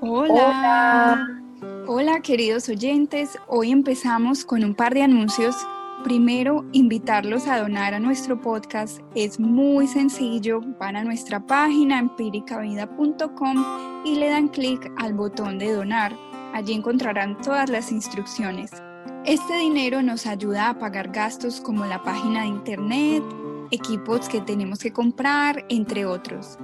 Hola. 0.00 1.42
Hola. 1.88 2.20
queridos 2.20 2.68
oyentes, 2.68 3.36
hoy 3.48 3.72
empezamos 3.72 4.44
con 4.44 4.62
un 4.62 4.74
par 4.74 4.94
de 4.94 5.02
anuncios. 5.02 5.56
Primero, 6.04 6.64
invitarlos 6.72 7.48
a 7.48 7.58
donar 7.58 7.94
a 7.94 7.98
nuestro 7.98 8.40
podcast. 8.40 9.00
Es 9.16 9.40
muy 9.40 9.88
sencillo. 9.88 10.60
Van 10.78 10.94
a 10.94 11.02
nuestra 11.02 11.40
página 11.40 11.98
empíricavida.com 11.98 13.64
y 14.04 14.16
le 14.16 14.28
dan 14.28 14.48
clic 14.48 14.92
al 14.98 15.14
botón 15.14 15.58
de 15.58 15.72
donar. 15.72 16.14
Allí 16.54 16.74
encontrarán 16.74 17.40
todas 17.42 17.68
las 17.68 17.90
instrucciones. 17.90 18.70
Este 19.24 19.58
dinero 19.58 20.00
nos 20.02 20.26
ayuda 20.26 20.68
a 20.68 20.78
pagar 20.78 21.10
gastos 21.10 21.60
como 21.60 21.84
la 21.86 22.02
página 22.02 22.42
de 22.42 22.48
internet, 22.48 23.24
equipos 23.72 24.28
que 24.28 24.40
tenemos 24.40 24.78
que 24.78 24.92
comprar, 24.92 25.64
entre 25.68 26.06
otros. 26.06 26.56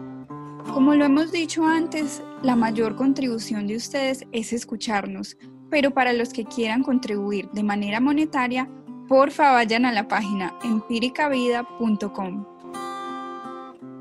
Como 0.73 0.95
lo 0.95 1.05
hemos 1.05 1.31
dicho 1.31 1.65
antes, 1.65 2.23
la 2.43 2.57
mayor 2.57 2.97
contribución 2.97 3.67
de 3.67 3.77
ustedes 3.77 4.27
es 4.33 4.53
escucharnos, 4.53 5.37
pero 5.71 5.91
para 5.91 6.13
los 6.13 6.33
que 6.33 6.45
quieran 6.45 6.83
contribuir 6.83 7.51
de 7.51 7.63
manera 7.63 8.01
monetaria, 8.01 8.69
porfa 9.09 9.53
vayan 9.53 9.85
a 9.85 9.93
la 9.93 10.09
página 10.09 10.55
empíricavida.com. 10.65 12.45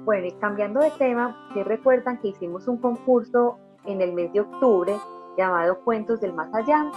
Bueno, 0.06 0.28
y 0.28 0.32
cambiando 0.34 0.80
de 0.80 0.92
tema, 0.92 1.50
¿se 1.54 1.64
recuerdan 1.64 2.20
que 2.20 2.30
hicimos 2.30 2.68
un 2.68 2.78
concurso 2.78 3.60
en 3.86 4.02
el 4.02 4.14
mes 4.14 4.32
de 4.34 4.42
octubre 4.42 4.96
llamado 5.38 5.80
Cuentos 5.84 6.22
del 6.22 6.34
Más 6.34 6.54
Allá? 6.54 6.92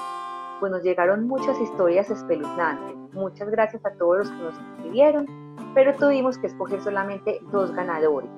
Pues 0.60 0.72
nos 0.72 0.82
llegaron 0.82 1.26
muchas 1.26 1.60
historias 1.60 2.08
espeluznantes. 2.10 2.96
Muchas 3.12 3.50
gracias 3.50 3.84
a 3.84 3.92
todos 3.92 4.18
los 4.18 4.30
que 4.30 4.36
nos 4.36 4.54
escribieron, 4.58 5.26
pero 5.74 5.94
tuvimos 5.94 6.38
que 6.38 6.46
escoger 6.46 6.80
solamente 6.82 7.40
dos 7.52 7.72
ganadores. 7.72 8.30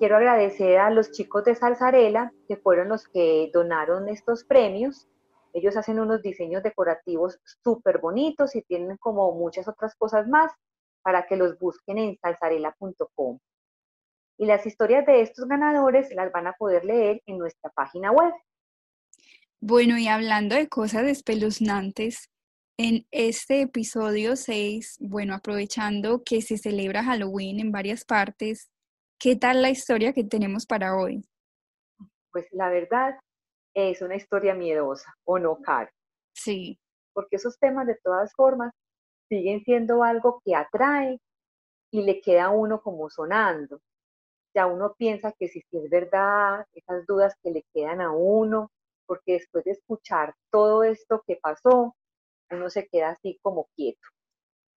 Quiero 0.00 0.16
agradecer 0.16 0.78
a 0.78 0.88
los 0.88 1.12
chicos 1.12 1.44
de 1.44 1.54
Salsarela, 1.54 2.32
que 2.48 2.56
fueron 2.56 2.88
los 2.88 3.06
que 3.06 3.50
donaron 3.52 4.08
estos 4.08 4.44
premios. 4.44 5.06
Ellos 5.52 5.76
hacen 5.76 6.00
unos 6.00 6.22
diseños 6.22 6.62
decorativos 6.62 7.38
súper 7.62 7.98
bonitos 7.98 8.56
y 8.56 8.62
tienen 8.62 8.96
como 8.96 9.30
muchas 9.32 9.68
otras 9.68 9.94
cosas 9.96 10.26
más 10.26 10.52
para 11.02 11.26
que 11.26 11.36
los 11.36 11.58
busquen 11.58 11.98
en 11.98 12.16
salsarela.com. 12.16 13.40
Y 14.38 14.46
las 14.46 14.64
historias 14.64 15.04
de 15.04 15.20
estos 15.20 15.46
ganadores 15.46 16.10
las 16.14 16.32
van 16.32 16.46
a 16.46 16.54
poder 16.54 16.86
leer 16.86 17.20
en 17.26 17.36
nuestra 17.36 17.68
página 17.68 18.10
web. 18.10 18.32
Bueno, 19.60 19.98
y 19.98 20.08
hablando 20.08 20.54
de 20.54 20.66
cosas 20.70 21.04
espeluznantes, 21.04 22.30
en 22.78 23.06
este 23.10 23.60
episodio 23.60 24.34
6, 24.34 24.96
bueno, 25.00 25.34
aprovechando 25.34 26.22
que 26.24 26.40
se 26.40 26.56
celebra 26.56 27.04
Halloween 27.04 27.60
en 27.60 27.70
varias 27.70 28.06
partes, 28.06 28.69
¿Qué 29.22 29.36
tal 29.36 29.60
la 29.60 29.68
historia 29.68 30.14
que 30.14 30.24
tenemos 30.24 30.64
para 30.64 30.96
hoy? 30.96 31.22
Pues 32.32 32.46
la 32.52 32.70
verdad 32.70 33.20
es 33.74 34.00
una 34.00 34.16
historia 34.16 34.54
miedosa, 34.54 35.14
¿o 35.24 35.38
no, 35.38 35.60
Caro? 35.60 35.90
Sí. 36.32 36.80
Porque 37.12 37.36
esos 37.36 37.58
temas 37.58 37.86
de 37.86 37.98
todas 38.02 38.32
formas 38.34 38.72
siguen 39.28 39.62
siendo 39.62 40.02
algo 40.04 40.40
que 40.42 40.54
atrae 40.54 41.20
y 41.90 42.02
le 42.02 42.22
queda 42.22 42.46
a 42.46 42.50
uno 42.50 42.80
como 42.80 43.10
sonando. 43.10 43.82
Ya 44.54 44.66
uno 44.66 44.94
piensa 44.96 45.34
que 45.38 45.48
si, 45.48 45.60
si 45.70 45.76
es 45.76 45.90
verdad, 45.90 46.64
esas 46.72 47.04
dudas 47.06 47.34
que 47.42 47.50
le 47.50 47.64
quedan 47.74 48.00
a 48.00 48.12
uno, 48.12 48.70
porque 49.04 49.34
después 49.34 49.64
de 49.64 49.72
escuchar 49.72 50.34
todo 50.50 50.82
esto 50.82 51.22
que 51.26 51.36
pasó, 51.36 51.94
uno 52.50 52.70
se 52.70 52.88
queda 52.88 53.10
así 53.10 53.38
como 53.42 53.68
quieto 53.76 54.00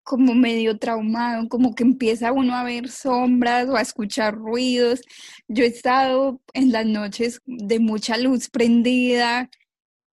como 0.04 0.36
medio 0.36 0.78
traumado, 0.78 1.48
como 1.48 1.74
que 1.74 1.84
empieza 1.84 2.32
uno 2.32 2.56
a 2.56 2.64
ver 2.64 2.90
sombras 2.90 3.70
o 3.70 3.76
a 3.76 3.82
escuchar 3.82 4.36
ruidos. 4.36 5.02
Yo 5.48 5.64
he 5.64 5.68
estado 5.68 6.42
en 6.54 6.72
las 6.72 6.86
noches 6.86 7.42
de 7.46 7.80
mucha 7.80 8.18
luz 8.18 8.50
prendida, 8.50 9.50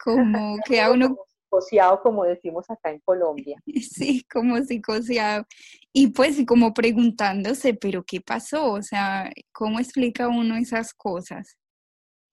como 0.02 0.56
que 0.64 0.80
a 0.80 0.90
uno... 0.90 1.16
Psicoseado, 1.50 2.00
como 2.02 2.24
decimos 2.24 2.70
acá 2.70 2.90
en 2.90 3.00
Colombia. 3.00 3.60
Sí, 3.82 4.24
como 4.32 4.56
psicoseado. 4.58 5.44
Y 5.92 6.08
pues 6.08 6.40
como 6.46 6.72
preguntándose, 6.72 7.74
pero 7.74 8.04
¿qué 8.04 8.20
pasó? 8.20 8.72
O 8.72 8.82
sea, 8.82 9.30
¿cómo 9.52 9.80
explica 9.80 10.28
uno 10.28 10.56
esas 10.56 10.94
cosas? 10.94 11.58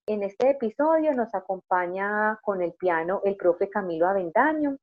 En 0.07 0.23
este 0.23 0.51
episodio 0.51 1.13
nos 1.13 1.33
acompaña 1.35 2.39
con 2.41 2.61
el 2.61 2.71
piano 2.73 3.21
el 3.25 3.35
profe 3.35 3.69
Camilo 3.69 4.07
Avendaño, 4.07 4.77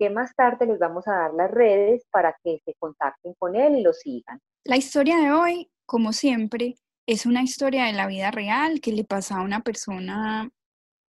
que 0.00 0.08
más 0.08 0.34
tarde 0.34 0.64
les 0.64 0.78
vamos 0.78 1.06
a 1.06 1.12
dar 1.12 1.34
las 1.34 1.50
redes 1.50 2.06
para 2.10 2.34
que 2.42 2.58
se 2.64 2.74
contacten 2.78 3.34
con 3.34 3.54
él 3.54 3.76
y 3.76 3.82
lo 3.82 3.92
sigan. 3.92 4.40
La 4.64 4.78
historia 4.78 5.18
de 5.18 5.30
hoy, 5.30 5.70
como 5.84 6.14
siempre, 6.14 6.76
es 7.06 7.26
una 7.26 7.42
historia 7.42 7.84
de 7.84 7.92
la 7.92 8.06
vida 8.06 8.30
real 8.30 8.80
que 8.80 8.92
le 8.92 9.04
pasa 9.04 9.36
a 9.36 9.42
una 9.42 9.60
persona 9.60 10.48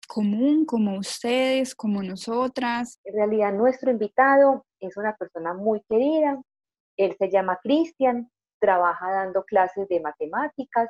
común 0.06 0.64
como 0.64 0.98
ustedes, 0.98 1.74
como 1.74 2.00
nosotras. 2.00 3.00
En 3.02 3.16
realidad 3.16 3.52
nuestro 3.52 3.90
invitado 3.90 4.64
es 4.78 4.96
una 4.96 5.16
persona 5.16 5.52
muy 5.52 5.82
querida. 5.88 6.40
Él 6.96 7.16
se 7.18 7.28
llama 7.28 7.58
Cristian, 7.60 8.30
trabaja 8.60 9.10
dando 9.10 9.42
clases 9.42 9.88
de 9.88 9.98
matemáticas 9.98 10.88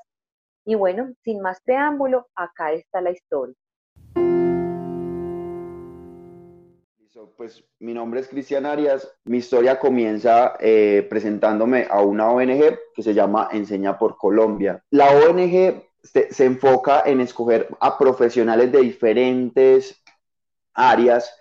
y 0.67 0.75
bueno, 0.75 1.15
sin 1.25 1.41
más 1.41 1.63
preámbulo, 1.63 2.27
acá 2.35 2.73
está 2.73 3.01
la 3.01 3.13
historia. 3.13 3.57
Pues 7.37 7.65
mi 7.79 7.95
nombre 7.95 8.21
es 8.21 8.29
Cristian 8.29 8.67
Arias. 8.67 9.11
Mi 9.25 9.39
historia 9.39 9.79
comienza 9.79 10.55
eh, 10.61 11.07
presentándome 11.09 11.87
a 11.89 12.03
una 12.03 12.31
ONG 12.31 12.79
que 12.95 13.03
se 13.03 13.15
llama 13.15 13.49
Enseña 13.53 13.99
por 13.99 14.19
Colombia. 14.19 14.83
La 14.91 15.09
ONG 15.11 15.83
se, 16.03 16.45
enfoca 16.45 17.03
en 17.07 17.23
escoger 17.23 17.69
a 17.81 17.97
profesionales 17.97 18.71
de 18.71 18.81
diferentes 18.81 20.03
áreas 20.75 21.35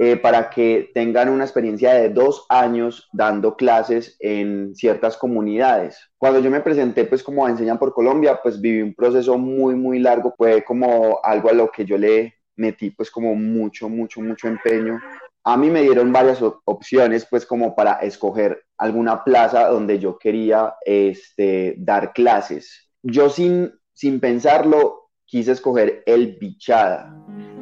eh, 0.00 0.16
para 0.16 0.50
que 0.50 0.90
tengan 0.94 1.28
una 1.28 1.44
experiencia 1.44 1.94
de 1.94 2.08
dos 2.08 2.44
años 2.48 3.08
dando 3.12 3.56
clases 3.56 4.16
en 4.18 4.74
ciertas 4.74 5.16
comunidades. 5.16 6.10
Cuando 6.18 6.40
yo 6.40 6.50
me 6.50 6.60
presenté 6.60 7.04
pues 7.04 7.22
como 7.22 7.46
a 7.46 7.50
Enseña 7.50 7.78
por 7.78 7.94
Colombia, 7.94 8.40
pues 8.42 8.60
viví 8.60 8.82
un 8.82 8.94
proceso 8.94 9.38
muy, 9.38 9.76
muy 9.76 10.00
largo. 10.00 10.34
Fue 10.36 10.64
como 10.64 11.20
algo 11.22 11.50
a 11.50 11.52
lo 11.52 11.70
que 11.70 11.84
yo 11.84 11.96
le 11.96 12.39
metí 12.60 12.90
pues 12.90 13.10
como 13.10 13.34
mucho, 13.34 13.88
mucho, 13.88 14.20
mucho 14.20 14.46
empeño. 14.46 15.00
A 15.42 15.56
mí 15.56 15.70
me 15.70 15.82
dieron 15.82 16.12
varias 16.12 16.40
opciones 16.64 17.26
pues 17.28 17.46
como 17.46 17.74
para 17.74 17.94
escoger 17.94 18.62
alguna 18.76 19.24
plaza 19.24 19.68
donde 19.68 19.98
yo 19.98 20.18
quería 20.18 20.74
este, 20.84 21.74
dar 21.78 22.12
clases. 22.12 22.90
Yo 23.02 23.30
sin, 23.30 23.72
sin 23.94 24.20
pensarlo 24.20 25.08
quise 25.24 25.52
escoger 25.52 26.02
el 26.06 26.36
Bichada. 26.38 27.16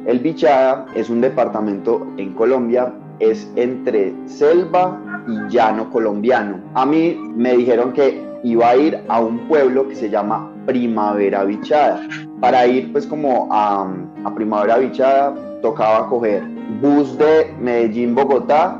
El 0.05 0.19
Bichada 0.19 0.85
es 0.95 1.09
un 1.09 1.21
departamento 1.21 2.05
en 2.17 2.33
Colombia, 2.33 2.93
es 3.19 3.49
entre 3.55 4.13
selva 4.27 5.23
y 5.27 5.53
llano 5.53 5.89
colombiano. 5.91 6.61
A 6.73 6.85
mí 6.85 7.15
me 7.35 7.55
dijeron 7.55 7.93
que 7.93 8.28
iba 8.43 8.69
a 8.69 8.75
ir 8.75 8.99
a 9.07 9.19
un 9.19 9.39
pueblo 9.47 9.87
que 9.87 9.95
se 9.95 10.09
llama 10.09 10.51
Primavera 10.65 11.43
Bichada. 11.43 12.01
Para 12.39 12.65
ir 12.67 12.91
pues 12.91 13.05
como 13.05 13.47
a, 13.51 13.91
Primavera 14.35 14.77
Bichada 14.77 15.33
tocaba 15.61 16.07
coger 16.07 16.43
bus 16.81 17.17
de 17.17 17.53
Medellín-Bogotá, 17.59 18.79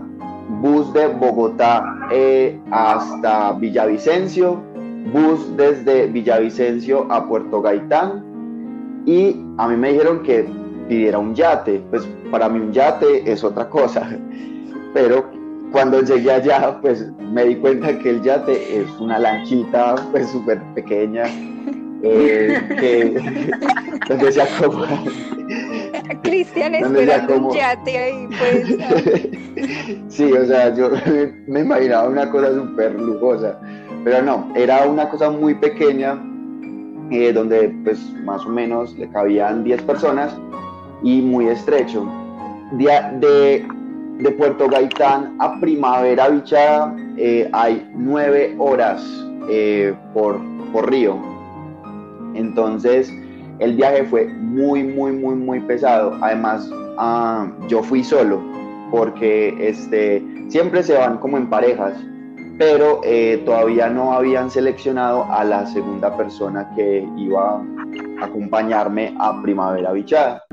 bus 0.62 0.94
de 0.94 1.08
Bogotá 1.08 1.84
eh, 2.12 2.59
hasta 2.72 3.53
Villavicencio, 3.53 4.62
bus 5.12 5.56
desde 5.58 6.08
Villavicencio 6.08 7.08
a 7.12 7.28
Puerto 7.28 7.62
Gaitán 7.62 8.24
y 9.06 9.36
a 9.58 9.68
mí 9.68 9.76
me 9.76 9.91
dijeron 9.91 10.24
que 10.24 10.47
pidiera 10.88 11.20
un 11.20 11.36
yate, 11.36 11.81
pues 11.90 12.08
para 12.31 12.50
mí 12.50 12.59
un 12.59 12.72
yate 12.72 13.30
es 13.31 13.44
otra 13.44 13.70
cosa, 13.70 14.09
pero 14.94 15.39
cuando 15.72 16.02
llegué 16.02 16.31
allá 16.31 16.80
pues 16.81 17.06
me 17.19 17.46
di 17.46 17.56
cuenta 17.56 17.97
que 18.00 18.09
el 18.09 18.22
yate 18.22 18.81
es 18.81 18.90
una 19.00 19.19
lanchita 19.19 19.96
pues 20.11 20.29
súper 20.29 20.61
pequeña 20.76 21.23
eh, 22.03 22.61
que 22.79 23.52
donde 24.09 24.32
se 24.32 24.41
acomoda 24.41 25.02
Cristian 26.22 26.76
esperando 26.76 27.38
un 27.38 27.55
yate 27.55 27.97
ahí, 27.97 28.28
pues. 28.28 28.78
sí, 30.08 30.32
o 30.32 30.46
sea, 30.46 30.73
yo 30.76 30.91
me 31.47 31.61
imaginaba 31.61 32.08
una 32.08 32.29
cosa 32.29 32.53
súper 32.53 32.99
lujosa, 32.99 33.59
pero 34.03 34.22
no, 34.22 34.52
era 34.55 34.88
una 34.88 35.09
cosa 35.09 35.29
muy 35.29 35.55
pequeña, 35.55 36.20
eh, 37.11 37.32
donde 37.34 37.70
pues 37.84 37.99
más 38.23 38.46
o 38.46 38.49
menos 38.49 38.97
le 38.97 39.09
cabían 39.09 39.64
10 39.64 39.82
personas 39.84 40.35
y 41.03 41.22
muy 41.22 41.47
estrecho. 41.47 42.08
De, 42.73 42.85
de, 43.20 43.67
Puerto 44.28 44.68
Gaitán 44.68 45.38
a 45.40 45.60
Primavera 45.60 46.28
Bichada 46.28 46.94
eh, 47.18 47.50
hay 47.54 47.90
9 47.96 48.56
horas 48.60 49.02
eh, 49.50 49.96
por, 50.14 50.40
por 50.72 50.90
río. 50.90 51.18
Entonces, 52.36 53.12
el 53.60 53.76
viaje 53.76 54.04
fue 54.06 54.28
muy, 54.28 54.84
muy, 54.84 55.12
muy, 55.14 55.36
muy 55.36 55.60
pesado. 55.62 56.18
Además, 56.22 56.70
ah, 56.98 57.50
yo 57.68 57.82
fui 57.82 58.04
solo, 58.04 58.42
porque 58.92 59.56
este, 59.60 60.24
siempre 60.50 60.84
se 60.84 60.98
van 60.98 61.18
como 61.18 61.38
en 61.38 61.50
parejas, 61.50 61.94
pero 62.58 63.02
eh, 63.06 63.42
todavía 63.46 63.90
no 63.90 64.14
habían 64.14 64.52
seleccionado 64.52 65.26
a 65.32 65.44
la 65.44 65.66
segunda 65.68 66.16
persona 66.16 66.70
que 66.76 67.08
iba 67.18 67.64
acompañarme 68.22 69.16
a 69.18 69.42
Primavera 69.42 69.94
Bichada. 69.94 70.44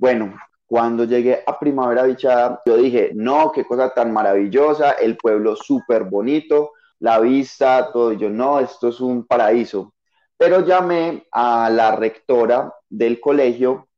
Bueno, 0.00 0.34
cuando 0.64 1.04
llegué 1.04 1.42
a 1.46 1.58
Primavera 1.58 2.04
Bichada, 2.04 2.62
yo 2.64 2.78
dije, 2.78 3.10
no, 3.14 3.52
qué 3.52 3.66
cosa 3.66 3.92
tan 3.92 4.10
maravillosa, 4.14 4.92
el 4.92 5.18
pueblo 5.18 5.56
súper 5.56 6.04
bonito, 6.04 6.72
la 7.00 7.20
vista, 7.20 7.92
todo. 7.92 8.12
yo, 8.12 8.30
no, 8.30 8.60
esto 8.60 8.88
es 8.88 9.00
un 9.02 9.26
paraíso. 9.26 9.92
Pero 10.38 10.64
llamé 10.64 11.26
a 11.30 11.68
la 11.68 11.96
rectora 11.96 12.74
del 12.88 13.20
colegio 13.20 13.88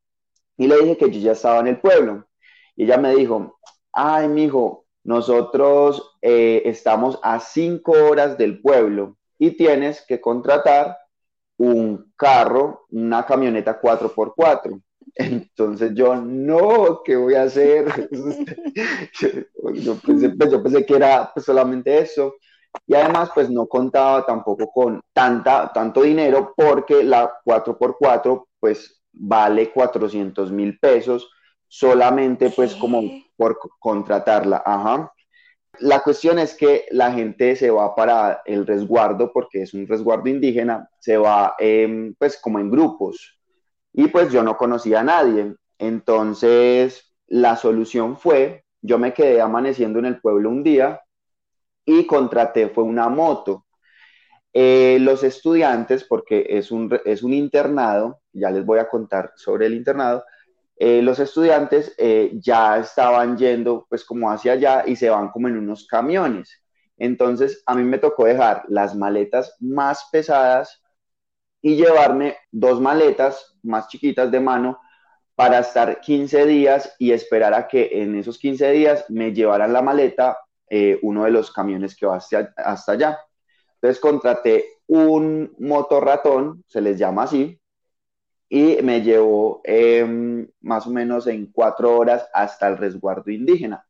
y 0.57 0.67
le 0.67 0.77
dije 0.79 0.97
que 0.97 1.09
yo 1.09 1.21
ya 1.21 1.31
estaba 1.31 1.61
en 1.61 1.67
el 1.67 1.79
pueblo. 1.79 2.27
Y 2.75 2.83
ella 2.83 2.97
me 2.97 3.15
dijo, 3.15 3.57
ay, 3.93 4.27
mijo, 4.27 4.83
nosotros 5.05 6.17
eh, 6.21 6.63
estamos 6.65 7.17
a 7.23 7.39
cinco 7.39 7.93
horas 7.93 8.37
del 8.37 8.61
pueblo 8.61 9.15
y 9.39 9.51
tienes 9.51 10.05
que 10.05 10.19
contratar 10.19 10.97
un 11.57 12.11
carro, 12.17 12.87
una 12.89 13.25
camioneta 13.25 13.79
4x4. 13.79 14.81
Entonces 15.15 15.91
yo, 15.93 16.15
no, 16.15 17.01
¿qué 17.03 17.15
voy 17.15 17.35
a 17.35 17.43
hacer? 17.43 18.09
yo, 19.73 19.95
pensé, 19.95 20.29
pues, 20.29 20.51
yo 20.51 20.63
pensé 20.63 20.85
que 20.85 20.95
era 20.95 21.31
pues, 21.33 21.45
solamente 21.45 21.99
eso. 21.99 22.35
Y 22.87 22.95
además, 22.95 23.29
pues 23.33 23.49
no 23.49 23.67
contaba 23.67 24.25
tampoco 24.25 24.71
con 24.71 25.01
tanta, 25.13 25.71
tanto 25.71 26.01
dinero 26.01 26.53
porque 26.57 27.03
la 27.03 27.31
4x4, 27.45 28.47
pues 28.59 28.99
vale 29.11 29.71
400 29.71 30.51
mil 30.51 30.79
pesos 30.79 31.29
solamente 31.67 32.49
pues 32.49 32.75
como 32.75 33.01
por 33.35 33.59
contratarla. 33.79 34.61
Ajá. 34.65 35.11
La 35.79 36.01
cuestión 36.01 36.37
es 36.37 36.55
que 36.55 36.85
la 36.91 37.11
gente 37.11 37.55
se 37.55 37.71
va 37.71 37.95
para 37.95 38.41
el 38.45 38.65
resguardo 38.65 39.31
porque 39.33 39.63
es 39.63 39.73
un 39.73 39.87
resguardo 39.87 40.29
indígena, 40.29 40.87
se 40.99 41.17
va 41.17 41.55
pues 42.19 42.39
como 42.39 42.59
en 42.59 42.69
grupos 42.69 43.39
y 43.93 44.07
pues 44.07 44.31
yo 44.31 44.43
no 44.43 44.57
conocía 44.57 45.01
a 45.01 45.03
nadie. 45.03 45.55
Entonces 45.77 47.13
la 47.27 47.55
solución 47.55 48.17
fue, 48.17 48.65
yo 48.81 48.97
me 48.97 49.13
quedé 49.13 49.41
amaneciendo 49.41 49.99
en 49.99 50.05
el 50.05 50.19
pueblo 50.19 50.49
un 50.49 50.63
día 50.63 51.01
y 51.85 52.05
contraté, 52.05 52.69
fue 52.69 52.83
una 52.83 53.09
moto. 53.09 53.65
Eh, 54.53 54.97
los 55.01 55.23
estudiantes, 55.23 56.03
porque 56.03 56.45
es 56.47 56.71
un, 56.71 56.99
es 57.05 57.23
un 57.23 57.33
internado, 57.33 58.21
ya 58.31 58.51
les 58.51 58.65
voy 58.65 58.79
a 58.79 58.87
contar 58.87 59.33
sobre 59.35 59.65
el 59.65 59.73
internado, 59.73 60.23
eh, 60.75 61.01
los 61.01 61.19
estudiantes 61.19 61.93
eh, 61.97 62.31
ya 62.35 62.77
estaban 62.77 63.37
yendo 63.37 63.85
pues 63.89 64.03
como 64.03 64.29
hacia 64.29 64.53
allá 64.53 64.83
y 64.85 64.95
se 64.95 65.09
van 65.09 65.29
como 65.29 65.47
en 65.47 65.57
unos 65.57 65.87
camiones. 65.87 66.61
Entonces 66.97 67.63
a 67.65 67.75
mí 67.75 67.83
me 67.83 67.97
tocó 67.97 68.25
dejar 68.25 68.63
las 68.67 68.95
maletas 68.95 69.55
más 69.59 70.07
pesadas 70.11 70.82
y 71.63 71.77
llevarme 71.77 72.35
dos 72.51 72.79
maletas 72.81 73.57
más 73.63 73.87
chiquitas 73.87 74.29
de 74.29 74.41
mano 74.41 74.79
para 75.33 75.59
estar 75.59 76.01
15 76.01 76.45
días 76.45 76.93
y 76.99 77.13
esperar 77.13 77.53
a 77.53 77.67
que 77.67 77.89
en 78.03 78.15
esos 78.15 78.37
15 78.37 78.69
días 78.71 79.09
me 79.09 79.33
llevaran 79.33 79.71
la 79.71 79.81
maleta 79.81 80.37
eh, 80.69 80.99
uno 81.01 81.23
de 81.23 81.31
los 81.31 81.51
camiones 81.51 81.95
que 81.95 82.05
va 82.05 82.17
hasta, 82.17 82.91
allá. 82.91 83.19
Entonces 83.75 83.99
contraté 83.99 84.65
un 84.87 85.55
motorratón, 85.57 86.63
se 86.67 86.81
les 86.81 86.99
llama 86.99 87.23
así, 87.23 87.59
y 88.49 88.81
me 88.83 89.01
llevó 89.01 89.61
em, 89.63 90.47
más 90.61 90.85
o 90.85 90.89
menos 90.89 91.27
en 91.27 91.49
cuatro 91.51 91.97
horas 91.97 92.27
hasta 92.33 92.67
el 92.67 92.77
resguardo 92.77 93.31
indígena. 93.31 93.87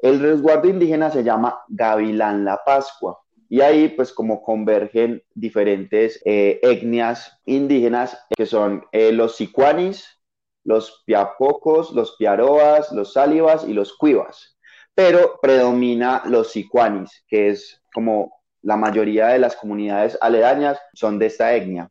El 0.00 0.20
resguardo 0.20 0.68
indígena 0.68 1.10
se 1.12 1.22
llama 1.22 1.60
Gavilán 1.68 2.44
La 2.44 2.62
Pascua 2.64 3.20
y 3.48 3.60
ahí 3.60 3.88
pues 3.88 4.12
como 4.12 4.42
convergen 4.42 5.22
diferentes 5.34 6.20
eh, 6.24 6.58
etnias 6.62 7.38
indígenas 7.44 8.18
que 8.36 8.46
son 8.46 8.84
eh, 8.92 9.12
los 9.12 9.36
sicuanis, 9.36 10.18
los 10.64 11.02
piapocos, 11.06 11.92
los 11.92 12.16
piaroas, 12.16 12.90
los 12.92 13.12
sálivas 13.12 13.64
y 13.66 13.72
los 13.72 13.96
cuivas. 13.96 14.56
Pero 14.94 15.38
predomina 15.40 16.22
los 16.26 16.50
sicuanis, 16.50 17.24
que 17.28 17.50
es 17.50 17.82
como 17.92 18.32
la 18.62 18.76
mayoría 18.76 19.28
de 19.28 19.38
las 19.38 19.54
comunidades 19.54 20.18
aledañas 20.20 20.80
son 20.94 21.18
de 21.18 21.26
esta 21.26 21.54
etnia. 21.54 21.88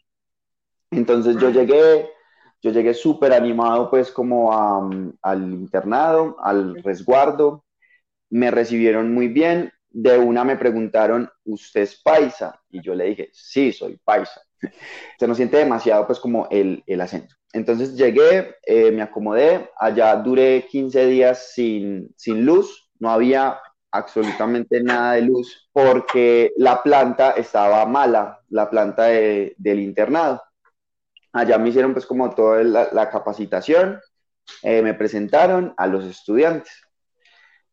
Entonces 0.91 1.37
yo 1.37 1.49
llegué, 1.49 2.09
yo 2.61 2.71
llegué 2.71 2.93
súper 2.93 3.31
animado 3.31 3.89
pues 3.89 4.11
como 4.11 4.51
al 5.21 5.43
internado, 5.53 6.35
al 6.41 6.83
resguardo, 6.83 7.63
me 8.29 8.51
recibieron 8.51 9.13
muy 9.13 9.29
bien, 9.29 9.71
de 9.97 10.17
una 10.17 10.43
me 10.43 10.57
preguntaron, 10.57 11.29
¿usted 11.45 11.81
es 11.81 12.01
paisa? 12.01 12.61
Y 12.69 12.81
yo 12.81 12.93
le 12.93 13.05
dije, 13.05 13.29
sí, 13.31 13.71
soy 13.71 13.97
paisa. 14.03 14.41
Se 15.17 15.25
nos 15.25 15.37
siente 15.37 15.55
demasiado 15.55 16.05
pues 16.05 16.19
como 16.19 16.47
el, 16.51 16.83
el 16.85 16.99
acento. 16.99 17.33
Entonces 17.53 17.95
llegué, 17.95 18.57
eh, 18.65 18.91
me 18.91 19.01
acomodé, 19.01 19.69
allá 19.77 20.13
duré 20.17 20.65
15 20.69 21.05
días 21.05 21.53
sin, 21.53 22.13
sin 22.17 22.45
luz, 22.45 22.89
no 22.99 23.09
había 23.09 23.57
absolutamente 23.89 24.83
nada 24.83 25.13
de 25.13 25.21
luz 25.21 25.69
porque 25.71 26.51
la 26.57 26.83
planta 26.83 27.31
estaba 27.31 27.85
mala, 27.85 28.41
la 28.49 28.69
planta 28.69 29.03
del 29.05 29.79
internado. 29.79 30.43
Allá 31.31 31.57
me 31.57 31.69
hicieron 31.69 31.93
pues 31.93 32.05
como 32.05 32.29
toda 32.31 32.63
la, 32.63 33.09
capacitación, 33.09 34.01
eh, 34.61 34.81
me 34.81 34.93
presentaron 34.93 35.73
a 35.77 35.87
los 35.87 36.03
estudiantes. 36.03 36.84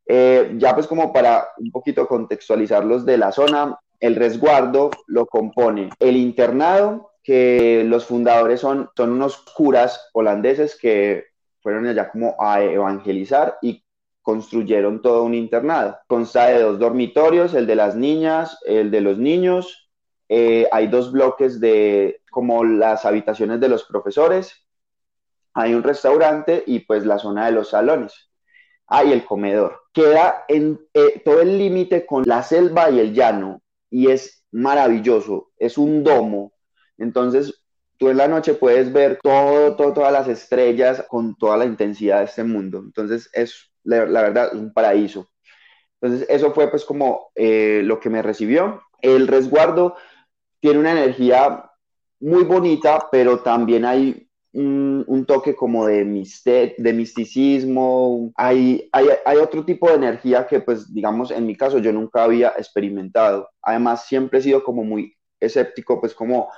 Eh, 0.07 0.55
ya 0.59 0.75
pues 0.75 0.87
como 0.87 1.13
para 1.13 1.49
un 1.59 1.71
poquito 1.71 2.07
contextualizarlos 2.07 3.07
de 3.07 3.19
la 3.19 3.33
zona, 3.33 3.79
el 4.01 4.17
resguardo 4.17 4.91
lo 5.07 5.27
compone 5.27 5.91
el 6.01 6.17
internado, 6.17 7.13
que 7.23 7.85
los 7.87 8.05
fundadores 8.05 8.61
son, 8.61 8.91
son 8.97 9.13
unos 9.13 9.39
curas 9.55 10.11
holandeses 10.13 10.77
que 10.77 11.27
fueron 11.63 11.87
allá 11.87 12.11
como 12.11 12.35
a 12.41 12.63
evangelizar 12.63 13.59
y 13.63 13.85
construyeron 14.23 15.03
todo 15.03 15.23
un 15.25 15.35
internado. 15.35 15.99
Consta 16.07 16.47
de 16.47 16.63
dos 16.63 16.79
dormitorios, 16.79 17.55
el 17.55 17.67
de 17.67 17.77
las 17.77 17.95
niñas, 17.95 18.59
el 18.67 18.91
de 18.91 19.01
los 19.01 19.19
niños, 19.19 19.91
eh, 20.29 20.67
hay 20.73 20.87
dos 20.87 21.13
bloques 21.13 21.61
de 21.61 22.23
como 22.31 22.65
las 22.65 23.05
habitaciones 23.05 23.61
de 23.61 23.69
los 23.69 23.85
profesores, 23.85 24.67
hay 25.55 25.75
un 25.75 25.83
restaurante 25.83 26.65
y 26.67 26.81
pues 26.81 27.05
la 27.05 27.19
zona 27.19 27.47
de 27.47 27.53
los 27.53 27.69
salones. 27.71 28.32
Hay 28.87 29.13
el 29.13 29.25
comedor. 29.25 29.81
Queda 29.93 30.45
en 30.49 30.81
eh, 30.95 31.21
todo 31.25 31.41
el 31.41 31.59
límite 31.59 32.05
con 32.07 32.25
la 32.27 32.43
selva 32.43 32.91
y 32.91 33.01
el 33.01 33.15
llano 33.15 33.63
y 33.91 34.11
es 34.11 34.45
maravilloso. 34.51 35.51
Es 35.59 35.79
un 35.79 36.03
domo. 36.05 36.53
Entonces, 36.99 37.63
tú 37.99 38.09
en 38.09 38.17
la 38.17 38.29
noche 38.29 38.55
puedes 38.55 38.93
ver 38.93 39.19
todo, 39.23 39.77
todas 39.77 40.13
las 40.13 40.29
estrellas 40.29 41.05
con 41.09 41.37
toda 41.37 41.57
la 41.57 41.65
intensidad 41.65 42.19
de 42.19 42.25
este 42.25 42.45
mundo. 42.45 42.79
Entonces, 42.79 43.31
es 43.33 43.71
la, 43.85 44.05
verdad, 44.05 44.55
un 44.55 44.73
paraíso. 44.73 45.29
Entonces, 46.01 46.29
eso 46.29 46.53
fue 46.53 46.71
pues 46.71 46.85
como 46.85 47.31
eh, 47.35 47.83
lo 47.85 48.01
que 48.01 48.11
me 48.11 48.23
recibió. 48.23 48.83
El 49.01 49.29
resguardo 49.29 49.97
tiene 50.61 50.79
una 50.79 50.93
energía 50.93 51.71
muy 52.21 52.45
bonita, 52.45 53.09
pero 53.11 53.41
también 53.41 53.85
hay 53.85 54.22
un, 54.53 55.25
toque 55.27 55.55
como 55.55 55.87
de, 55.87 56.05
de 56.79 56.93
misticismo, 56.93 58.33
hay, 58.37 58.89
hay, 58.93 59.37
otro 59.39 59.65
tipo 59.65 59.89
de 59.89 59.97
energía 59.97 60.47
que 60.47 60.61
pues 60.61 60.93
digamos 60.93 61.31
en 61.31 61.47
mi 61.47 61.57
caso 61.57 61.79
yo 61.79 61.93
nunca 61.93 62.25
había 62.25 62.49
experimentado. 62.59 63.49
Además 63.63 64.07
siempre 64.07 64.39
he 64.39 64.43
sido 64.43 64.63
como 64.63 64.85
muy 64.85 65.17
escéptico 65.41 66.01
pues 66.01 66.15
como 66.15 66.49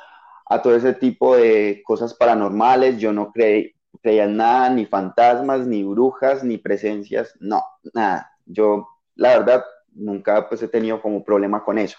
a 0.46 0.60
todo 0.60 0.76
ese 0.76 0.94
tipo 0.94 1.36
de 1.36 1.82
cosas 1.84 2.14
paranormales, 2.14 2.98
yo 2.98 3.12
no 3.12 3.32
creí, 3.32 3.74
creía 4.02 4.24
en 4.24 4.36
nada, 4.36 4.70
ni 4.70 4.86
fantasmas, 4.86 5.66
ni 5.66 5.84
brujas, 5.84 6.44
ni 6.44 6.58
presencias, 6.58 7.34
no, 7.40 7.62
nada. 7.94 8.30
Yo 8.44 8.88
la 9.14 9.38
verdad 9.38 9.64
nunca 9.94 10.48
pues 10.48 10.62
he 10.62 10.68
tenido 10.68 11.00
como 11.00 11.24
problema 11.24 11.64
con 11.64 11.78
eso 11.78 11.96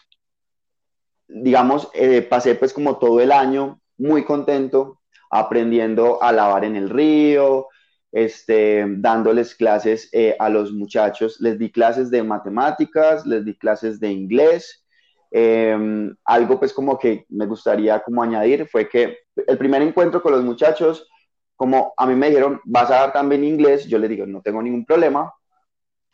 digamos, 1.27 1.89
eh, 1.93 2.21
pasé 2.21 2.55
pues 2.55 2.73
como 2.73 2.97
todo 2.97 3.19
el 3.19 3.31
año 3.31 3.79
muy 3.97 4.25
contento, 4.25 5.01
aprendiendo 5.39 6.21
a 6.21 6.31
lavar 6.31 6.65
en 6.65 6.75
el 6.75 6.89
río, 6.89 7.67
este, 8.11 8.85
dándoles 8.87 9.55
clases 9.55 10.09
eh, 10.13 10.35
a 10.39 10.49
los 10.49 10.71
muchachos. 10.71 11.39
Les 11.41 11.59
di 11.59 11.71
clases 11.71 12.09
de 12.09 12.23
matemáticas, 12.23 13.25
les 13.25 13.43
di 13.43 13.57
clases 13.57 13.99
de 13.99 14.11
inglés. 14.11 14.85
Em, 15.31 16.15
algo 16.23 16.57
pues 16.59 16.71
como 16.71 16.97
que 16.97 17.25
me 17.29 17.45
gustaría 17.45 17.99
como 18.01 18.23
añadir 18.23 18.67
fue 18.69 18.87
que 18.87 19.17
el 19.47 19.57
primer 19.57 19.81
encuentro 19.81 20.21
con 20.21 20.31
los 20.31 20.43
muchachos, 20.43 21.09
como 21.57 21.93
a 21.97 22.05
mí 22.05 22.15
me 22.15 22.29
dijeron, 22.29 22.61
vas 22.63 22.89
a 22.89 22.95
dar 22.95 23.13
también 23.13 23.43
inglés, 23.43 23.85
yo 23.87 23.97
les 23.99 24.09
digo, 24.09 24.25
no 24.25 24.41
tengo 24.41 24.61
ningún 24.61 24.85
problema. 24.85 25.33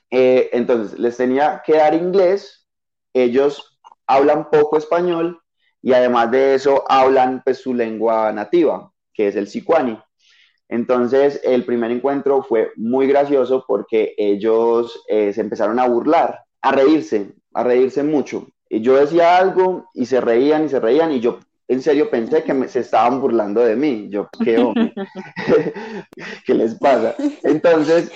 Eh, 0.09 0.49
entonces 0.53 0.99
les 0.99 1.15
tenía 1.17 1.61
que 1.65 1.77
dar 1.77 1.93
inglés, 1.93 2.67
ellos 3.13 3.79
hablan 4.07 4.49
poco 4.49 4.77
español 4.77 5.41
y 5.81 5.93
además 5.93 6.31
de 6.31 6.55
eso 6.55 6.83
hablan 6.89 7.41
pues 7.43 7.59
su 7.59 7.73
lengua 7.73 8.31
nativa, 8.31 8.90
que 9.13 9.27
es 9.27 9.36
el 9.36 9.48
sicuani. 9.48 10.00
Entonces 10.70 11.41
el 11.44 11.65
primer 11.65 11.91
encuentro 11.91 12.44
fue 12.44 12.72
muy 12.75 13.08
gracioso 13.08 13.65
porque 13.68 14.13
ellos 14.18 15.03
eh, 15.08 15.34
se 15.34 15.41
empezaron 15.41 15.80
a 15.80 15.88
burlar, 15.88 16.39
a 16.62 16.72
reírse, 16.72 17.34
a 17.53 17.63
reírse 17.63 18.03
mucho. 18.03 18.48
yo 18.70 18.96
decía 18.96 19.38
algo 19.38 19.89
y 19.94 20.06
se 20.06 20.22
reían 20.22 20.65
y 20.65 20.70
se 20.70 20.80
reían 20.80 21.12
y 21.12 21.20
yo 21.20 21.39
en 21.72 21.82
serio 21.82 22.10
pensé 22.10 22.44
que 22.44 22.68
se 22.68 22.82
estaban 22.82 23.22
burlando 23.22 23.62
de 23.62 23.77
mí. 23.77 24.10
Yo, 24.10 24.27
¿qué 24.44 24.58
hombre? 24.58 24.94
¿Qué 26.46 26.53
les 26.53 26.75
pasa? 26.75 27.15
Entonces, 27.44 28.12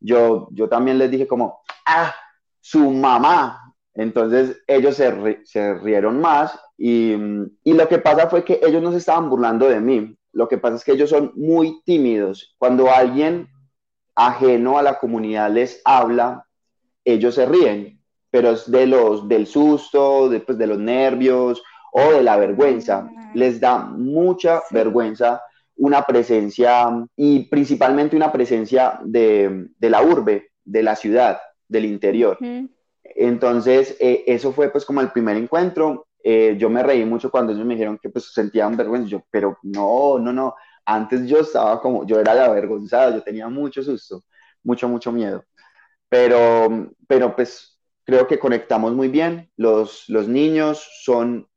yo, 0.00 0.48
yo 0.50 0.68
también 0.68 0.98
les 0.98 1.08
dije 1.08 1.28
como, 1.28 1.60
ah, 1.86 2.12
su 2.60 2.90
mamá. 2.90 3.72
Entonces, 3.94 4.60
ellos 4.66 4.96
se, 4.96 5.40
se 5.44 5.74
rieron 5.74 6.20
más 6.20 6.58
y, 6.76 7.14
y 7.62 7.74
lo 7.74 7.88
que 7.88 7.98
pasa 7.98 8.28
fue 8.28 8.44
que 8.44 8.58
ellos 8.60 8.82
no 8.82 8.90
se 8.90 8.98
estaban 8.98 9.30
burlando 9.30 9.68
de 9.68 9.80
mí. 9.80 10.18
Lo 10.32 10.48
que 10.48 10.58
pasa 10.58 10.76
es 10.76 10.84
que 10.84 10.92
ellos 10.92 11.10
son 11.10 11.32
muy 11.34 11.82
tímidos. 11.84 12.54
Cuando 12.58 12.90
alguien 12.90 13.48
ajeno 14.14 14.78
a 14.78 14.82
la 14.82 14.98
comunidad 14.98 15.50
les 15.50 15.80
habla, 15.84 16.46
ellos 17.04 17.34
se 17.34 17.46
ríen, 17.46 18.00
pero 18.30 18.50
es 18.50 18.70
de 18.70 18.86
los, 18.86 19.28
del 19.28 19.46
susto, 19.46 20.28
de, 20.28 20.40
pues, 20.40 20.58
de 20.58 20.66
los 20.66 20.78
nervios 20.78 21.62
o 21.92 22.12
de 22.12 22.22
la 22.22 22.36
vergüenza. 22.36 23.08
Les 23.34 23.60
da 23.60 23.78
mucha 23.78 24.62
vergüenza 24.70 25.42
una 25.76 26.02
presencia 26.02 26.88
y 27.16 27.44
principalmente 27.44 28.14
una 28.14 28.30
presencia 28.30 29.00
de, 29.02 29.70
la 29.80 30.02
urbe, 30.02 30.50
de 30.64 30.82
la 30.82 30.94
ciudad, 30.94 31.40
del 31.68 31.86
interior. 31.86 32.38
Entonces, 33.02 33.96
eh, 33.98 34.24
eso 34.26 34.52
fue 34.52 34.70
pues 34.70 34.84
como 34.84 35.00
el 35.00 35.10
primer 35.10 35.36
encuentro. 35.36 36.06
Eh, 36.22 36.56
yo 36.58 36.68
me 36.70 36.82
reí 36.82 37.04
mucho 37.04 37.30
cuando 37.30 37.52
ellos 37.52 37.64
me 37.66 37.74
dijeron 37.74 37.98
que 38.00 38.10
pues 38.10 38.32
sentían 38.32 38.76
vergüenza. 38.76 39.08
Yo, 39.10 39.22
pero 39.30 39.58
no, 39.62 40.18
no, 40.18 40.32
no. 40.32 40.54
Antes 40.84 41.26
yo 41.28 41.38
estaba 41.40 41.80
como, 41.80 42.06
yo 42.06 42.20
era 42.20 42.32
avergonzado, 42.44 43.12
yo 43.14 43.22
tenía 43.22 43.48
mucho 43.48 43.82
susto, 43.82 44.24
mucho, 44.62 44.88
mucho 44.88 45.12
miedo. 45.12 45.44
Pero, 46.08 46.90
pero 47.08 47.34
pues 47.36 47.80
creo 48.04 48.26
que 48.26 48.38
conectamos 48.38 48.94
muy 48.94 49.08
bien. 49.08 49.50
Los, 49.56 50.08
los 50.08 50.28
niños 50.28 50.86
son 51.04 51.48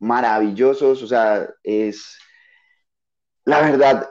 maravillosos, 0.00 1.02
o 1.02 1.06
sea, 1.06 1.48
es 1.62 2.18
la 3.44 3.60
verdad, 3.60 4.08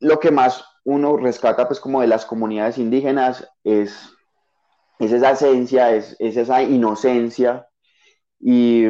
lo 0.00 0.18
que 0.20 0.30
más 0.30 0.64
uno 0.84 1.16
rescata 1.16 1.68
pues 1.68 1.80
como 1.80 2.00
de 2.00 2.06
las 2.06 2.24
comunidades 2.26 2.78
indígenas 2.78 3.48
es, 3.64 4.10
es 4.98 5.12
esa 5.12 5.32
esencia, 5.32 5.94
es, 5.94 6.16
es 6.18 6.36
esa 6.36 6.62
inocencia 6.62 7.68
y, 8.42 8.84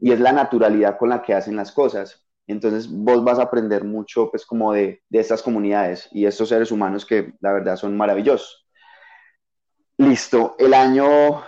y, 0.00 0.12
es 0.12 0.20
la 0.20 0.32
naturalidad 0.32 0.96
con 0.96 1.08
la 1.08 1.20
que 1.20 1.34
hacen 1.34 1.56
las 1.56 1.72
cosas. 1.72 2.24
Entonces 2.46 2.88
vos 2.88 3.24
vas 3.24 3.38
a 3.38 3.44
aprender 3.44 3.84
mucho 3.84 4.30
pues 4.30 4.46
como 4.46 4.72
de, 4.72 5.02
de 5.08 5.18
estas 5.18 5.42
comunidades 5.42 6.08
y 6.12 6.26
estos 6.26 6.48
seres 6.48 6.70
humanos 6.70 7.04
que 7.04 7.34
la 7.40 7.52
verdad 7.52 7.76
son 7.76 7.96
maravillosos. 7.96 8.66
Listo, 9.98 10.54
el 10.58 10.74
año 10.74 11.42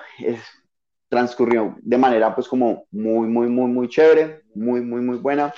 transcurrió 1.08 1.76
de 1.82 1.98
manera 1.98 2.34
pues 2.34 2.48
como 2.48 2.86
muy, 2.90 3.28
muy, 3.28 3.48
muy, 3.48 3.70
muy 3.70 3.88
chévere, 3.88 4.42
muy, 4.54 4.80
muy, 4.80 5.00
muy 5.00 5.18
buena, 5.18 5.54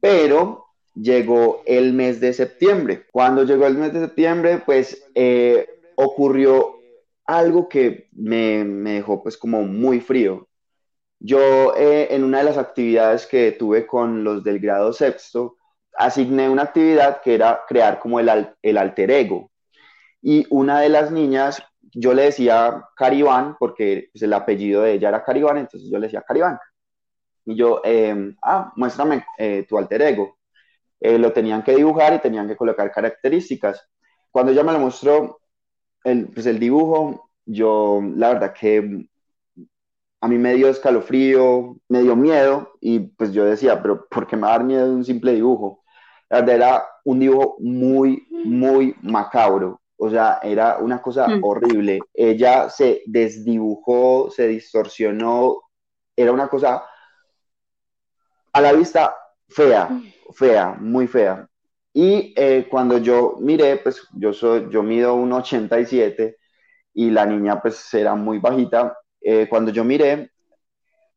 pero 0.00 0.66
llegó 0.94 1.62
el 1.66 1.92
mes 1.92 2.20
de 2.20 2.32
septiembre. 2.32 3.06
Cuando 3.10 3.44
llegó 3.44 3.66
el 3.66 3.76
mes 3.76 3.92
de 3.92 4.00
septiembre, 4.00 4.62
pues 4.64 5.10
eh, 5.14 5.66
ocurrió 5.96 6.76
algo 7.24 7.68
que 7.68 8.08
me, 8.12 8.64
me, 8.64 8.94
dejó 8.94 9.22
pues 9.22 9.36
como 9.36 9.62
muy 9.62 10.00
frío. 10.00 10.47
Yo 11.20 11.74
eh, 11.76 12.08
en 12.10 12.24
una 12.24 12.38
de 12.38 12.44
las 12.44 12.58
actividades 12.58 13.26
que 13.26 13.52
tuve 13.52 13.86
con 13.86 14.22
los 14.24 14.44
del 14.44 14.60
grado 14.60 14.92
sexto, 14.92 15.56
asigné 15.96 16.48
una 16.48 16.62
actividad 16.62 17.20
que 17.22 17.34
era 17.34 17.62
crear 17.68 17.98
como 17.98 18.20
el, 18.20 18.30
el 18.62 18.78
alter 18.78 19.10
ego. 19.10 19.50
Y 20.22 20.46
una 20.50 20.80
de 20.80 20.88
las 20.88 21.10
niñas 21.10 21.62
yo 21.92 22.14
le 22.14 22.24
decía 22.24 22.84
Caribán, 22.96 23.56
porque 23.58 24.08
pues, 24.12 24.22
el 24.22 24.32
apellido 24.32 24.82
de 24.82 24.94
ella 24.94 25.08
era 25.08 25.24
Caribán, 25.24 25.58
entonces 25.58 25.90
yo 25.90 25.98
le 25.98 26.06
decía 26.06 26.22
Caribán. 26.22 26.58
Y 27.44 27.56
yo, 27.56 27.80
em, 27.84 28.36
ah, 28.42 28.72
muéstrame 28.76 29.24
eh, 29.38 29.64
tu 29.68 29.78
alter 29.78 30.02
ego. 30.02 30.38
Eh, 31.00 31.18
lo 31.18 31.32
tenían 31.32 31.62
que 31.62 31.74
dibujar 31.74 32.14
y 32.14 32.18
tenían 32.20 32.48
que 32.48 32.56
colocar 32.56 32.90
características. 32.92 33.88
Cuando 34.30 34.52
ella 34.52 34.64
me 34.64 34.72
lo 34.72 34.80
mostró, 34.80 35.40
el, 36.04 36.28
pues 36.28 36.46
el 36.46 36.58
dibujo, 36.58 37.30
yo 37.46 38.00
la 38.16 38.34
verdad 38.34 38.54
que 38.54 39.07
a 40.20 40.28
mí 40.28 40.38
me 40.38 40.54
dio 40.54 40.68
escalofrío, 40.68 41.76
me 41.88 42.02
dio 42.02 42.16
miedo 42.16 42.76
y 42.80 43.00
pues 43.00 43.32
yo 43.32 43.44
decía, 43.44 43.80
pero 43.80 44.06
¿por 44.08 44.26
qué 44.26 44.36
me 44.36 44.42
va 44.42 44.48
a 44.48 44.58
dar 44.58 44.64
miedo 44.64 44.86
de 44.86 44.94
un 44.94 45.04
simple 45.04 45.32
dibujo? 45.32 45.84
La 46.28 46.40
verdad 46.40 46.56
era 46.56 46.84
un 47.04 47.20
dibujo 47.20 47.56
muy, 47.60 48.26
muy 48.30 48.94
macabro. 49.02 49.80
O 49.96 50.10
sea, 50.10 50.38
era 50.42 50.78
una 50.78 51.02
cosa 51.02 51.26
mm. 51.26 51.42
horrible. 51.42 51.98
Ella 52.14 52.70
se 52.70 53.02
desdibujó, 53.06 54.30
se 54.30 54.46
distorsionó, 54.46 55.62
era 56.14 56.32
una 56.32 56.48
cosa 56.48 56.84
a 58.52 58.60
la 58.60 58.72
vista 58.72 59.14
fea, 59.48 59.86
mm. 59.86 60.12
fea, 60.34 60.76
muy 60.78 61.06
fea. 61.06 61.48
Y 61.92 62.32
eh, 62.36 62.68
cuando 62.70 62.98
yo 62.98 63.36
miré, 63.40 63.76
pues 63.78 64.06
yo, 64.12 64.32
soy, 64.32 64.68
yo 64.70 64.82
mido 64.82 65.14
un 65.14 65.32
87 65.32 66.36
y 66.94 67.10
la 67.10 67.26
niña 67.26 67.60
pues 67.60 67.92
era 67.94 68.14
muy 68.14 68.38
bajita. 68.38 68.96
Eh, 69.20 69.46
cuando 69.48 69.70
yo 69.70 69.84
miré, 69.84 70.30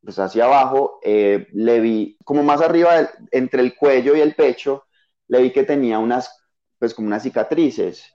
pues 0.03 0.17
hacia 0.20 0.46
abajo, 0.46 1.00
eh, 1.03 1.48
le 1.53 1.79
vi 1.79 2.17
como 2.24 2.43
más 2.43 2.62
arriba, 2.62 3.10
entre 3.31 3.62
el 3.62 3.75
cuello 3.75 4.15
y 4.15 4.22
el 4.22 4.36
pecho, 4.36 4.86
le 5.27 5.41
vi 5.41 5.51
que 5.51 5.63
tenía 5.63 6.00
unas, 6.00 6.43
pues 6.79 6.93
como 6.93 7.08
unas 7.08 7.24
cicatrices 7.24 8.13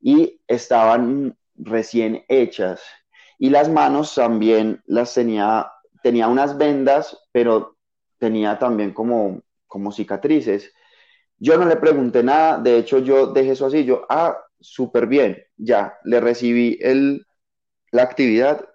y 0.00 0.40
estaban 0.48 1.36
recién 1.54 2.24
hechas. 2.28 2.82
Y 3.38 3.50
las 3.50 3.68
manos 3.68 4.14
también 4.14 4.82
las 4.86 5.14
tenía, 5.14 5.70
tenía 6.02 6.28
unas 6.28 6.58
vendas, 6.58 7.16
pero 7.32 7.76
tenía 8.18 8.58
también 8.58 8.92
como, 8.92 9.42
como 9.66 9.92
cicatrices. 9.92 10.72
Yo 11.38 11.56
no 11.56 11.64
le 11.66 11.76
pregunté 11.76 12.22
nada, 12.22 12.58
de 12.58 12.78
hecho 12.78 12.98
yo 12.98 13.28
dejé 13.28 13.52
eso 13.52 13.66
así, 13.66 13.84
yo, 13.84 14.04
ah, 14.10 14.36
súper 14.60 15.06
bien, 15.06 15.42
ya, 15.56 15.94
le 16.04 16.20
recibí 16.20 16.78
el, 16.82 17.26
la 17.92 18.02
actividad 18.02 18.69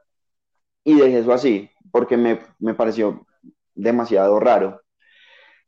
y 0.85 0.95
dejé 0.95 1.19
eso 1.19 1.33
así, 1.33 1.69
porque 1.91 2.15
me, 2.15 2.39
me 2.59 2.73
pareció 2.73 3.25
demasiado 3.73 4.39
raro. 4.39 4.81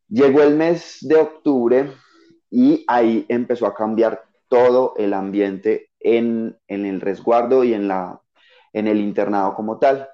Llegó 0.08 0.42
el 0.42 0.56
mes 0.56 1.00
de 1.02 1.18
octubre 1.18 1.92
y 2.50 2.86
ahí 2.88 3.26
empezó 3.28 3.66
a 3.66 3.76
cambiar 3.76 4.24
todo 4.48 4.94
el 4.96 5.14
ambiente 5.14 5.90
en, 6.00 6.58
el 6.68 7.02
resguardo 7.02 7.64
y 7.64 7.74
en, 7.74 7.88
la, 7.88 8.22
en 8.74 8.88
el 8.88 9.00
internado 9.00 9.54
como 9.56 9.80
tal. 9.80 10.08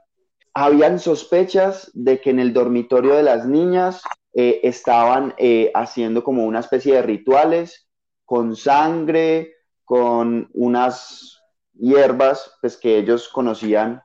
Habían 0.53 0.99
sospechas 0.99 1.91
de 1.93 2.21
que 2.21 2.31
en 2.31 2.39
el 2.39 2.53
dormitorio 2.53 3.13
de 3.13 3.23
las 3.23 3.45
niñas 3.45 4.01
eh, 4.33 4.61
estaban 4.63 5.33
eh, 5.37 5.71
haciendo 5.75 6.23
como 6.23 6.45
una 6.45 6.59
especie 6.59 6.95
de 6.95 7.01
rituales 7.01 7.87
con 8.25 8.55
sangre, 8.55 9.53
con 9.83 10.49
unas 10.53 11.41
hierbas 11.73 12.55
pues, 12.61 12.77
que 12.77 12.97
ellos 12.97 13.29
conocían 13.29 14.01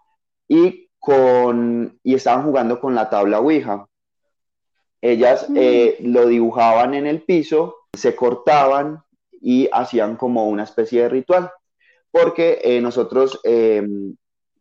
y, 0.49 0.88
con, 1.09 1.99
y 2.03 2.13
estaban 2.13 2.45
jugando 2.45 2.79
con 2.79 2.95
la 2.95 3.09
tabla 3.09 3.41
Ouija. 3.41 3.87
Ellas 5.01 5.49
mm. 5.49 5.57
eh, 5.57 5.97
lo 6.03 6.27
dibujaban 6.27 6.93
en 6.93 7.07
el 7.07 7.23
piso, 7.23 7.77
se 7.95 8.15
cortaban 8.15 9.03
y 9.41 9.71
hacían 9.73 10.17
como 10.17 10.51
una 10.51 10.65
especie 10.65 11.05
de 11.05 11.09
ritual, 11.09 11.51
porque 12.11 12.61
eh, 12.63 12.83
nosotros 12.83 13.41
eh, 13.43 13.89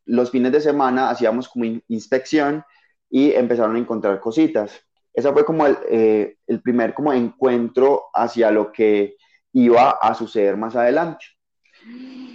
los 0.06 0.32
fines 0.32 0.54
de 0.54 0.62
semana 0.62 1.10
hacíamos 1.10 1.50
como 1.50 1.66
inspección 1.90 2.64
y 3.10 3.34
empezaron 3.34 3.76
a 3.76 3.80
encontrar 3.80 4.22
cositas. 4.22 4.72
Ese 5.14 5.34
fue 5.34 5.44
como 5.44 5.66
el, 5.66 5.78
eh, 5.90 6.38
el 6.48 6.62
primer 6.62 6.94
como 6.94 7.12
encuentro 7.12 8.06
hacia 8.14 8.52
lo 8.52 8.72
que 8.72 9.18
iba 9.52 9.98
a 10.02 10.14
suceder 10.14 10.56
más 10.56 10.78
adelante. 10.78 11.26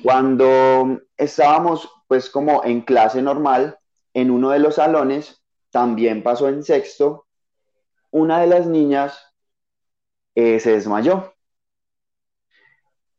Cuando 0.03 1.01
estábamos 1.17 1.89
pues 2.07 2.29
como 2.29 2.63
en 2.63 2.83
clase 2.83 3.23
normal, 3.23 3.79
en 4.15 4.31
uno 4.31 4.51
de 4.51 4.59
los 4.59 4.77
salones, 4.77 5.43
también 5.71 6.23
pasó 6.23 6.49
en 6.49 6.63
sexto, 6.63 7.27
una 8.11 8.41
de 8.41 8.47
las 8.47 8.67
niñas 8.67 9.19
se 10.35 10.59
desmayó 10.59 11.33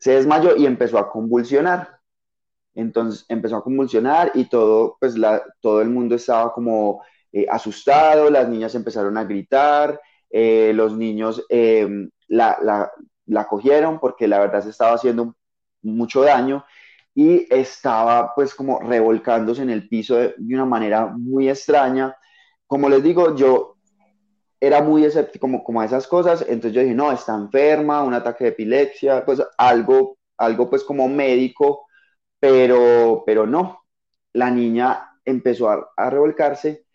se 0.04 0.12
desmayó 0.12 0.58
y 0.58 0.66
empezó 0.66 0.98
a 0.98 1.10
convulsionar. 1.10 2.02
Entonces 2.76 3.26
empezó 3.30 3.56
a 3.56 3.64
convulsionar 3.64 4.34
y 4.34 4.50
todo, 4.50 4.98
pues 5.00 5.18
la, 5.18 5.42
todo 5.62 5.82
el 5.82 5.88
mundo 5.90 6.16
estaba 6.16 6.52
como 6.52 7.02
eh, 7.32 7.46
asustado, 7.50 8.30
las 8.30 8.50
niñas 8.50 8.76
empezaron 8.76 9.18
a 9.18 9.24
gritar, 9.24 10.02
eh, 10.30 10.74
los 10.76 10.98
niños 10.98 11.46
em, 11.48 12.10
la, 12.28 12.90
la, 13.28 13.48
cogieron 13.48 13.98
porque 13.98 14.28
la 14.28 14.40
verdad 14.40 14.62
se 14.62 14.72
estaba 14.72 14.96
haciendo 14.96 15.38
mucho 15.82 16.22
daño 16.24 16.66
y 17.16 17.46
estaba 17.54 18.34
pues 18.34 18.56
como 18.56 18.80
revolcándose 18.80 19.62
en 19.62 19.70
el 19.70 19.88
piso 19.88 20.16
de, 20.16 20.36
una 20.40 20.66
manera 20.66 21.08
muy 21.08 21.50
extraña. 21.50 22.16
Como 22.66 22.90
les 22.90 23.04
digo, 23.04 23.36
yo 23.36 23.78
era 24.60 24.82
muy 24.82 25.06
escéptico 25.06 25.42
como, 25.42 25.64
como 25.64 25.82
a 25.82 25.86
esas 25.86 26.08
cosas, 26.08 26.42
entonces 26.42 26.74
yo 26.74 26.82
dije, 26.82 26.96
no, 26.96 27.12
está 27.12 27.36
enferma, 27.36 28.04
un 28.04 28.14
ataque 28.14 28.46
de 28.46 28.50
epilepsia, 28.52 29.26
pues 29.26 29.42
algo, 29.58 30.18
algo 30.38 30.70
pues 30.70 30.84
como 30.84 31.08
médico, 31.08 31.86
pero, 32.40 33.24
pero 33.26 33.46
no, 33.46 33.84
la 34.34 34.50
niña 34.50 35.10
empezó 35.26 35.70
a, 35.70 36.10
revolcarse 36.10 36.86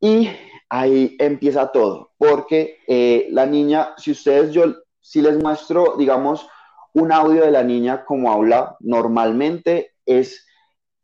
Y 0.00 0.28
ahí 0.68 1.16
empieza 1.18 1.70
todo, 1.72 2.12
porque 2.16 2.78
eh, 2.86 3.28
la 3.30 3.46
niña, 3.46 3.94
si 3.96 4.12
ustedes, 4.12 4.52
yo, 4.52 4.64
si 5.00 5.20
les 5.20 5.42
muestro, 5.42 5.96
digamos, 5.98 6.46
un 6.94 7.12
audio 7.12 7.44
de 7.44 7.50
la 7.50 7.62
niña 7.62 8.04
como 8.04 8.32
habla 8.32 8.76
normalmente, 8.80 9.94
es 10.06 10.46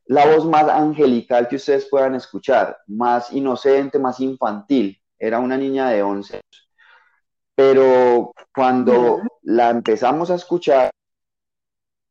la 0.06 0.26
voz 0.26 0.46
más 0.46 0.68
angelical 0.68 1.48
que 1.48 1.56
ustedes 1.56 1.86
puedan 1.90 2.14
escuchar, 2.14 2.78
más 2.86 3.32
inocente, 3.32 3.98
más 3.98 4.20
infantil. 4.20 5.00
Era 5.18 5.38
una 5.38 5.56
niña 5.56 5.90
de 5.90 6.02
11 6.02 6.34
años. 6.34 6.70
Pero 7.54 8.32
cuando 8.54 9.20
la 9.42 9.70
empezamos 9.70 10.30
a 10.30 10.36
escuchar, 10.36 10.90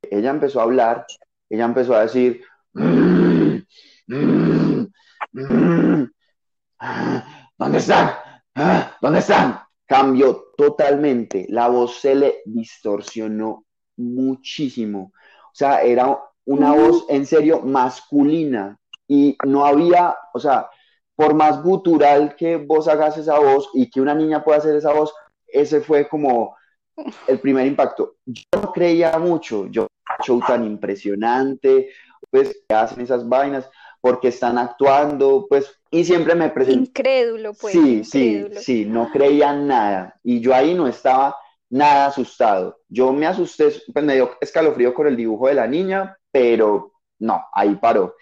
ella 0.02 0.30
empezó 0.30 0.60
a 0.60 0.64
hablar, 0.64 1.06
ella 1.50 1.66
empezó 1.66 1.96
a 1.96 2.02
decir, 2.02 2.44
¿dónde 2.74 3.66
están? 7.78 8.16
¿Dónde 9.02 9.20
están? 9.20 9.60
Cambió 9.86 10.52
totalmente, 10.56 11.48
la 11.50 11.68
voz 11.70 12.00
se 12.00 12.14
le 12.14 12.42
distorsionó 12.46 13.66
muchísimo. 14.00 15.12
O 15.46 15.56
sea, 15.56 15.82
era 15.82 16.20
una 16.46 16.74
voz 16.74 17.06
en 17.10 17.26
serio 17.26 17.62
masculina 17.62 18.78
y 19.08 19.38
no 19.46 19.66
había, 19.66 20.16
o 20.34 20.40
sea, 20.40 20.70
por 21.16 21.34
más 21.34 21.62
gutural 21.62 22.36
que 22.36 22.56
vos 22.56 22.88
hagas 22.88 23.18
esa 23.18 23.38
voz 23.40 23.70
y 23.74 23.90
que 23.90 24.02
una 24.02 24.16
niña 24.16 24.44
pueda 24.44 24.60
hacer 24.60 24.76
esa 24.76 24.94
voz, 24.94 25.14
ese 25.48 25.82
fue 25.82 26.08
como 26.08 26.56
el 27.28 27.40
primer 27.40 27.68
impacto. 27.68 28.16
Yo 28.26 28.44
no 28.54 28.72
creía 28.72 29.18
mucho, 29.20 29.68
yo 29.68 29.88
show 30.24 30.40
tan 30.46 30.66
impresionante, 30.66 31.90
pues 32.30 32.64
que 32.68 32.76
hacen 32.76 33.02
esas 33.02 33.28
vainas 33.28 33.70
porque 34.02 34.30
están 34.30 34.58
actuando, 34.58 35.46
pues, 35.50 35.78
y 35.92 36.06
siempre 36.06 36.36
me 36.36 36.50
presenté. 36.50 36.90
Incrédulo, 36.90 37.54
pues. 37.54 37.74
Sí, 37.74 38.04
sí, 38.04 38.48
sí, 38.58 38.86
no 38.86 39.12
creía 39.12 39.54
nada. 39.54 40.18
Y 40.24 40.40
yo 40.40 40.56
ahí 40.56 40.74
no 40.74 40.88
estaba 40.88 41.36
nada 41.70 42.08
asustado. 42.08 42.80
Yo 42.88 43.14
me 43.14 43.28
asusté, 43.28 43.72
pues 43.94 44.06
me 44.06 44.16
dio 44.16 44.38
escalofrío 44.42 44.94
con 44.94 45.08
el 45.08 45.16
dibujo 45.16 45.48
de 45.48 45.56
la 45.56 45.68
niña, 45.68 46.18
pero 46.32 46.94
no, 47.20 47.46
ahí 47.54 47.76
paró. 47.76 48.16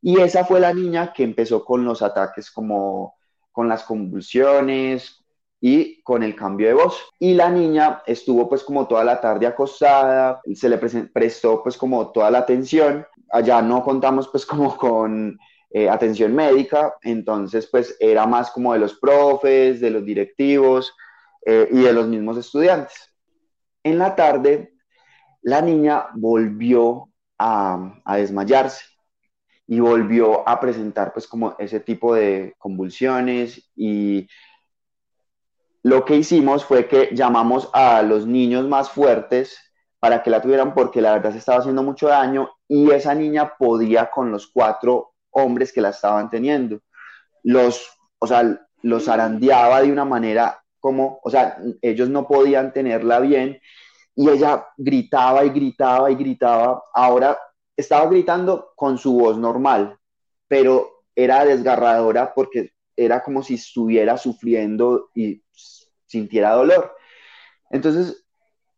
Y 0.00 0.20
esa 0.20 0.44
fue 0.44 0.60
la 0.60 0.72
niña 0.74 1.12
que 1.12 1.22
empezó 1.22 1.64
con 1.64 1.84
los 1.84 2.02
ataques 2.02 2.50
como 2.50 3.14
con 3.52 3.68
las 3.68 3.84
convulsiones, 3.84 5.22
y 5.64 6.02
con 6.02 6.24
el 6.24 6.34
cambio 6.34 6.66
de 6.66 6.74
voz. 6.74 7.00
Y 7.20 7.34
la 7.34 7.48
niña 7.48 8.02
estuvo 8.04 8.48
pues 8.48 8.64
como 8.64 8.88
toda 8.88 9.04
la 9.04 9.20
tarde 9.20 9.46
acostada, 9.46 10.40
se 10.54 10.68
le 10.68 10.76
prestó 10.76 11.62
pues 11.62 11.76
como 11.76 12.10
toda 12.10 12.32
la 12.32 12.38
atención. 12.38 13.06
Allá 13.30 13.62
no 13.62 13.84
contamos 13.84 14.28
pues 14.28 14.44
como 14.44 14.76
con 14.76 15.38
eh, 15.70 15.88
atención 15.88 16.34
médica, 16.34 16.96
entonces 17.02 17.68
pues 17.70 17.96
era 18.00 18.26
más 18.26 18.50
como 18.50 18.72
de 18.72 18.80
los 18.80 18.94
profes, 18.94 19.80
de 19.80 19.90
los 19.90 20.04
directivos 20.04 20.92
eh, 21.44 21.68
y 21.70 21.82
de 21.82 21.92
los 21.92 22.06
mismos 22.08 22.38
estudiantes. 22.38 23.12
En 23.82 23.98
la 23.98 24.14
tarde, 24.14 24.74
la 25.42 25.60
niña 25.60 26.06
volvió 26.14 27.10
a, 27.38 28.00
a 28.04 28.16
desmayarse 28.16 28.84
y 29.66 29.80
volvió 29.80 30.48
a 30.48 30.60
presentar 30.60 31.12
pues 31.12 31.26
como 31.26 31.56
ese 31.58 31.80
tipo 31.80 32.14
de 32.14 32.54
convulsiones 32.58 33.70
y 33.74 34.28
lo 35.82 36.04
que 36.04 36.16
hicimos 36.16 36.64
fue 36.64 36.86
que 36.86 37.10
llamamos 37.12 37.68
a 37.72 38.02
los 38.02 38.26
niños 38.26 38.68
más 38.68 38.90
fuertes 38.90 39.58
para 39.98 40.22
que 40.22 40.30
la 40.30 40.40
tuvieran 40.40 40.74
porque 40.74 41.00
la 41.00 41.12
verdad 41.12 41.32
se 41.32 41.38
estaba 41.38 41.58
haciendo 41.58 41.82
mucho 41.82 42.08
daño 42.08 42.50
y 42.68 42.90
esa 42.90 43.14
niña 43.14 43.54
podía 43.58 44.10
con 44.10 44.30
los 44.30 44.46
cuatro 44.46 45.14
hombres 45.30 45.72
que 45.72 45.80
la 45.80 45.90
estaban 45.90 46.30
teniendo. 46.30 46.80
Los, 47.42 47.88
o 48.18 48.26
sea, 48.26 48.60
los 48.82 49.08
arandeaba 49.08 49.82
de 49.82 49.92
una 49.92 50.04
manera 50.04 50.61
como, 50.82 51.20
o 51.22 51.30
sea, 51.30 51.58
ellos 51.80 52.08
no 52.08 52.26
podían 52.26 52.72
tenerla 52.72 53.20
bien 53.20 53.60
y 54.16 54.28
ella 54.28 54.66
gritaba 54.76 55.44
y 55.44 55.50
gritaba 55.50 56.10
y 56.10 56.16
gritaba. 56.16 56.82
Ahora 56.92 57.38
estaba 57.76 58.10
gritando 58.10 58.72
con 58.74 58.98
su 58.98 59.14
voz 59.14 59.38
normal, 59.38 59.96
pero 60.48 61.04
era 61.14 61.44
desgarradora 61.44 62.34
porque 62.34 62.72
era 62.96 63.22
como 63.22 63.44
si 63.44 63.54
estuviera 63.54 64.18
sufriendo 64.18 65.10
y 65.14 65.40
sintiera 66.06 66.50
dolor. 66.50 66.96
Entonces, 67.70 68.26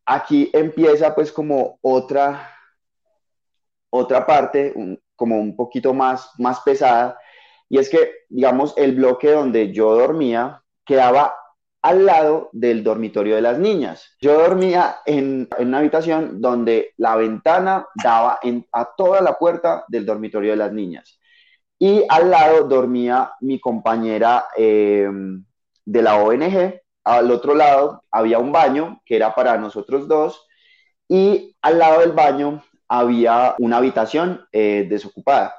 aquí 0.05 0.51
empieza 0.53 1.15
pues 1.15 1.33
como 1.33 1.79
otra, 1.81 2.51
otra 3.89 4.27
parte, 4.27 4.75
como 5.17 5.41
un 5.41 5.57
poquito 5.57 5.95
más, 5.95 6.31
más 6.39 6.61
pesada, 6.61 7.19
y 7.71 7.79
es 7.79 7.89
que, 7.89 8.13
digamos, 8.29 8.75
el 8.77 8.95
bloque 8.95 9.31
donde 9.31 9.73
yo 9.73 9.97
dormía 9.97 10.63
quedaba 10.85 11.35
al 11.85 12.07
lado 12.07 12.49
del 12.53 12.83
dormitorio 12.83 13.35
de 13.35 13.43
las 13.43 13.59
niñas. 13.59 14.17
Yo 14.19 14.39
dormía 14.39 14.97
en, 15.05 15.47
una 15.59 15.79
habitación 15.81 16.41
donde 16.41 16.95
la 16.97 17.15
ventana 17.15 17.87
daba 18.03 18.39
a 18.73 18.95
toda 18.97 19.21
la 19.21 19.37
puerta 19.37 19.85
del 19.89 20.07
dormitorio 20.07 20.53
de 20.53 20.57
las 20.57 20.73
niñas. 20.73 21.21
Y 21.79 22.03
al 22.09 22.31
lado 22.31 22.65
dormía 22.65 23.33
mi 23.41 23.61
compañera 23.61 24.47
eh, 24.57 25.11
de 25.85 26.03
la 26.03 26.17
ONG, 26.17 26.81
al 27.05 27.31
otro 27.31 27.55
lado 27.55 28.03
había 28.11 28.39
un 28.39 28.51
baño 28.51 29.03
que 29.05 29.17
era 29.17 29.35
para 29.35 29.59
nosotros 29.59 30.09
dos 30.09 30.47
y 31.07 31.55
al 31.61 31.79
lado 31.79 32.01
del 32.01 32.13
baño 32.13 32.65
había 32.89 33.57
una 33.59 33.77
habitación 33.77 34.47
eh, 34.53 34.87
desocupada. 34.89 35.55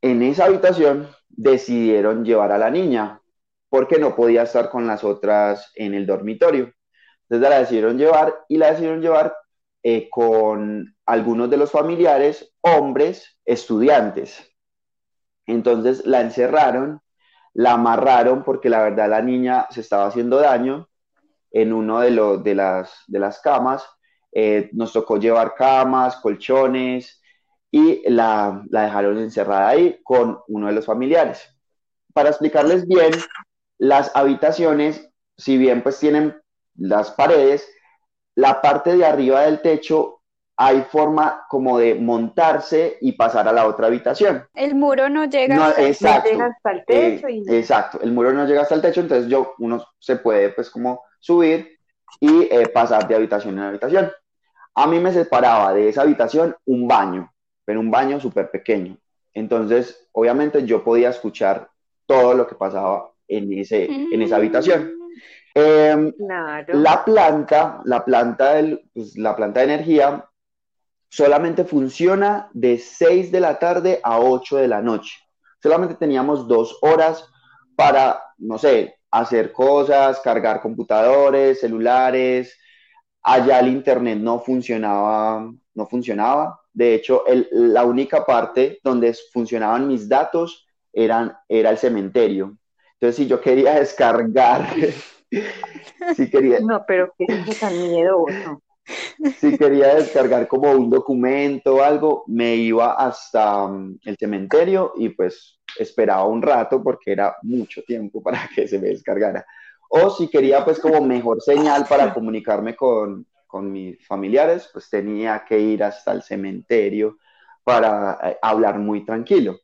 En 0.00 0.22
esa 0.22 0.46
habitación 0.46 1.10
decidieron 1.28 2.24
llevar 2.24 2.50
a 2.52 2.56
la 2.56 2.70
niña 2.70 3.20
porque 3.68 3.98
no 3.98 4.14
podía 4.14 4.42
estar 4.42 4.70
con 4.70 4.86
las 4.86 5.04
otras 5.04 5.72
en 5.74 5.94
el 5.94 6.06
dormitorio. 6.06 6.72
Entonces 7.22 7.50
la 7.50 7.58
decidieron 7.58 7.98
llevar 7.98 8.34
y 8.48 8.58
la 8.58 8.70
decidieron 8.70 9.00
llevar 9.00 9.34
eh, 9.82 10.08
con 10.10 10.96
algunos 11.04 11.50
de 11.50 11.56
los 11.56 11.70
familiares, 11.70 12.54
hombres, 12.60 13.38
estudiantes. 13.44 14.50
Entonces 15.46 16.04
la 16.06 16.20
encerraron 16.20 17.00
la 17.56 17.72
amarraron 17.72 18.44
porque 18.44 18.68
la 18.68 18.82
verdad 18.82 19.08
la 19.08 19.22
niña 19.22 19.66
se 19.70 19.80
estaba 19.80 20.06
haciendo 20.06 20.36
daño 20.36 20.90
en 21.50 21.72
uno 21.72 22.00
de, 22.00 22.10
los, 22.10 22.44
de, 22.44 22.54
las, 22.54 23.04
de 23.06 23.18
las 23.18 23.40
camas. 23.40 23.82
Eh, 24.30 24.68
nos 24.74 24.92
tocó 24.92 25.16
llevar 25.16 25.54
camas, 25.54 26.16
colchones 26.16 27.22
y 27.70 28.02
la, 28.10 28.62
la 28.68 28.82
dejaron 28.82 29.16
encerrada 29.16 29.68
ahí 29.68 29.98
con 30.04 30.38
uno 30.48 30.66
de 30.66 30.74
los 30.74 30.84
familiares. 30.84 31.48
Para 32.12 32.28
explicarles 32.28 32.86
bien, 32.86 33.12
las 33.78 34.14
habitaciones, 34.14 35.10
si 35.36 35.58
bien 35.58 35.82
pues 35.82 35.98
tienen 35.98 36.40
las 36.76 37.10
paredes, 37.10 37.68
la 38.34 38.60
parte 38.60 38.96
de 38.96 39.04
arriba 39.04 39.42
del 39.42 39.60
techo 39.60 40.16
hay 40.58 40.82
forma 40.90 41.44
como 41.48 41.78
de 41.78 41.94
montarse 41.94 42.96
y 43.02 43.12
pasar 43.12 43.46
a 43.46 43.52
la 43.52 43.66
otra 43.66 43.88
habitación. 43.88 44.46
El 44.54 44.74
muro 44.74 45.10
no 45.10 45.26
llega, 45.26 45.66
hasta, 45.66 45.82
el 45.82 46.84
techo. 46.86 47.28
Eh, 47.28 47.44
exacto, 47.58 48.00
el 48.00 48.12
muro 48.12 48.32
no 48.32 48.46
llega 48.46 48.62
hasta 48.62 48.74
el 48.74 48.80
techo, 48.80 49.02
entonces 49.02 49.28
yo, 49.28 49.54
uno 49.58 49.84
se 49.98 50.16
puede 50.16 50.48
pues 50.50 50.70
como 50.70 51.02
subir 51.20 51.78
y 52.20 52.44
eh, 52.50 52.68
pasar 52.68 53.06
de 53.06 53.16
habitación 53.16 53.58
en 53.58 53.64
habitación. 53.64 54.10
A 54.74 54.86
mí 54.86 54.98
me 54.98 55.12
separaba 55.12 55.74
de 55.74 55.88
esa 55.88 56.02
habitación 56.02 56.56
un 56.64 56.88
baño, 56.88 57.32
pero 57.64 57.80
un 57.80 57.90
baño 57.90 58.18
súper 58.18 58.50
pequeño. 58.50 58.96
Entonces, 59.34 60.08
obviamente 60.12 60.64
yo 60.64 60.82
podía 60.82 61.10
escuchar 61.10 61.68
todo 62.06 62.32
lo 62.32 62.46
que 62.46 62.54
pasaba 62.54 63.10
en, 63.28 63.52
ese, 63.52 63.84
en 63.84 64.22
esa 64.22 64.36
habitación. 64.36 64.84
Mm. 64.84 64.96
Em, 65.58 66.12
la 66.18 67.02
planta, 67.02 67.80
la 67.84 68.04
planta, 68.04 68.54
del, 68.54 68.90
pues, 68.92 69.16
la 69.16 69.34
planta 69.34 69.60
de 69.60 69.74
energía 69.74 70.28
solamente 71.08 71.64
funciona 71.64 72.50
de 72.52 72.78
6 72.78 73.32
de 73.32 73.40
la 73.40 73.58
tarde 73.58 74.00
a 74.02 74.20
8 74.20 74.58
de 74.58 74.68
la 74.68 74.82
noche. 74.82 75.18
Solamente 75.62 75.94
teníamos 75.94 76.46
dos 76.46 76.78
horas 76.82 77.26
para, 77.74 78.20
no 78.36 78.58
sé, 78.58 78.96
hacer 79.10 79.52
cosas, 79.52 80.20
cargar 80.20 80.60
computadores, 80.60 81.60
celulares. 81.60 82.54
Allá 83.22 83.60
el 83.60 83.68
internet 83.68 84.18
no 84.18 84.40
funcionaba, 84.40 85.50
no 85.74 85.86
funcionaba. 85.86 86.60
De 86.72 86.94
hecho, 86.94 87.24
la 87.50 87.84
única 87.84 88.26
parte 88.26 88.78
donde 88.84 89.14
funcionaban 89.32 89.88
mis 89.88 90.06
datos 90.06 90.68
eran, 90.92 91.34
era 91.48 91.70
el 91.70 91.78
cementerio. 91.78 92.58
Entonces, 93.06 93.24
si 93.24 93.30
yo 93.30 93.40
quería 93.40 93.74
descargar, 93.74 94.74
si 96.16 96.28
quería... 96.28 96.58
No, 96.60 96.84
pero 96.86 97.12
qué 97.16 97.26
es 97.28 97.60
tan 97.60 97.72
miedoso 97.80 98.60
si 99.38 99.56
quería 99.58 99.94
descargar 99.96 100.46
como 100.46 100.70
un 100.72 100.90
documento 100.90 101.76
o 101.76 101.82
algo, 101.82 102.24
me 102.26 102.54
iba 102.56 102.92
hasta 102.92 103.66
mm, 103.66 103.98
el 104.04 104.16
cementerio 104.16 104.92
y 104.96 105.10
pues 105.10 105.58
esperaba 105.78 106.24
un 106.24 106.42
rato 106.42 106.82
porque 106.82 107.12
era 107.12 107.36
mucho 107.42 107.82
tiempo 107.82 108.22
para 108.22 108.48
que 108.54 108.68
se 108.68 108.78
me 108.78 108.88
descargara. 108.88 109.44
O 109.88 110.10
si 110.10 110.28
quería 110.28 110.64
pues 110.64 110.80
como 110.80 111.00
mejor 111.00 111.40
señal 111.40 111.86
para 111.88 112.12
comunicarme 112.12 112.74
con, 112.74 113.26
con 113.46 113.70
mis 113.70 114.04
familiares, 114.06 114.68
pues 114.72 114.90
tenía 114.90 115.44
que 115.46 115.58
ir 115.58 115.82
hasta 115.82 116.12
el 116.12 116.22
cementerio 116.22 117.18
para 117.62 118.18
eh, 118.22 118.38
hablar 118.42 118.78
muy 118.78 119.04
tranquilo. 119.04 119.60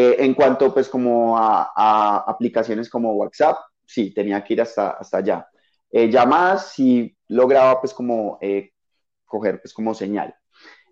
Eh, 0.00 0.14
en 0.24 0.32
cuanto 0.34 0.72
pues 0.72 0.88
como 0.88 1.36
a, 1.36 2.18
aplicaciones 2.24 2.88
como 2.88 3.14
WhatsApp, 3.14 3.58
sí, 3.84 4.14
tenía 4.14 4.44
que 4.44 4.52
ir 4.54 4.62
hasta, 4.62 4.90
hasta 4.90 5.18
allá. 5.18 5.48
Eh, 5.90 6.08
llamadas 6.08 6.70
sí 6.70 7.16
lograba 7.26 7.80
pues 7.80 7.92
como 7.92 8.38
eh, 8.40 8.70
coger 9.24 9.60
pues 9.60 9.74
como 9.74 9.94
señal. 9.94 10.32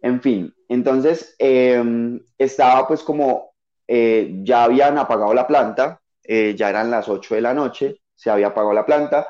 En 0.02 0.20
fin, 0.20 0.52
entonces 0.68 1.36
em, 1.38 2.20
estaba 2.36 2.88
pues 2.88 3.04
como, 3.04 3.54
ya 3.86 4.64
habían 4.64 4.98
apagado 4.98 5.32
la 5.34 5.46
planta, 5.46 6.00
ya 6.24 6.68
eran 6.68 6.90
las 6.90 7.08
8 7.08 7.36
de 7.36 7.40
la 7.40 7.54
noche, 7.54 8.00
se 8.12 8.28
había 8.28 8.48
apagado 8.48 8.74
la 8.74 8.84
planta. 8.84 9.28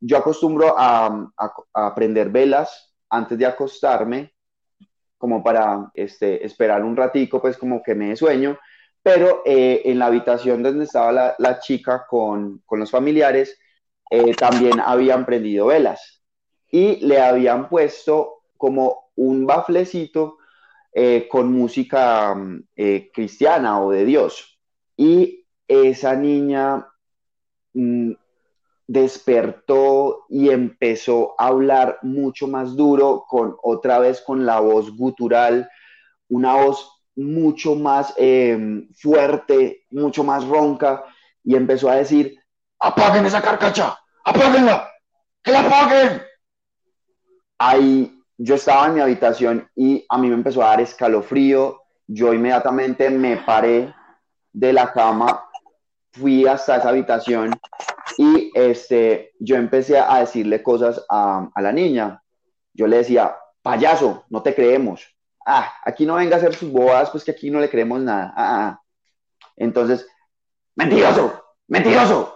Yo 0.00 0.16
acostumbro 0.16 0.74
a, 0.74 1.30
a 1.74 1.94
prender 1.94 2.30
velas 2.30 2.94
antes 3.10 3.36
de 3.36 3.44
acostarme, 3.44 4.32
como 5.18 5.42
para 5.42 5.90
este, 5.92 6.46
esperar 6.46 6.82
un 6.82 6.96
ratico, 6.96 7.42
pues 7.42 7.58
como 7.58 7.82
que 7.82 7.94
me 7.94 8.08
dé 8.08 8.16
sueño 8.16 8.58
pero 9.02 9.42
eh, 9.44 9.82
en 9.84 9.98
la 9.98 10.06
habitación 10.06 10.62
donde 10.62 10.84
estaba 10.84 11.34
la, 11.38 11.60
chica 11.60 12.06
con, 12.08 12.62
los 12.70 12.90
familiares, 12.90 13.58
eh, 14.10 14.34
también 14.34 14.80
habían 14.80 15.24
prendido 15.24 15.66
velas 15.66 16.22
y 16.70 16.96
le 17.06 17.20
habían 17.20 17.68
puesto 17.68 18.42
como 18.56 19.10
un 19.16 19.46
baflecito 19.46 20.38
eh, 20.92 21.28
con 21.30 21.52
música 21.52 22.34
mm, 22.34 22.64
cristiana 23.12 23.80
o 23.80 23.90
de 23.90 24.04
Dios. 24.04 24.58
Y 24.96 25.46
esa 25.66 26.14
niña 26.14 26.86
mm, 27.74 28.12
despertó 28.86 30.24
y 30.30 30.48
empezó 30.48 31.34
a 31.38 31.48
hablar 31.48 31.98
mucho 32.02 32.48
más 32.48 32.74
duro, 32.74 33.24
con 33.28 33.56
otra 33.62 33.98
vez 33.98 34.22
con 34.22 34.46
la 34.46 34.60
voz 34.60 34.96
gutural, 34.96 35.68
una 36.28 36.54
voz 36.56 36.97
mucho 37.18 37.74
más 37.74 38.14
em, 38.16 38.88
fuerte, 38.94 39.84
mucho 39.90 40.22
más 40.22 40.46
ronca, 40.46 41.04
y 41.42 41.56
empezó 41.56 41.90
a 41.90 41.96
decir, 41.96 42.38
apaguen 42.78 43.26
esa 43.26 43.42
carcacha, 43.42 43.98
apáguenla, 44.24 44.88
que 45.42 45.50
la 45.50 45.60
apaguen. 45.60 46.22
Ahí 47.58 48.22
yo 48.36 48.54
estaba 48.54 48.86
en 48.86 48.94
mi 48.94 49.00
habitación 49.00 49.68
y 49.74 50.06
a 50.08 50.16
mí 50.16 50.28
me 50.28 50.34
empezó 50.34 50.62
a 50.62 50.68
dar 50.68 50.80
escalofrío, 50.80 51.82
yo 52.06 52.32
inmediatamente 52.32 53.10
me 53.10 53.38
paré 53.38 53.92
de 54.52 54.72
la 54.72 54.92
cama, 54.92 55.44
fui 56.12 56.46
hasta 56.46 56.76
esa 56.76 56.88
habitación 56.88 57.58
y 58.16 58.52
este, 58.54 59.32
yo 59.40 59.56
empecé 59.56 59.98
a 59.98 60.20
decirle 60.20 60.62
cosas 60.62 61.04
a, 61.08 61.48
a 61.52 61.62
la 61.62 61.72
niña. 61.72 62.22
Yo 62.72 62.86
le 62.86 62.98
decía, 62.98 63.34
payaso, 63.60 64.24
no 64.30 64.42
te 64.42 64.54
creemos, 64.54 65.17
ah, 65.48 65.72
aquí 65.82 66.04
no 66.04 66.14
venga 66.14 66.36
a 66.36 66.38
hacer 66.38 66.54
sus 66.54 66.70
bobadas, 66.70 67.10
pues 67.10 67.24
que 67.24 67.30
aquí 67.30 67.50
no 67.50 67.58
le 67.58 67.70
creemos 67.70 68.00
nada. 68.00 68.32
Ah, 68.36 68.36
ah, 68.36 68.68
ah. 68.68 68.82
Entonces, 69.56 70.06
mentiroso, 70.76 71.42
mentiroso. 71.66 72.34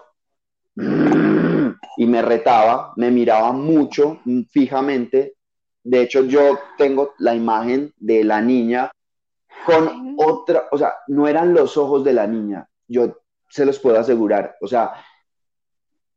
Y 0.74 2.06
me 2.06 2.22
retaba, 2.22 2.94
me 2.96 3.10
miraba 3.10 3.52
mucho, 3.52 4.20
fijamente. 4.50 5.36
De 5.84 6.00
hecho, 6.02 6.24
yo 6.24 6.58
tengo 6.78 7.12
la 7.18 7.34
imagen 7.34 7.92
de 7.98 8.24
la 8.24 8.40
niña 8.40 8.90
con 9.66 10.16
otra, 10.18 10.68
o 10.72 10.78
sea, 10.78 10.94
no 11.08 11.28
eran 11.28 11.52
los 11.52 11.76
ojos 11.76 12.02
de 12.02 12.14
la 12.14 12.26
niña, 12.26 12.68
yo 12.88 13.18
se 13.48 13.66
los 13.66 13.78
puedo 13.78 13.98
asegurar. 13.98 14.56
O 14.60 14.66
sea, 14.66 14.92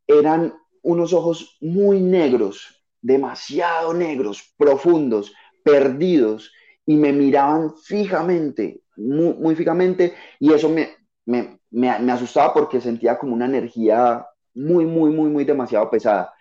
eran 0.07 0.53
unos 0.81 1.13
ojos 1.13 1.57
muy 1.59 1.99
negros, 1.99 2.83
demasiado 3.01 3.93
negros, 3.93 4.53
profundos, 4.57 5.33
perdidos, 5.63 6.51
y 6.85 6.95
me 6.95 7.11
miraban 7.11 7.75
fijamente, 7.77 8.81
muy, 8.97 9.55
fijamente, 9.55 10.13
y 10.39 10.53
eso 10.53 10.69
me, 10.69 10.89
me, 11.25 11.59
me, 11.71 12.11
asustaba 12.11 12.53
porque 12.53 12.79
sentía 12.79 13.17
como 13.17 13.33
una 13.33 13.45
energía 13.45 14.25
muy, 14.53 14.85
muy, 14.85 15.11
muy, 15.11 15.29
muy 15.29 15.43
demasiado 15.43 15.89
pesada. 15.89 16.33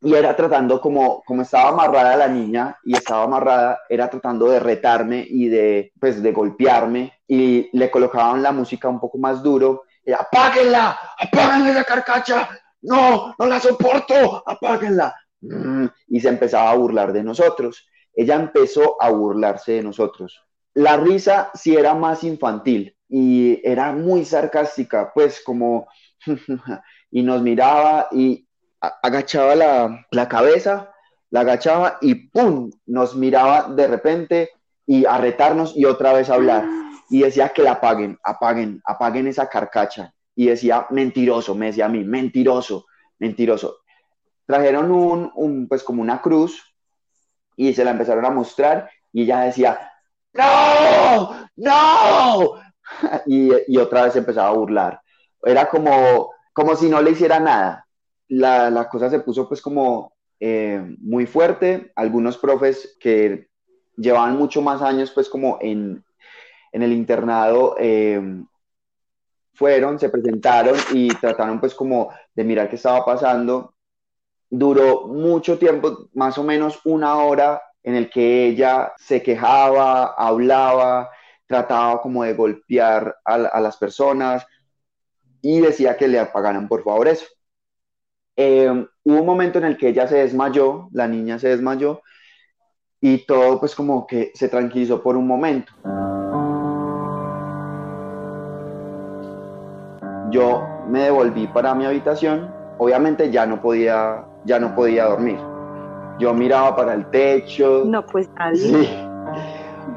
Y 0.00 0.14
era 0.14 0.36
tratando, 0.36 0.80
como, 0.80 1.22
como 1.24 1.42
estaba 1.42 1.70
amarrada 1.70 2.16
la 2.16 2.28
niña 2.28 2.76
y 2.84 2.94
estaba 2.94 3.24
amarrada, 3.24 3.78
era 3.88 4.08
tratando 4.08 4.50
de 4.50 4.60
retarme 4.60 5.26
y 5.28 5.48
de, 5.48 5.92
pues, 5.98 6.22
de 6.22 6.32
golpearme, 6.32 7.12
y 7.26 7.76
le 7.76 7.90
colocaban 7.90 8.42
la 8.42 8.52
música 8.52 8.88
un 8.88 9.00
poco 9.00 9.18
más 9.18 9.42
duro, 9.42 9.84
y, 10.04 10.12
apáguenla, 10.12 10.98
apáguenla 11.18 11.72
la 11.72 11.84
carcacha, 11.84 12.48
no, 12.82 13.34
no 13.38 13.46
la 13.46 13.58
soporto, 13.58 14.42
apáguenla. 14.46 15.14
Mm, 15.40 15.86
y 16.08 16.20
se 16.20 16.28
empezaba 16.28 16.70
a 16.70 16.76
burlar 16.76 17.12
de 17.12 17.22
nosotros 17.22 17.86
ella 18.14 18.36
empezó 18.36 19.00
a 19.00 19.10
burlarse 19.10 19.72
de 19.72 19.82
nosotros. 19.82 20.44
La 20.74 20.96
risa 20.96 21.50
sí 21.54 21.76
era 21.76 21.94
más 21.94 22.24
infantil 22.24 22.96
y 23.08 23.60
era 23.64 23.92
muy 23.92 24.24
sarcástica, 24.24 25.12
pues 25.14 25.42
como, 25.44 25.86
y 27.10 27.22
nos 27.22 27.42
miraba 27.42 28.08
y 28.10 28.46
agachaba 28.80 29.54
la, 29.54 30.28
cabeza, 30.28 30.92
la 31.30 31.40
agachaba 31.40 31.98
y 32.00 32.14
¡pum! 32.14 32.70
Nos 32.86 33.14
miraba 33.14 33.68
de 33.74 33.86
repente 33.86 34.50
y 34.86 35.04
a 35.04 35.18
retarnos 35.18 35.76
y 35.76 35.84
otra 35.84 36.12
vez 36.12 36.28
a 36.28 36.34
hablar. 36.34 36.66
Y 37.10 37.20
decía 37.20 37.50
que 37.50 37.62
la 37.62 37.72
apaguen, 37.72 38.18
apaguen, 38.22 38.80
apaguen 38.84 39.28
esa 39.28 39.48
carcacha. 39.48 40.12
Y 40.34 40.46
decía, 40.46 40.86
mentiroso, 40.90 41.54
me 41.54 41.66
decía 41.66 41.86
a 41.86 41.88
mí, 41.88 42.02
mentiroso, 42.02 42.86
mentiroso. 43.18 43.78
Trajeron 44.46 44.90
un, 44.90 45.30
un 45.34 45.68
pues 45.68 45.84
como 45.84 46.02
una 46.02 46.20
cruz 46.20 46.73
y 47.56 47.72
se 47.74 47.84
la 47.84 47.92
empezaron 47.92 48.24
a 48.24 48.30
mostrar 48.30 48.90
y 49.12 49.22
ella 49.22 49.40
decía, 49.40 49.92
no, 50.32 51.48
no, 51.56 52.54
y, 53.26 53.76
otra 53.78 54.04
vez 54.04 54.16
empezaba 54.16 54.48
a 54.48 54.54
burlar. 54.54 55.00
Era 55.42 55.68
como, 55.68 56.32
como 56.52 56.74
si 56.74 56.88
no 56.88 57.00
le 57.00 57.12
hiciera 57.12 57.38
nada. 57.38 57.86
La, 58.28 58.88
cosa 58.88 59.10
se 59.10 59.20
puso 59.20 59.48
pues 59.48 59.62
como 59.62 60.12
eh, 60.40 60.82
muy 60.98 61.26
fuerte. 61.26 61.92
Algunos 61.94 62.38
profes 62.38 62.96
que 62.98 63.48
llevaban 63.96 64.36
mucho 64.36 64.60
más 64.60 64.82
años 64.82 65.12
pues 65.12 65.28
como 65.28 65.58
en, 65.60 66.04
el 66.72 66.92
internado 66.92 67.76
eh, 67.78 68.20
fueron, 69.52 70.00
se 70.00 70.08
presentaron 70.08 70.76
y 70.92 71.08
trataron 71.08 71.60
pues 71.60 71.74
como 71.74 72.10
de 72.34 72.42
mirar 72.42 72.68
qué 72.68 72.74
estaba 72.74 73.04
pasando 73.04 73.73
duró 74.58 75.08
mucho 75.08 75.58
tiempo, 75.58 76.08
más 76.14 76.38
o 76.38 76.44
menos 76.44 76.80
una 76.84 77.16
hora, 77.16 77.60
en 77.82 77.96
el 77.96 78.08
que 78.08 78.46
ella 78.46 78.92
se 78.96 79.22
quejaba, 79.22 80.14
hablaba, 80.14 81.10
trataba 81.46 82.00
como 82.00 82.22
de 82.22 82.34
golpear 82.34 83.16
a, 83.24 83.60
las 83.60 83.76
personas 83.76 84.46
y 85.42 85.60
decía 85.60 85.96
que 85.96 86.08
le 86.08 86.18
apagaran 86.18 86.68
por 86.68 86.82
favor 86.84 87.08
eso. 87.08 87.26
Eh, 88.36 88.86
hubo 89.04 89.20
un 89.20 89.26
momento 89.26 89.58
en 89.58 89.64
el 89.64 89.76
que 89.76 89.88
ella 89.88 90.06
se 90.06 90.16
desmayó, 90.16 90.88
la 90.92 91.06
niña 91.08 91.38
se 91.38 91.48
desmayó 91.48 92.00
y 93.00 93.26
todo 93.26 93.60
pues 93.60 93.74
como 93.74 94.06
que 94.06 94.30
se 94.34 94.48
tranquilizó 94.48 95.02
por 95.02 95.16
un 95.16 95.26
momento. 95.26 95.72
Yo 100.30 100.62
me 100.88 101.02
devolví 101.02 101.48
para 101.48 101.74
mi 101.74 101.84
habitación, 101.84 102.50
obviamente 102.78 103.30
ya 103.30 103.46
no 103.46 103.60
podía 103.60 104.24
ya 104.44 104.58
no 104.58 104.74
podía 104.74 105.06
dormir. 105.06 105.38
Yo 106.18 106.32
miraba 106.32 106.76
para 106.76 106.94
el 106.94 107.06
techo. 107.10 107.82
No, 107.84 108.04
pues 108.06 108.28
nadie. 108.38 108.58
Sí. 108.58 108.88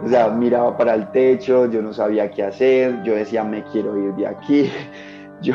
O 0.03 0.09
sea, 0.09 0.29
miraba 0.29 0.77
para 0.77 0.93
el 0.93 1.11
techo, 1.11 1.65
yo 1.65 1.81
no 1.81 1.93
sabía 1.93 2.29
qué 2.29 2.43
hacer, 2.43 3.01
yo 3.03 3.15
decía, 3.15 3.43
me 3.43 3.63
quiero 3.65 3.97
ir 3.97 4.13
de 4.15 4.27
aquí. 4.27 4.71
Yo, 5.39 5.53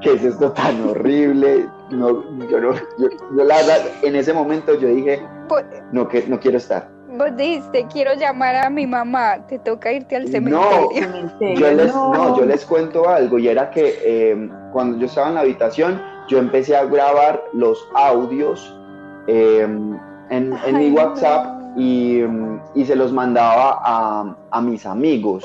¿qué 0.00 0.14
es 0.14 0.24
esto 0.24 0.50
tan 0.52 0.88
horrible? 0.88 1.68
No, 1.90 2.24
yo 2.48 2.58
no, 2.58 2.72
yo, 2.96 3.44
la 3.44 3.56
verdad, 3.56 3.80
en 4.02 4.16
ese 4.16 4.32
momento 4.32 4.80
yo 4.80 4.88
dije, 4.88 5.22
pues, 5.46 5.66
no, 5.92 6.08
que, 6.08 6.26
no 6.26 6.40
quiero 6.40 6.56
estar. 6.56 6.88
Vos 7.08 7.36
dijiste, 7.36 7.86
quiero 7.92 8.14
llamar 8.14 8.56
a 8.56 8.70
mi 8.70 8.86
mamá, 8.86 9.46
te 9.46 9.58
toca 9.58 9.92
irte 9.92 10.16
al 10.16 10.28
cementerio. 10.28 10.58
No, 10.58 11.54
yo 11.54 11.70
les, 11.70 11.94
no. 11.94 12.38
yo 12.38 12.46
les 12.46 12.64
cuento 12.64 13.06
algo, 13.06 13.38
y 13.38 13.48
era 13.48 13.68
que 13.68 13.98
eh, 14.02 14.48
cuando 14.72 14.96
yo 14.96 15.04
estaba 15.04 15.28
en 15.28 15.34
la 15.34 15.40
habitación, 15.40 16.00
yo 16.28 16.38
empecé 16.38 16.76
a 16.76 16.84
grabar 16.84 17.42
los 17.52 17.86
audios 17.94 18.74
em, 19.26 19.98
en, 20.30 20.50
mi 20.72 20.90
WhatsApp 20.90 21.76
y, 21.76 22.22
se 22.84 22.96
los 22.96 23.12
mandaba 23.12 23.80
a, 24.50 24.60
mis 24.60 24.86
amigos, 24.86 25.44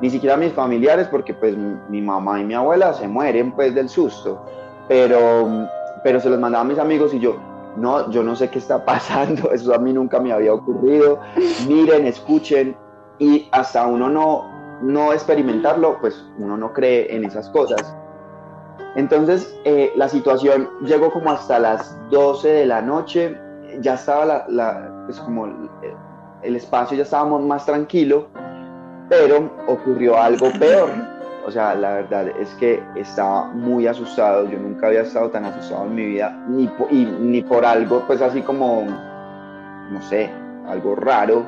ni 0.00 0.10
siquiera 0.10 0.34
a 0.34 0.38
mis 0.38 0.52
familiares, 0.52 1.08
porque 1.08 1.34
pues 1.34 1.56
mi, 1.88 2.00
mamá 2.00 2.40
y 2.40 2.44
mi 2.44 2.54
abuela 2.54 2.92
se 2.92 3.08
mueren 3.08 3.52
pues 3.52 3.74
del 3.74 3.88
susto, 3.88 4.44
pero, 4.88 5.68
pero 6.02 6.20
se 6.20 6.28
los 6.30 6.38
mandaba 6.38 6.62
a 6.62 6.66
mis 6.66 6.78
amigos 6.78 7.14
y 7.14 7.20
yo, 7.20 7.36
no, 7.76 8.10
yo 8.10 8.22
no 8.22 8.36
sé 8.36 8.50
qué 8.50 8.58
está 8.58 8.84
pasando, 8.84 9.50
eso 9.52 9.74
a 9.74 9.78
mí 9.78 9.92
nunca 9.92 10.20
me 10.20 10.32
había 10.32 10.52
ocurrido, 10.52 11.20
miren, 11.66 12.06
escuchen, 12.06 12.76
y 13.18 13.48
hasta 13.52 13.86
uno 13.86 14.08
no, 14.08 14.44
no 14.82 15.12
experimentarlo, 15.12 15.98
pues 16.00 16.24
uno 16.38 16.56
no 16.56 16.72
cree 16.72 17.14
en 17.14 17.24
esas 17.24 17.48
cosas. 17.50 17.94
Entonces, 18.94 19.54
eh, 19.64 19.92
la 19.96 20.08
situación 20.08 20.68
llegó 20.84 21.10
como 21.10 21.30
hasta 21.30 21.58
las 21.58 21.96
12 22.10 22.48
de 22.48 22.66
la 22.66 22.82
noche, 22.82 23.38
ya 23.80 23.94
estaba 23.94 24.46
la, 24.48 25.04
pues 25.06 25.18
como 25.20 25.46
el, 26.42 26.56
espacio, 26.56 26.96
ya 26.96 27.04
estábamos 27.04 27.42
más 27.42 27.64
tranquilo, 27.64 28.26
Pero 29.08 29.50
ocurrió 29.66 30.18
algo 30.18 30.50
peor. 30.58 30.90
O 31.44 31.50
sea, 31.50 31.74
la 31.74 31.94
verdad 31.94 32.28
es 32.38 32.48
que 32.60 32.82
estaba 32.94 33.46
muy 33.48 33.86
asustado. 33.86 34.48
Yo 34.48 34.58
nunca 34.58 34.86
había 34.86 35.02
estado 35.02 35.28
tan 35.30 35.44
asustado 35.44 35.86
en 35.86 35.94
mi 35.94 36.06
vida, 36.06 36.30
ni, 36.48 36.70
y, 36.90 37.04
ni 37.04 37.42
por 37.42 37.64
algo, 37.64 38.04
pues 38.06 38.22
así 38.22 38.42
como, 38.42 38.84
no 39.90 40.02
sé, 40.02 40.30
algo 40.68 40.94
raro. 40.94 41.44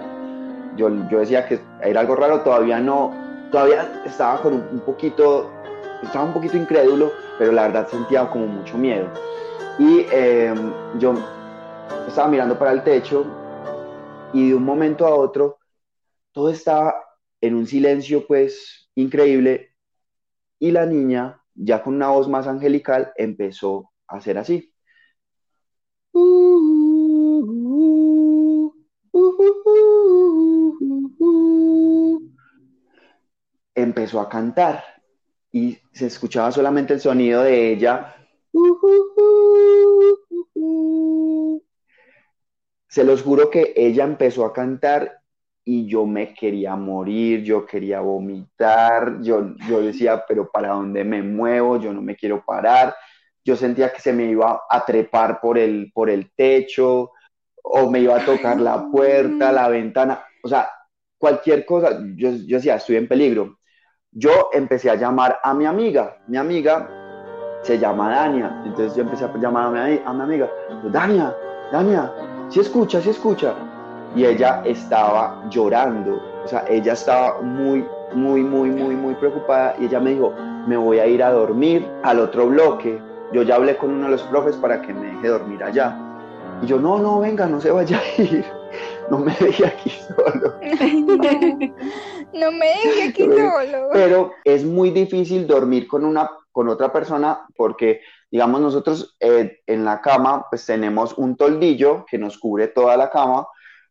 Yo, 0.76 0.90
yo 1.08 1.20
decía 1.20 1.46
que 1.46 1.60
era 1.80 2.00
algo 2.00 2.16
raro, 2.16 2.40
todavía 2.40 2.80
no, 2.80 3.12
todavía 3.54 4.02
estaba 4.04 4.40
con 4.42 4.54
un, 4.54 4.80
poquito, 4.80 5.48
estaba 6.04 6.24
un 6.24 6.32
poquito 6.32 6.56
incrédulo, 6.56 7.12
pero 7.38 7.52
la 7.52 7.62
verdad 7.62 7.88
sentía 7.88 8.28
como 8.30 8.46
mucho 8.46 8.78
miedo. 8.78 9.08
Y 9.78 10.06
em, 10.12 10.72
yo 10.98 11.14
estaba 12.06 12.28
mirando 12.28 12.58
para 12.58 12.72
el 12.72 12.84
techo 12.84 13.24
y 14.32 14.48
de 14.48 14.54
un 14.54 14.64
momento 14.64 15.06
a 15.06 15.14
otro 15.14 15.58
todo 16.32 16.50
estaba 16.50 16.94
en 17.40 17.54
un 17.54 17.66
silencio 17.66 18.26
pues 18.26 18.90
increíble 18.94 19.74
y 20.58 20.70
la 20.70 20.86
niña, 20.86 21.40
ya 21.54 21.82
con 21.82 21.94
una 21.94 22.08
voz 22.08 22.28
más 22.28 22.46
angelical, 22.46 23.12
empezó 23.16 23.92
a 24.08 24.16
hacer 24.16 24.38
así. 24.38 24.72
Empezó 33.74 34.20
a 34.20 34.28
cantar 34.28 34.93
y 35.54 35.78
se 35.92 36.06
escuchaba 36.06 36.50
solamente 36.50 36.94
el 36.94 37.00
sonido 37.00 37.44
de 37.44 37.72
ella. 37.72 38.16
Se 42.88 43.04
los 43.04 43.22
juro 43.22 43.48
que 43.50 43.72
ella 43.76 44.02
empezó 44.02 44.44
a 44.44 44.52
cantar 44.52 45.20
y 45.64 45.86
yo 45.86 46.06
me 46.06 46.34
quería 46.34 46.74
morir, 46.74 47.44
yo 47.44 47.64
quería 47.64 48.00
vomitar, 48.00 49.22
yo, 49.22 49.54
yo 49.68 49.80
decía, 49.80 50.24
pero 50.26 50.50
¿para 50.50 50.70
dónde 50.70 51.04
me 51.04 51.22
muevo? 51.22 51.78
Yo 51.78 51.92
no 51.92 52.02
me 52.02 52.16
quiero 52.16 52.44
parar. 52.44 52.92
Yo 53.44 53.54
sentía 53.54 53.92
que 53.92 54.00
se 54.00 54.12
me 54.12 54.24
iba 54.24 54.62
a 54.68 54.84
trepar 54.84 55.40
por 55.40 55.56
el, 55.56 55.92
por 55.94 56.10
el 56.10 56.32
techo 56.34 57.12
o 57.62 57.88
me 57.88 58.00
iba 58.00 58.20
a 58.20 58.24
tocar 58.24 58.60
la 58.60 58.90
puerta, 58.90 59.52
la 59.52 59.68
ventana, 59.68 60.24
o 60.42 60.48
sea, 60.48 60.68
cualquier 61.16 61.64
cosa. 61.64 62.00
Yo, 62.16 62.32
yo 62.44 62.56
decía, 62.56 62.74
estoy 62.74 62.96
en 62.96 63.06
peligro. 63.06 63.58
Yo 64.16 64.48
empecé 64.52 64.90
a 64.90 64.94
llamar 64.94 65.40
a 65.42 65.52
mi 65.54 65.66
amiga. 65.66 66.16
Mi 66.28 66.36
amiga 66.36 66.88
se 67.62 67.78
llama 67.78 68.10
Dania. 68.10 68.62
Entonces 68.64 68.94
yo 68.94 69.02
empecé 69.02 69.24
a 69.24 69.36
llamar 69.36 69.66
a 69.66 69.70
mi, 69.70 70.00
a 70.04 70.12
mi 70.12 70.22
amiga. 70.22 70.48
Dania, 70.92 71.34
Dania, 71.72 72.12
si 72.48 72.60
escucha, 72.60 73.00
si 73.00 73.10
escucha 73.10 73.54
y 74.14 74.24
ella 74.24 74.62
estaba 74.64 75.42
llorando, 75.50 76.22
o 76.44 76.46
sea, 76.46 76.64
ella 76.68 76.92
estaba 76.92 77.42
muy, 77.42 77.84
muy, 78.14 78.42
muy, 78.42 78.70
muy, 78.70 78.94
muy 78.94 79.14
preocupada 79.14 79.74
y 79.80 79.86
ella 79.86 79.98
me 79.98 80.10
dijo, 80.10 80.32
me 80.68 80.76
voy 80.76 81.00
a 81.00 81.06
ir 81.06 81.20
a 81.20 81.32
dormir 81.32 81.84
al 82.04 82.20
otro 82.20 82.46
bloque. 82.46 83.02
Yo 83.32 83.42
ya 83.42 83.56
hablé 83.56 83.76
con 83.76 83.90
uno 83.90 84.04
de 84.04 84.12
los 84.12 84.22
profes 84.22 84.54
para 84.56 84.80
que 84.80 84.94
me 84.94 85.08
deje 85.08 85.28
dormir 85.28 85.64
allá. 85.64 85.98
Y 86.62 86.66
yo, 86.66 86.78
no, 86.78 87.00
no, 87.00 87.18
venga, 87.18 87.46
no 87.46 87.60
se 87.60 87.72
vaya 87.72 87.98
a 87.98 88.22
ir. 88.22 88.44
No 89.10 89.18
me 89.18 89.34
deje 89.40 89.66
aquí 89.66 89.90
solo. 89.90 90.54
no, 92.34 92.52
me 92.52 92.66
deje 92.66 93.02
aquí 93.08 93.22
solo. 93.24 93.88
Pero 93.92 94.32
es 94.44 94.64
muy 94.64 94.90
difícil 94.90 95.46
dormir 95.46 95.86
con, 95.86 96.04
una, 96.04 96.30
con 96.52 96.68
otra 96.68 96.92
persona 96.92 97.46
porque, 97.56 98.00
digamos, 98.30 98.60
nosotros 98.60 99.16
eh, 99.20 99.60
en 99.66 99.84
la 99.84 100.00
cama 100.00 100.46
pues 100.50 100.66
tenemos 100.66 101.14
un 101.16 101.36
toldillo 101.36 102.04
que 102.08 102.18
nos 102.18 102.38
cubre 102.38 102.68
toda 102.68 102.96
la 102.96 103.10
cama 103.10 103.46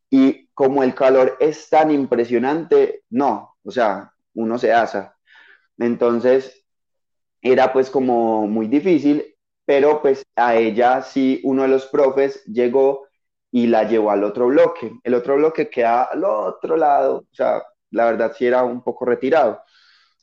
y 0.10 0.47
como 0.53 0.84
el 0.84 0.93
calor 0.93 1.38
es 1.39 1.69
tan 1.69 1.89
impresionante, 1.89 3.03
no, 3.10 3.56
o 3.63 3.71
sea, 3.71 4.13
uno 4.36 4.60
se 4.60 4.71
asa. 4.71 5.15
Entonces, 5.77 6.63
era 7.41 7.73
pues 7.73 7.89
como 7.89 8.47
muy 8.47 8.67
difícil, 8.67 9.36
pero 9.65 10.01
pues 10.01 10.23
a 10.36 10.56
ella 10.56 11.01
sí 11.01 11.41
uno 11.43 11.63
de 11.63 11.69
los 11.69 11.88
profes 11.88 12.43
llegó 12.45 13.08
y 13.51 13.67
la 13.67 13.84
llevó 13.84 14.12
al 14.12 14.23
otro 14.23 14.47
bloque. 14.47 14.91
El 15.03 15.13
otro 15.13 15.36
bloque 15.36 15.69
queda 15.69 16.03
al 16.03 16.23
otro 16.23 16.77
lado, 16.77 17.17
o 17.17 17.36
sea, 17.36 17.63
la 17.93 18.06
verdad 18.06 18.34
sí 18.36 18.45
era 18.45 18.63
un 18.63 18.82
poco 18.82 19.06
retirado. 19.06 19.62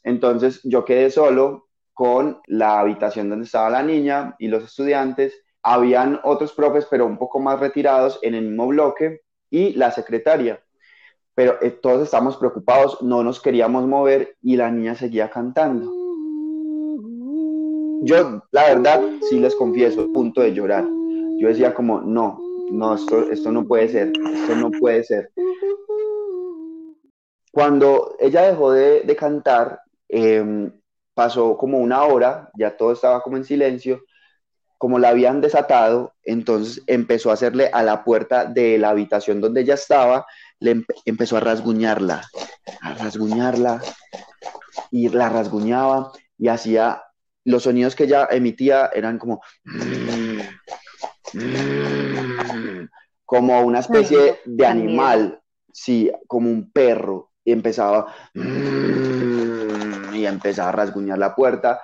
Entonces 0.03 0.61
yo 0.65 0.85
quedé 0.85 1.11
solo 1.11 1.69
con 1.95 2.41
la 2.47 2.81
habitación 2.81 3.29
donde 3.29 3.45
estaba 3.45 3.71
la 3.71 3.83
niña 3.83 4.35
y 4.39 4.49
los 4.49 4.65
estudiantes. 4.65 5.35
Habían 5.63 6.21
otros 6.25 6.53
profes, 6.53 6.87
pero 6.91 7.07
un 7.07 7.19
poco 7.19 7.39
más 7.41 7.61
retirados 7.61 8.19
en 8.23 8.35
el 8.35 8.45
mismo 8.47 8.69
bloque 8.69 9.21
y 9.51 9.75
la 9.75 9.91
secretaria. 9.91 10.63
Pero 11.35 11.59
eh, 11.63 11.71
todos 11.71 12.03
estamos 12.03 12.37
preocupados, 12.37 13.03
no 13.03 13.23
nos 13.23 13.41
queríamos 13.41 13.87
mover 13.87 14.37
y 14.43 14.57
la 14.57 14.71
niña 14.71 14.95
seguía 14.95 15.31
cantando. 15.31 15.91
Yo, 18.03 18.43
la 18.51 18.75
verdad, 18.75 19.03
sí 19.29 19.39
les 19.39 19.55
confieso, 19.55 20.11
punto 20.13 20.41
de 20.41 20.55
llorar. 20.55 20.87
Yo 21.39 21.49
decía 21.49 21.75
como, 21.75 22.01
no, 22.01 22.41
no, 22.71 22.95
esto, 22.95 23.31
esto 23.31 23.53
no 23.53 23.67
puede 23.67 23.89
ser, 23.89 24.13
esto 24.33 24.57
no 24.57 24.71
puede 24.71 25.05
ser. 25.05 25.31
Cuando 27.51 28.17
ella 28.21 28.43
dejó 28.43 28.73
de, 28.73 29.03
de 29.03 29.17
cantar, 29.17 29.81
em, 30.09 30.73
pasó 31.15 31.57
como 31.57 31.79
una 31.79 32.05
hora, 32.05 32.51
ya 32.57 32.77
todo 32.77 32.93
estaba 32.93 33.23
como 33.23 33.37
en 33.37 33.45
silencio, 33.45 34.03
como 34.79 34.99
la 34.99 35.11
habían 35.11 35.43
desatado, 35.43 36.15
entonces 36.23 36.83
empezó 36.87 37.31
a 37.31 37.35
hacerle 37.35 37.69
a 37.73 37.83
la 37.83 38.03
puerta 38.03 38.47
de 38.47 38.79
la 38.79 38.89
habitación 38.91 39.41
donde 39.41 39.61
ella 39.61 39.75
estaba, 39.75 40.27
le 40.59 40.85
empezó 41.05 41.37
a 41.37 41.41
rasguñarla, 41.41 42.23
a 42.81 42.95
rasguñarla, 42.95 43.83
y 44.91 45.09
la 45.09 45.29
rasguñaba 45.29 46.13
y 46.39 46.49
hacía, 46.49 47.03
los 47.45 47.65
sonidos 47.65 47.95
que 47.95 48.05
ella 48.05 48.29
emitía 48.31 48.91
eran 48.95 49.19
como, 49.19 49.43
como 53.25 53.61
una 53.61 53.81
especie 53.81 54.41
de 54.45 54.67
animal, 54.67 55.41
sí, 55.73 56.11
como 56.27 56.51
un 56.51 56.71
perro, 56.71 57.30
y 57.45 57.53
empezaba, 57.53 58.15
y 58.35 60.27
empezaba 60.27 60.69
a 60.69 60.73
rasguñar 60.73 61.19
la 61.19 61.35
puerta. 61.35 61.81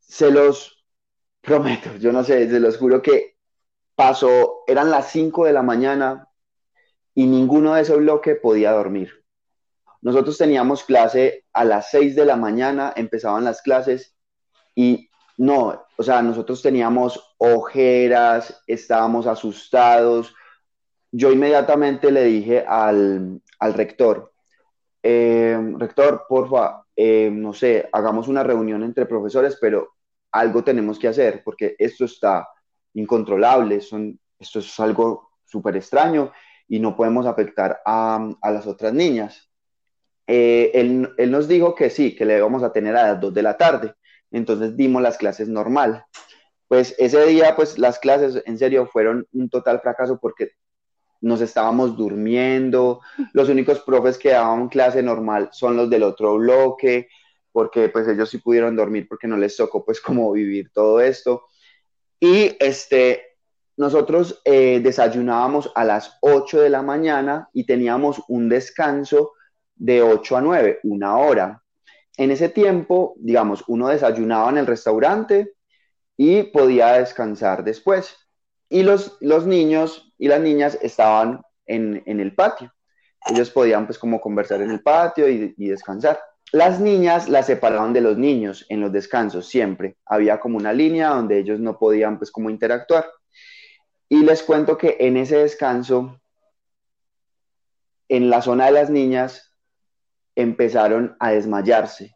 Se 0.00 0.30
los 0.30 0.84
prometo, 1.40 1.96
yo 1.96 2.12
no 2.12 2.24
sé, 2.24 2.48
se 2.48 2.60
los 2.60 2.78
juro 2.78 3.02
que 3.02 3.36
pasó, 3.94 4.64
eran 4.66 4.90
las 4.90 5.10
5 5.10 5.46
de 5.46 5.52
la 5.52 5.62
mañana 5.62 6.28
y 7.14 7.26
ninguno 7.26 7.74
de 7.74 7.82
esos 7.82 7.98
bloques 7.98 8.38
podía 8.40 8.72
dormir. 8.72 9.24
Nosotros 10.00 10.36
teníamos 10.36 10.84
clase 10.84 11.44
a 11.52 11.64
las 11.64 11.90
6 11.90 12.16
de 12.16 12.24
la 12.24 12.36
mañana, 12.36 12.92
empezaban 12.96 13.44
las 13.44 13.62
clases 13.62 14.16
y 14.74 15.10
no, 15.36 15.86
o 15.96 16.02
sea, 16.02 16.22
nosotros 16.22 16.62
teníamos 16.62 17.34
ojeras, 17.38 18.62
estábamos 18.66 19.26
asustados. 19.26 20.34
Yo 21.14 21.30
inmediatamente 21.30 22.10
le 22.10 22.24
dije 22.24 22.64
al, 22.66 23.42
rector, 23.60 24.32
eh, 25.02 25.74
rector, 25.76 26.24
porfa, 26.26 26.84
eh, 26.96 27.30
no 27.30 27.52
sé, 27.52 27.86
hagamos 27.92 28.28
una 28.28 28.42
reunión 28.42 28.82
entre 28.82 29.04
profesores, 29.04 29.58
pero 29.60 29.92
algo 30.32 30.64
tenemos 30.64 30.98
que 30.98 31.08
hacer 31.08 31.42
porque 31.44 31.76
esto 31.78 32.06
está 32.06 32.48
incontrolable, 32.94 33.82
son, 33.82 34.18
esto 34.38 34.60
es 34.60 34.80
algo 34.80 35.32
súper 35.44 35.76
extraño 35.76 36.32
y 36.66 36.80
no 36.80 36.96
podemos 36.96 37.26
afectar 37.26 37.80
a, 37.84 38.30
las 38.42 38.66
otras 38.66 38.94
niñas. 38.94 39.50
Eh, 40.26 40.70
él, 40.72 41.30
nos 41.30 41.46
dijo 41.46 41.74
que 41.74 41.90
sí, 41.90 42.16
que 42.16 42.24
le 42.24 42.38
íbamos 42.38 42.62
a 42.62 42.72
tener 42.72 42.96
a 42.96 43.08
las 43.08 43.20
2 43.20 43.34
de 43.34 43.42
la 43.42 43.58
tarde, 43.58 43.94
entonces 44.30 44.76
dimos 44.78 45.02
las 45.02 45.18
clases 45.18 45.48
normal. 45.48 46.06
Pues 46.68 46.94
ese 46.98 47.26
día, 47.26 47.54
pues 47.54 47.78
las 47.78 47.98
clases 47.98 48.42
en 48.46 48.56
serio 48.56 48.86
fueron 48.86 49.26
un 49.32 49.50
total 49.50 49.80
fracaso 49.80 50.18
porque 50.18 50.52
nos 51.22 51.40
estábamos 51.40 51.96
durmiendo, 51.96 53.00
los 53.32 53.48
únicos 53.48 53.80
profes 53.80 54.18
que 54.18 54.30
daban 54.30 54.68
clase 54.68 55.02
normal 55.02 55.48
son 55.52 55.76
los 55.76 55.88
del 55.88 56.02
otro 56.02 56.36
bloque, 56.36 57.08
porque 57.52 57.88
pues 57.88 58.08
ellos 58.08 58.28
sí 58.28 58.38
pudieron 58.38 58.76
dormir 58.76 59.06
porque 59.08 59.28
no 59.28 59.36
les 59.36 59.56
tocó 59.56 59.84
pues 59.84 60.00
como 60.00 60.32
vivir 60.32 60.70
todo 60.72 61.00
esto. 61.00 61.44
Y 62.18 62.56
este, 62.60 63.36
nosotros 63.76 64.40
eh, 64.44 64.80
desayunábamos 64.82 65.70
a 65.74 65.84
las 65.84 66.18
8 66.20 66.60
de 66.60 66.70
la 66.70 66.82
mañana 66.82 67.48
y 67.52 67.64
teníamos 67.64 68.22
un 68.28 68.48
descanso 68.48 69.32
de 69.76 70.02
8 70.02 70.36
a 70.36 70.40
9, 70.40 70.80
una 70.84 71.16
hora. 71.18 71.62
En 72.16 72.30
ese 72.30 72.48
tiempo, 72.48 73.14
digamos, 73.18 73.64
uno 73.68 73.88
desayunaba 73.88 74.50
en 74.50 74.58
el 74.58 74.66
restaurante 74.66 75.54
y 76.16 76.44
podía 76.44 76.92
descansar 76.92 77.64
después. 77.64 78.16
Y 78.68 78.82
los, 78.82 79.16
los 79.20 79.46
niños 79.46 80.11
y 80.22 80.28
las 80.28 80.40
niñas 80.40 80.78
estaban 80.82 81.42
en, 81.66 82.02
el 82.06 82.34
patio. 82.34 82.72
Ellos 83.26 83.50
podían 83.50 83.86
pues 83.86 83.98
como 83.98 84.20
conversar 84.20 84.62
en 84.62 84.70
el 84.70 84.82
patio 84.82 85.28
y 85.28 85.68
descansar. 85.68 86.20
Las 86.52 86.78
niñas 86.78 87.28
las 87.28 87.46
separaban 87.46 87.92
de 87.92 88.02
los 88.02 88.16
niños 88.16 88.64
en 88.68 88.80
los 88.80 88.92
descansos, 88.92 89.48
siempre. 89.48 89.96
Había 90.06 90.38
como 90.38 90.58
una 90.58 90.72
línea 90.72 91.08
donde 91.08 91.38
ellos 91.38 91.58
no 91.58 91.78
podían 91.78 92.18
pues 92.18 92.30
como 92.30 92.50
interactuar. 92.50 93.10
Y 94.08 94.22
les 94.22 94.42
cuento 94.42 94.76
que 94.76 94.96
en 95.00 95.16
ese 95.16 95.38
descanso, 95.38 96.20
en 98.08 98.28
la 98.30 98.42
zona 98.42 98.66
de 98.66 98.72
las 98.72 98.90
niñas, 98.90 99.50
empezaron 100.36 101.16
a 101.18 101.32
desmayarse. 101.32 102.14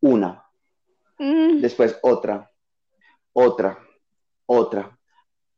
Una, 0.00 0.50
Mm, 1.20 1.60
después 1.60 1.98
otra, 2.00 2.50
otra, 3.34 3.78
otra. 4.46 4.98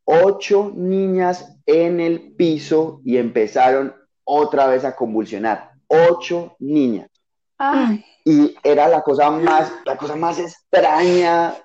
Ocho 0.05 0.71
niñas 0.75 1.55
en 1.65 1.99
el 1.99 2.33
piso 2.35 3.01
y 3.05 3.17
empezaron 3.17 3.95
otra 4.23 4.67
vez 4.67 4.83
a 4.85 4.95
convulsionar. 4.95 5.71
Ocho 5.87 6.55
niñas. 6.59 7.09
ay, 7.57 8.03
Y 8.25 8.55
era 8.63 8.87
la 8.89 9.01
cosa 9.01 9.29
más, 9.29 9.71
la 9.85 9.95
cosa 9.97 10.15
más 10.15 10.39
extraña 10.39 11.55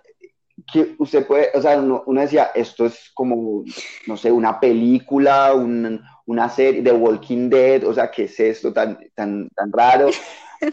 que 0.72 0.94
usted 0.98 1.26
puede, 1.26 1.50
o 1.54 1.62
sea, 1.62 1.78
uno, 1.78 2.02
uno 2.06 2.20
decía, 2.20 2.50
esto 2.54 2.86
es 2.86 3.10
como, 3.14 3.64
no 4.06 4.16
sé, 4.16 4.30
una 4.30 4.58
película, 4.60 5.54
un- 5.54 6.02
una 6.26 6.48
serie 6.50 6.82
de 6.82 6.92
Walking 6.92 7.48
Dead, 7.48 7.84
o 7.84 7.94
sea, 7.94 8.10
¿qué 8.10 8.24
es 8.24 8.38
esto 8.38 8.72
tan, 8.72 8.98
tan, 9.14 9.48
tan 9.50 9.72
raro? 9.72 10.10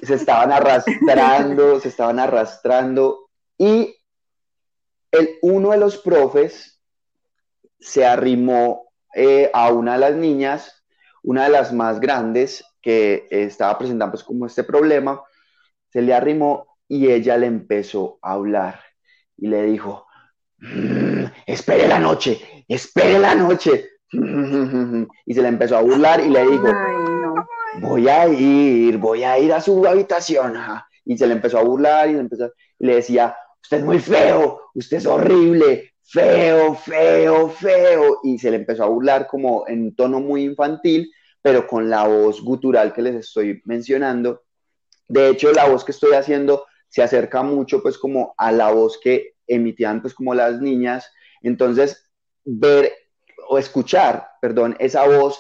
Se 0.04 0.16
estaban 0.16 0.52
arrastrando, 0.52 1.80
se 1.80 1.88
estaban 1.90 2.20
arrastrando 2.20 3.30
y 3.58 3.96
el, 5.12 5.30
uno 5.44 5.70
de 5.72 5.78
los 5.78 5.98
profes 5.98 6.75
se 7.80 8.06
arrimó 8.06 8.90
eh, 9.16 9.50
a 9.54 9.72
una 9.72 9.94
de 9.94 10.00
las 10.00 10.16
niñas, 10.16 10.84
una 11.24 11.44
de 11.46 11.50
las 11.50 11.74
más 11.74 12.00
grandes, 12.00 12.64
que 12.82 13.28
eh, 13.32 13.44
estaba 13.44 13.78
presentando 13.78 14.12
pues 14.14 14.24
como 14.24 14.46
este 14.46 14.64
problema, 14.64 15.22
se 15.90 16.02
le 16.02 16.14
arrimó 16.14 16.68
y 16.88 17.10
ella 17.10 17.38
le 17.38 17.48
empezó 17.48 18.20
a 18.22 18.34
hablar 18.34 18.80
y 19.38 19.48
le 19.48 19.64
dijo, 19.64 20.06
"Mm, 20.60 21.26
espere 21.48 21.88
la 21.88 22.00
noche, 22.00 22.40
espere 22.68 23.20
la 23.20 23.34
noche. 23.36 23.90
Y 25.26 25.34
se 25.34 25.42
le 25.42 25.48
empezó 25.48 25.78
a 25.78 25.82
burlar 25.82 26.20
y 26.22 26.30
le 26.30 26.46
dijo, 26.46 26.68
voy 27.82 28.08
a 28.08 28.28
ir, 28.28 28.98
voy 28.98 29.24
a 29.24 29.38
ir 29.40 29.52
a 29.54 29.60
su 29.62 29.86
habitación. 29.86 30.54
Y 31.04 31.18
se 31.18 31.28
le 31.28 31.34
empezó 31.34 31.58
a 31.58 31.64
burlar 31.64 32.10
y 32.10 32.14
le, 32.14 32.20
empezó- 32.20 32.52
y 32.80 32.86
le 32.86 32.96
decía, 32.96 33.36
usted 33.62 33.78
es 33.78 33.84
muy 33.84 34.00
feo, 34.00 34.62
usted 34.76 34.98
es 34.98 35.06
horrible, 35.06 35.95
feo, 36.06 36.76
feo, 36.76 37.50
feo. 37.50 38.20
Y 38.24 38.38
se 38.40 38.52
le 38.52 38.58
empezó 38.58 38.84
a 38.84 38.90
burlar 38.90 39.28
como 39.28 39.68
en 39.68 39.96
tono 39.96 40.20
muy 40.20 40.44
infantil, 40.44 41.12
pero 41.42 41.68
con 41.68 41.90
la 41.90 42.08
voz 42.08 42.42
gutural 42.42 42.94
que 42.94 43.02
les 43.02 43.16
estoy 43.16 43.62
mencionando. 43.66 44.44
De 45.08 45.30
hecho, 45.30 45.52
la 45.52 45.68
voz 45.68 45.84
que 45.84 45.92
estoy 45.92 46.14
haciendo 46.14 46.66
se 46.88 47.04
acerca 47.04 47.44
mucho 47.44 47.82
pues 47.82 47.98
como 47.98 48.34
a 48.38 48.52
la 48.52 48.72
voz 48.72 49.00
que 49.02 49.36
emitían 49.48 50.02
pues 50.02 50.14
como 50.14 50.34
las 50.34 50.62
niñas. 50.62 51.12
Entonces, 51.42 52.10
ver 52.44 52.92
o 53.48 53.58
escuchar, 53.58 54.28
perdón, 54.42 54.76
esa 54.80 55.06
voz 55.06 55.40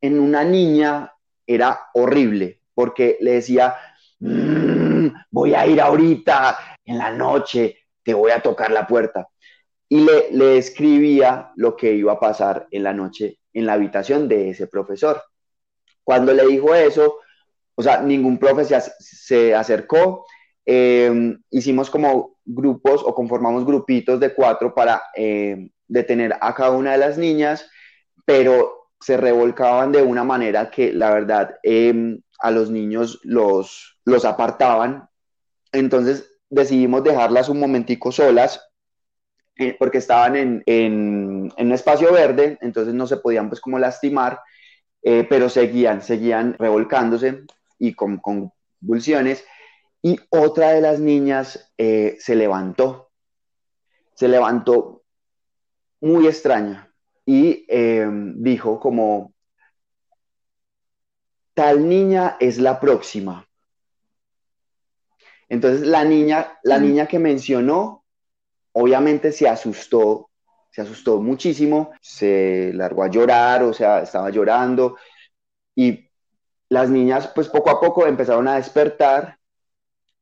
en 0.00 0.18
una 0.20 0.44
niña 0.44 1.12
era 1.46 1.80
horrible, 1.94 2.60
porque 2.74 3.16
le 3.20 3.32
decía, 3.32 3.76
"Mm, 4.18 5.08
voy 5.30 5.54
a 5.54 5.66
ir 5.66 5.80
ahorita, 5.80 6.58
en 6.84 6.98
la 6.98 7.10
noche, 7.12 7.78
te 8.02 8.14
voy 8.14 8.32
a 8.32 8.42
tocar 8.42 8.70
la 8.70 8.86
puerta. 8.86 9.28
Y 9.92 10.00
le, 10.06 10.30
le 10.32 10.56
escribía 10.56 11.52
lo 11.56 11.76
que 11.76 11.92
iba 11.92 12.12
a 12.14 12.20
pasar 12.20 12.66
en 12.70 12.82
la 12.84 12.94
noche 12.94 13.38
en 13.52 13.66
la 13.66 13.74
habitación 13.74 14.26
de 14.28 14.48
ese 14.50 14.66
profesor. 14.66 15.22
Cuando 16.02 16.32
le 16.32 16.46
dijo 16.46 16.74
eso, 16.74 17.16
o 17.74 17.82
sea, 17.82 18.00
ningún 18.00 18.38
profe 18.38 18.64
se, 18.64 18.76
ac- 18.76 18.94
se 18.98 19.54
acercó, 19.54 20.24
eh, 20.64 21.36
hicimos 21.50 21.90
como 21.90 22.38
grupos 22.44 23.02
o 23.04 23.14
conformamos 23.14 23.66
grupitos 23.66 24.18
de 24.18 24.34
cuatro 24.34 24.74
para 24.74 25.02
eh, 25.14 25.70
detener 25.88 26.34
a 26.40 26.54
cada 26.54 26.70
una 26.70 26.92
de 26.92 26.98
las 26.98 27.18
niñas, 27.18 27.68
pero 28.24 28.88
se 29.00 29.18
revolcaban 29.18 29.92
de 29.92 30.02
una 30.02 30.24
manera 30.24 30.70
que 30.70 30.92
la 30.94 31.10
verdad 31.12 31.56
eh, 31.62 32.18
a 32.40 32.50
los 32.50 32.70
niños 32.70 33.20
los, 33.24 33.98
los 34.06 34.24
apartaban. 34.24 35.08
Entonces 35.72 36.32
decidimos 36.50 37.04
dejarlas 37.04 37.50
un 37.50 37.60
momentico 37.60 38.10
solas 38.12 38.60
eh, 39.56 39.76
porque 39.78 39.98
estaban 39.98 40.36
en, 40.36 40.62
en, 40.66 41.52
en, 41.56 41.66
un 41.66 41.72
espacio 41.72 42.12
verde, 42.12 42.58
entonces 42.60 42.94
no 42.94 43.06
se 43.06 43.18
podían 43.18 43.48
pues 43.48 43.60
como 43.60 43.78
lastimar, 43.78 44.40
eh, 45.02 45.26
pero 45.28 45.48
seguían, 45.48 46.02
seguían 46.02 46.54
revolcándose 46.58 47.44
y 47.78 47.94
con 47.94 48.18
convulsiones. 48.18 49.44
Y 50.02 50.18
otra 50.30 50.70
de 50.70 50.80
las 50.80 51.00
niñas 51.00 51.72
eh, 51.78 52.16
se 52.18 52.34
levantó, 52.34 53.10
se 54.14 54.28
levantó 54.28 55.02
muy 56.00 56.26
extraña 56.26 56.92
y 57.24 57.66
dijo 58.34 58.80
como, 58.80 59.32
tal 61.54 61.88
niña 61.88 62.36
es 62.40 62.58
la 62.58 62.80
próxima. 62.80 63.46
Entonces 65.48 65.86
la 65.86 66.04
niña, 66.04 66.58
la 66.62 66.78
Mm. 66.78 66.82
niña 66.82 67.06
que 67.06 67.18
mencionó, 67.18 68.01
obviamente 68.72 69.32
se 69.32 69.48
asustó, 69.48 70.30
se 70.70 70.82
asustó 70.82 71.20
muchísimo, 71.20 71.92
se 72.00 72.72
largó 72.74 73.04
a 73.04 73.08
llorar, 73.08 73.62
o 73.62 73.72
sea, 73.72 74.02
estaba 74.02 74.30
llorando 74.30 74.96
y 75.74 76.08
las 76.68 76.88
niñas 76.88 77.28
pues 77.34 77.48
poco 77.48 77.70
a 77.70 77.80
poco 77.80 78.06
empezaron 78.06 78.48
a 78.48 78.56
despertar, 78.56 79.36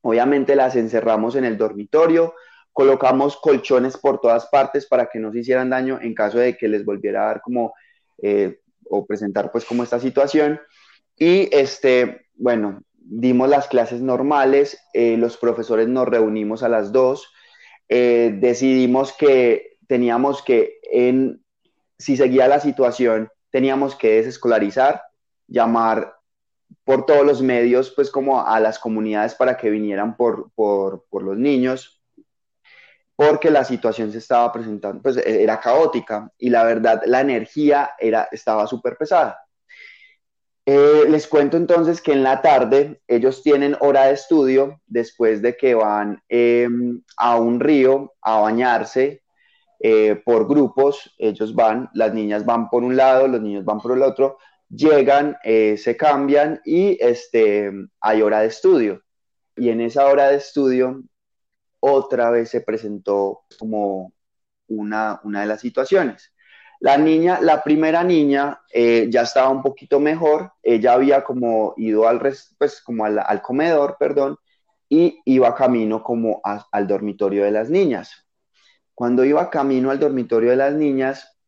obviamente 0.01 0.57
las 0.57 0.75
encerramos 0.77 1.37
en 1.37 1.45
el 1.45 1.57
dormitorio, 1.57 2.35
colocamos 2.73 3.37
colchones 3.37 3.97
por 3.97 4.21
todas 4.21 4.47
partes 4.47 4.87
para 4.87 5.07
que 5.07 5.19
no 5.19 5.33
se 5.33 5.41
hicieran 5.41 5.71
daño 5.71 5.99
en 6.01 6.15
caso 6.15 6.39
de 6.39 6.57
que 6.57 6.69
les 6.69 6.85
volviera 6.85 7.23
a 7.23 7.27
dar 7.27 7.41
como 7.41 7.75
eh, 8.23 8.61
o 8.89 9.07
presentar 9.07 9.51
pues 9.53 9.65
como 9.65 9.83
esta 9.83 10.01
situación. 10.01 10.61
Y 11.17 11.55
este, 11.55 12.27
bueno, 12.35 12.83
dimos 12.95 13.49
las 13.49 13.69
clases 13.69 14.01
normales, 14.01 14.79
eh, 14.93 15.17
los 15.17 15.37
profesores 15.37 15.89
nos 15.89 16.09
reunimos 16.09 16.63
a 16.63 16.69
las 16.69 16.93
dos, 16.93 17.33
eh, 17.92 18.33
decidimos 18.38 19.12
que 19.12 19.76
teníamos 19.88 20.42
que, 20.42 20.79
en, 20.92 21.44
si 21.98 22.16
seguía 22.16 22.46
la 22.46 22.61
situación, 22.61 23.29
teníamos 23.50 23.96
que 23.96 24.12
desescolarizar, 24.12 25.03
llamar 25.48 26.14
por 26.85 27.05
todos 27.05 27.26
los 27.26 27.42
medios, 27.42 27.90
pues 27.90 28.09
como 28.09 28.46
a 28.46 28.61
las 28.61 28.79
comunidades 28.79 29.35
para 29.35 29.57
que 29.57 29.70
vinieran 29.70 30.16
por, 30.16 30.53
por, 30.55 31.05
por 31.11 31.24
los 31.24 31.37
niños, 31.37 32.00
porque 33.16 33.50
la 33.50 33.64
situación 33.64 34.12
se 34.12 34.18
estaba 34.18 34.53
presentando, 34.53 35.03
pues 35.03 35.16
era 35.16 35.59
caótica 35.59 36.31
y 36.38 36.48
la 36.48 36.62
verdad 36.62 37.03
la 37.07 37.20
energía 37.20 37.90
era, 37.98 38.29
estaba 38.31 38.68
súper 38.68 38.96
pesada. 38.96 39.37
Eh, 40.72 41.06
les 41.09 41.26
cuento 41.26 41.56
entonces 41.56 42.00
que 42.00 42.12
en 42.12 42.22
la 42.22 42.42
tarde 42.42 43.02
ellos 43.09 43.42
tienen 43.42 43.76
hora 43.80 44.04
de 44.04 44.12
estudio 44.12 44.80
después 44.87 45.42
de 45.42 45.56
que 45.56 45.74
van 45.74 46.22
eh, 46.28 46.68
a 47.16 47.40
un 47.40 47.59
río 47.59 48.14
a 48.22 48.38
bañarse 48.38 49.24
eh, 49.80 50.22
por 50.24 50.46
grupos. 50.46 51.12
Ellos 51.18 51.56
van, 51.56 51.90
las 51.92 52.14
niñas 52.14 52.46
van 52.46 52.70
por 52.70 52.85
un 52.85 52.96
lado, 52.96 53.26
los 53.26 53.40
niños 53.40 53.64
van 53.64 53.80
por 53.80 53.96
el 53.96 54.02
otro, 54.04 54.38
llegan, 54.68 55.37
eh, 55.42 55.76
se 55.76 55.96
cambian 55.96 56.61
y 56.64 56.96
este, 57.00 57.72
hay 58.00 58.22
hora 58.22 58.42
de 58.42 58.46
estudio. 58.46 59.02
Y 59.56 59.70
en 59.70 59.80
esa 59.80 60.06
hora 60.06 60.28
de 60.28 60.37
estudio 60.37 61.02
otra 61.80 62.30
vez 62.30 62.48
se 62.48 62.61
presentó 62.61 63.40
como 63.59 64.12
una, 64.68 65.20
una 65.24 65.40
de 65.40 65.46
las 65.46 65.62
situaciones. 65.62 66.33
La 66.81 66.97
niña, 66.97 67.40
la 67.43 67.62
primera 67.62 68.03
niña 68.03 68.62
eh, 68.73 69.07
ya 69.11 69.23
estaba 69.23 69.51
un 69.51 69.62
poquito 69.62 70.01
mejor, 70.01 70.53
ella 70.62 70.95
había 70.95 71.23
como 71.23 71.75
ido 71.77 72.09
al, 72.09 72.19
res, 72.19 72.55
pues, 72.59 72.81
como 72.81 73.05
al, 73.05 73.43
comedor, 73.43 73.97
perdón, 73.99 74.38
y 74.88 75.21
iba 75.27 75.55
camino 75.55 76.03
como 76.03 76.40
al 76.43 76.87
dormitorio 76.87 77.45
de 77.45 77.51
las 77.51 77.69
niñas. 77.69 78.27
Cuando 78.95 79.25
iba 79.25 79.51
camino 79.51 79.90
al 79.90 79.99
dormitorio 79.99 80.51
de 80.51 80.57
las 80.57 80.73
niñas, 80.73 81.38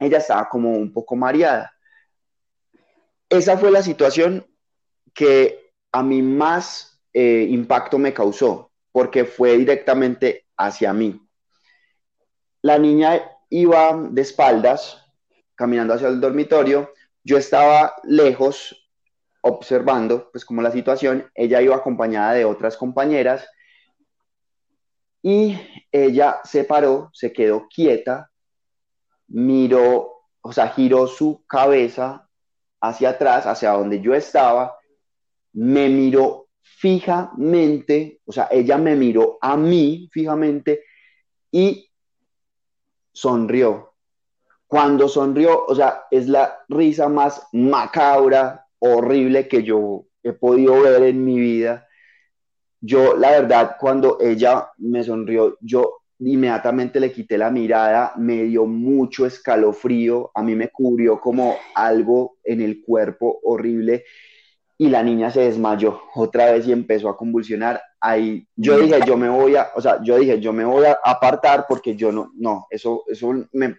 ella 0.00 0.18
estaba 0.18 0.48
como 0.48 0.72
un 0.72 0.92
poco 0.92 1.14
mareada. 1.14 1.72
Esa 3.28 3.56
fue 3.56 3.70
la 3.70 3.82
situación 3.82 4.46
que 5.14 5.72
a 5.92 6.02
mí 6.02 6.22
más 6.22 7.00
eh, 7.12 7.46
impacto 7.48 7.98
me 7.98 8.12
causó, 8.12 8.72
porque 8.90 9.24
fue 9.24 9.56
directamente 9.56 10.46
hacia 10.56 10.92
mí. 10.92 11.20
La 12.62 12.78
niña 12.78 13.22
iba 13.48 13.96
de 14.10 14.22
espaldas, 14.22 15.02
caminando 15.54 15.94
hacia 15.94 16.08
el 16.08 16.20
dormitorio, 16.20 16.92
yo 17.24 17.38
estaba 17.38 17.94
lejos 18.04 18.88
observando 19.40 20.30
pues 20.30 20.44
como 20.44 20.62
la 20.62 20.70
situación, 20.70 21.30
ella 21.34 21.62
iba 21.62 21.76
acompañada 21.76 22.32
de 22.32 22.44
otras 22.44 22.76
compañeras. 22.76 23.46
Y 25.22 25.58
ella 25.90 26.40
se 26.44 26.64
paró, 26.64 27.10
se 27.12 27.32
quedó 27.32 27.66
quieta, 27.68 28.30
miró, 29.28 30.22
o 30.40 30.52
sea, 30.52 30.68
giró 30.68 31.06
su 31.06 31.44
cabeza 31.46 32.28
hacia 32.80 33.10
atrás, 33.10 33.46
hacia 33.46 33.72
donde 33.72 34.00
yo 34.00 34.14
estaba, 34.14 34.76
me 35.52 35.88
miró 35.88 36.48
fijamente, 36.62 38.20
o 38.24 38.32
sea, 38.32 38.48
ella 38.50 38.76
me 38.78 38.94
miró 38.94 39.38
a 39.40 39.56
mí 39.56 40.08
fijamente 40.12 40.84
y 41.50 41.85
sonrió. 43.16 43.94
Cuando 44.66 45.08
sonrió, 45.08 45.64
o 45.66 45.74
sea, 45.74 46.02
es 46.10 46.28
la 46.28 46.58
risa 46.68 47.08
más 47.08 47.42
macabra, 47.52 48.66
horrible 48.78 49.48
que 49.48 49.62
yo 49.62 50.04
he 50.22 50.34
podido 50.34 50.82
ver 50.82 51.02
en 51.04 51.24
mi 51.24 51.40
vida. 51.40 51.86
Yo, 52.80 53.16
la 53.16 53.30
verdad, 53.30 53.76
cuando 53.80 54.18
ella 54.20 54.68
me 54.76 55.02
sonrió, 55.02 55.56
yo 55.62 56.02
inmediatamente 56.18 57.00
le 57.00 57.10
quité 57.10 57.38
la 57.38 57.50
mirada, 57.50 58.12
me 58.16 58.42
dio 58.44 58.66
mucho 58.66 59.24
escalofrío, 59.24 60.30
a 60.34 60.42
mí 60.42 60.54
me 60.54 60.68
cubrió 60.68 61.18
como 61.18 61.56
algo 61.74 62.36
en 62.44 62.60
el 62.60 62.82
cuerpo 62.82 63.40
horrible 63.44 64.04
y 64.76 64.90
la 64.90 65.02
niña 65.02 65.30
se 65.30 65.40
desmayó 65.40 66.02
otra 66.14 66.52
vez 66.52 66.66
y 66.66 66.72
empezó 66.72 67.08
a 67.08 67.16
convulsionar. 67.16 67.80
Ahí 68.08 68.46
yo 68.54 68.78
dije, 68.78 69.00
yo 69.04 69.16
me 69.16 69.28
voy 69.28 69.56
a, 69.56 69.72
o 69.74 69.80
sea, 69.80 70.00
yo 70.00 70.16
dije, 70.16 70.38
yo 70.38 70.52
me 70.52 70.64
voy 70.64 70.86
a 70.86 70.96
apartar 71.02 71.66
porque 71.68 71.96
yo 71.96 72.12
no, 72.12 72.30
no, 72.36 72.68
eso, 72.70 73.02
eso 73.08 73.34
me, 73.50 73.78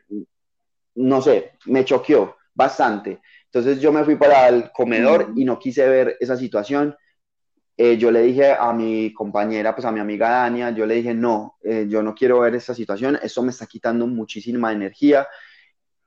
no 0.95 1.21
sé, 1.21 1.53
me 1.67 1.85
choqueó 1.85 2.35
bastante. 2.53 3.21
Entonces 3.45 3.79
yo 3.79 3.93
me 3.93 4.03
fui 4.03 4.17
para 4.17 4.49
el 4.49 4.69
comedor 4.73 5.31
y 5.33 5.45
no 5.45 5.57
quise 5.57 5.87
ver 5.87 6.17
esa 6.19 6.35
situación. 6.35 6.93
Eh, 7.77 7.97
yo 7.97 8.11
le 8.11 8.21
dije 8.23 8.51
a 8.51 8.73
mi 8.73 9.13
compañera, 9.13 9.73
pues 9.73 9.85
a 9.85 9.93
mi 9.93 10.01
amiga 10.01 10.29
Dania, 10.29 10.71
yo 10.71 10.85
le 10.85 10.95
dije, 10.95 11.13
no, 11.13 11.55
eh, 11.63 11.85
yo 11.87 12.03
no 12.03 12.13
quiero 12.13 12.41
ver 12.41 12.55
esta 12.55 12.73
situación, 12.73 13.17
eso 13.23 13.41
me 13.43 13.51
está 13.51 13.65
quitando 13.65 14.07
muchísima 14.07 14.73
energía. 14.73 15.25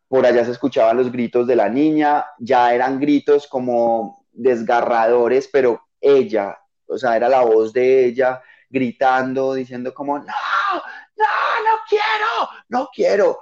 Por 0.09 0.27
allá 0.27 0.45
se 0.45 0.51
escuchaban 0.51 0.99
los 0.99 1.11
gritos 1.11 1.47
de 1.47 1.57
la 1.57 1.71
niña, 1.71 2.27
ya 2.39 2.75
eran 2.75 3.01
gritos 3.01 3.47
como 3.47 4.27
desgarradores, 4.31 5.49
pero 5.51 5.81
ella, 6.03 6.59
o 6.91 6.99
sea, 6.99 7.17
era 7.17 7.29
la 7.29 7.43
voz 7.43 7.73
de 7.73 8.07
ella 8.07 8.43
gritando, 8.69 9.55
diciendo 9.55 9.93
como, 9.95 10.19
no, 10.19 10.25
no, 10.25 11.25
no 11.65 11.79
quiero, 11.89 12.49
no 12.69 12.89
quiero, 12.93 13.41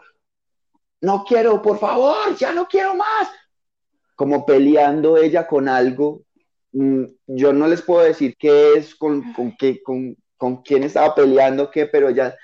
no 1.01 1.25
quiero, 1.25 1.63
por 1.63 1.79
favor, 1.79 2.37
ya 2.37 2.53
no 2.53 2.67
quiero 2.67 2.95
más. 2.95 3.29
Como 4.15 4.45
peleando 4.45 5.17
ella 5.17 5.47
con 5.47 5.69
algo. 5.69 6.23
Mm, 6.73 7.05
yo 7.27 7.53
no 7.53 7.67
les 7.67 7.83
puedo 7.83 8.05
decir 8.05 8.37
qué 8.39 8.75
es, 8.75 8.95
con, 8.95 9.33
con, 9.33 9.57
qué, 9.57 9.83
con, 9.83 10.17
con 10.37 10.63
quién 10.63 10.83
estaba 10.83 11.15
peleando, 11.15 11.71
qué, 11.71 11.87
pero 11.87 12.09
ella, 12.09 12.37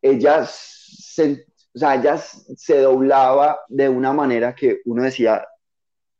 ella 0.00 0.46
se, 0.46 1.46
o 1.74 1.78
sea, 1.78 1.94
ella 1.96 2.16
se 2.18 2.80
doblaba 2.80 3.60
de 3.68 3.88
una 3.88 4.12
manera 4.12 4.54
que 4.54 4.80
uno 4.84 5.02
decía, 5.02 5.46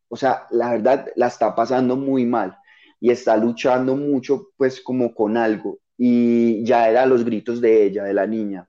o 0.09 0.17
sea, 0.17 0.47
la 0.51 0.73
verdad 0.73 1.07
la 1.15 1.29
está 1.29 1.55
pasando 1.55 1.97
muy 1.97 2.27
mal 2.27 2.59
y 3.01 3.11
está 3.11 3.37
luchando 3.37 3.97
mucho 3.97 4.49
pues 4.57 4.81
como 4.81 5.15
con 5.15 5.37
algo. 5.37 5.79
Y 5.99 6.65
ya 6.65 6.89
eran 6.89 7.09
los 7.09 7.25
gritos 7.25 7.61
de 7.61 7.85
ella, 7.85 8.05
de 8.05 8.15
la 8.15 8.27
niña. 8.27 8.69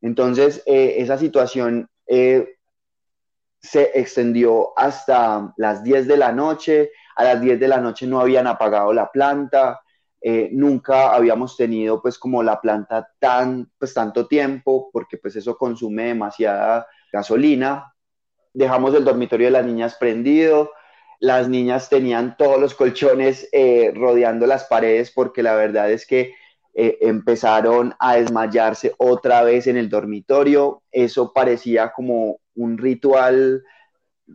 Entonces, 0.00 0.62
eh, 0.66 0.96
esa 0.98 1.18
situación 1.18 1.88
eh, 2.06 2.56
se 3.60 3.90
extendió 3.94 4.78
hasta 4.78 5.52
las 5.56 5.82
10 5.82 6.06
de 6.06 6.16
la 6.16 6.32
noche, 6.32 6.90
a 7.16 7.24
las 7.24 7.40
10 7.40 7.58
de 7.58 7.68
la 7.68 7.80
noche 7.80 8.06
no 8.06 8.20
habían 8.20 8.46
apagado 8.46 8.92
la 8.92 9.10
planta, 9.10 9.80
eh, 10.20 10.50
nunca 10.52 11.14
habíamos 11.14 11.56
tenido 11.56 12.02
pues 12.02 12.18
como 12.18 12.42
la 12.42 12.60
planta 12.60 13.08
tan, 13.18 13.70
pues 13.78 13.94
tanto 13.94 14.26
tiempo, 14.26 14.90
porque 14.92 15.16
pues 15.18 15.36
eso 15.36 15.56
consume 15.56 16.04
demasiada 16.04 16.86
gasolina, 17.12 17.94
dejamos 18.52 18.94
el 18.94 19.04
dormitorio 19.04 19.46
de 19.46 19.52
las 19.52 19.64
niñas 19.64 19.96
prendido, 19.98 20.70
las 21.20 21.48
niñas 21.48 21.88
tenían 21.88 22.36
todos 22.36 22.60
los 22.60 22.74
colchones 22.74 23.48
eh, 23.52 23.92
rodeando 23.94 24.46
las 24.46 24.64
paredes 24.64 25.10
porque 25.10 25.42
la 25.42 25.54
verdad 25.54 25.90
es 25.90 26.06
que 26.06 26.34
eh, 26.74 26.98
empezaron 27.00 27.94
a 27.98 28.16
desmayarse 28.16 28.94
otra 28.98 29.42
vez 29.42 29.66
en 29.66 29.76
el 29.76 29.88
dormitorio. 29.88 30.82
Eso 30.92 31.32
parecía 31.32 31.92
como 31.92 32.38
un 32.54 32.78
ritual 32.78 33.64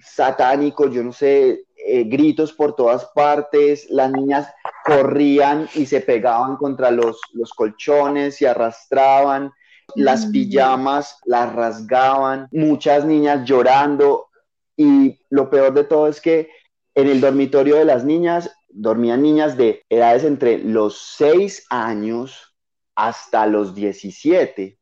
satánico, 0.01 0.89
yo 0.89 1.03
no 1.03 1.13
sé, 1.13 1.65
eh, 1.85 2.03
gritos 2.03 2.51
por 2.51 2.75
todas 2.75 3.05
partes, 3.13 3.89
las 3.89 4.11
niñas 4.11 4.51
corrían 4.83 5.69
y 5.75 5.85
se 5.85 6.01
pegaban 6.01 6.57
contra 6.57 6.91
los, 6.91 7.19
los 7.33 7.53
colchones, 7.53 8.37
se 8.37 8.47
arrastraban, 8.47 9.51
las 9.95 10.25
pijamas 10.25 11.19
las 11.25 11.53
rasgaban, 11.53 12.47
muchas 12.51 13.05
niñas 13.05 13.45
llorando. 13.45 14.27
Y 14.75 15.19
lo 15.29 15.49
peor 15.49 15.73
de 15.73 15.83
todo 15.83 16.07
es 16.07 16.19
que 16.19 16.49
en 16.95 17.07
el 17.07 17.21
dormitorio 17.21 17.75
de 17.75 17.85
las 17.85 18.03
niñas 18.05 18.51
dormían 18.69 19.21
niñas 19.21 19.55
de 19.57 19.83
edades 19.89 20.23
entre 20.23 20.57
los 20.57 20.97
6 21.17 21.67
años 21.69 22.55
hasta 22.95 23.45
los 23.47 23.75
17. 23.75 24.79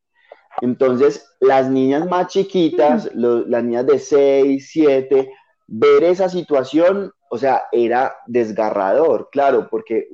Entonces, 0.61 1.35
las 1.39 1.69
niñas 1.69 2.07
más 2.07 2.27
chiquitas, 2.27 3.09
las 3.13 3.63
niñas 3.63 3.85
de 3.85 3.99
6, 3.99 4.69
7, 4.69 5.31
ver 5.67 6.03
esa 6.03 6.27
situación, 6.27 7.11
o 7.29 7.37
sea, 7.37 7.63
era 7.71 8.15
desgarrador, 8.27 9.29
claro, 9.31 9.69
porque 9.69 10.09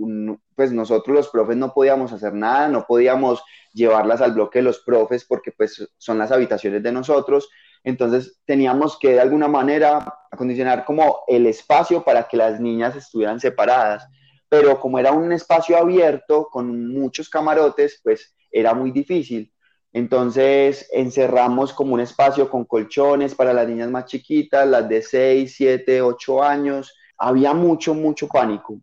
pues 0.55 0.71
nosotros 0.71 1.15
los 1.15 1.29
profes 1.29 1.57
no 1.57 1.73
podíamos 1.73 2.13
hacer 2.13 2.33
nada, 2.33 2.67
no 2.67 2.85
podíamos 2.87 3.43
llevarlas 3.73 4.21
al 4.21 4.33
bloque 4.33 4.59
de 4.59 4.63
los 4.63 4.79
profes 4.79 5.25
porque 5.25 5.51
pues 5.51 5.87
son 5.97 6.17
las 6.17 6.31
habitaciones 6.31 6.83
de 6.83 6.91
nosotros, 6.91 7.49
entonces 7.87 8.41
teníamos 8.43 8.99
que 8.99 9.13
de 9.13 9.21
alguna 9.21 9.47
manera 9.47 10.19
acondicionar 10.29 10.83
como 10.83 11.21
el 11.25 11.45
espacio 11.45 12.03
para 12.03 12.27
que 12.27 12.35
las 12.35 12.59
niñas 12.59 12.97
estuvieran 12.97 13.39
separadas. 13.39 14.05
Pero 14.49 14.77
como 14.77 14.99
era 14.99 15.13
un 15.13 15.31
espacio 15.31 15.77
abierto 15.77 16.49
con 16.51 16.93
muchos 16.93 17.29
camarotes, 17.29 18.01
pues 18.03 18.35
era 18.51 18.73
muy 18.73 18.91
difícil. 18.91 19.53
Entonces 19.93 20.89
encerramos 20.91 21.71
como 21.71 21.93
un 21.93 22.01
espacio 22.01 22.49
con 22.49 22.65
colchones 22.65 23.33
para 23.33 23.53
las 23.53 23.69
niñas 23.69 23.89
más 23.89 24.03
chiquitas, 24.03 24.67
las 24.67 24.89
de 24.89 25.01
6, 25.01 25.53
7, 25.55 26.01
8 26.01 26.43
años. 26.43 26.93
Había 27.17 27.53
mucho, 27.53 27.93
mucho 27.93 28.27
pánico. 28.27 28.81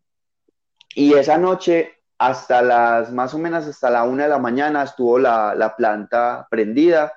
Y 0.95 1.13
esa 1.13 1.37
noche, 1.37 1.93
hasta 2.17 2.63
las, 2.63 3.13
más 3.13 3.35
o 3.35 3.39
menos 3.39 3.67
hasta 3.67 3.91
la 3.91 4.05
una 4.05 4.23
de 4.23 4.31
la 4.31 4.39
mañana, 4.39 4.83
estuvo 4.83 5.19
la, 5.19 5.55
la 5.55 5.77
planta 5.77 6.47
prendida 6.51 7.13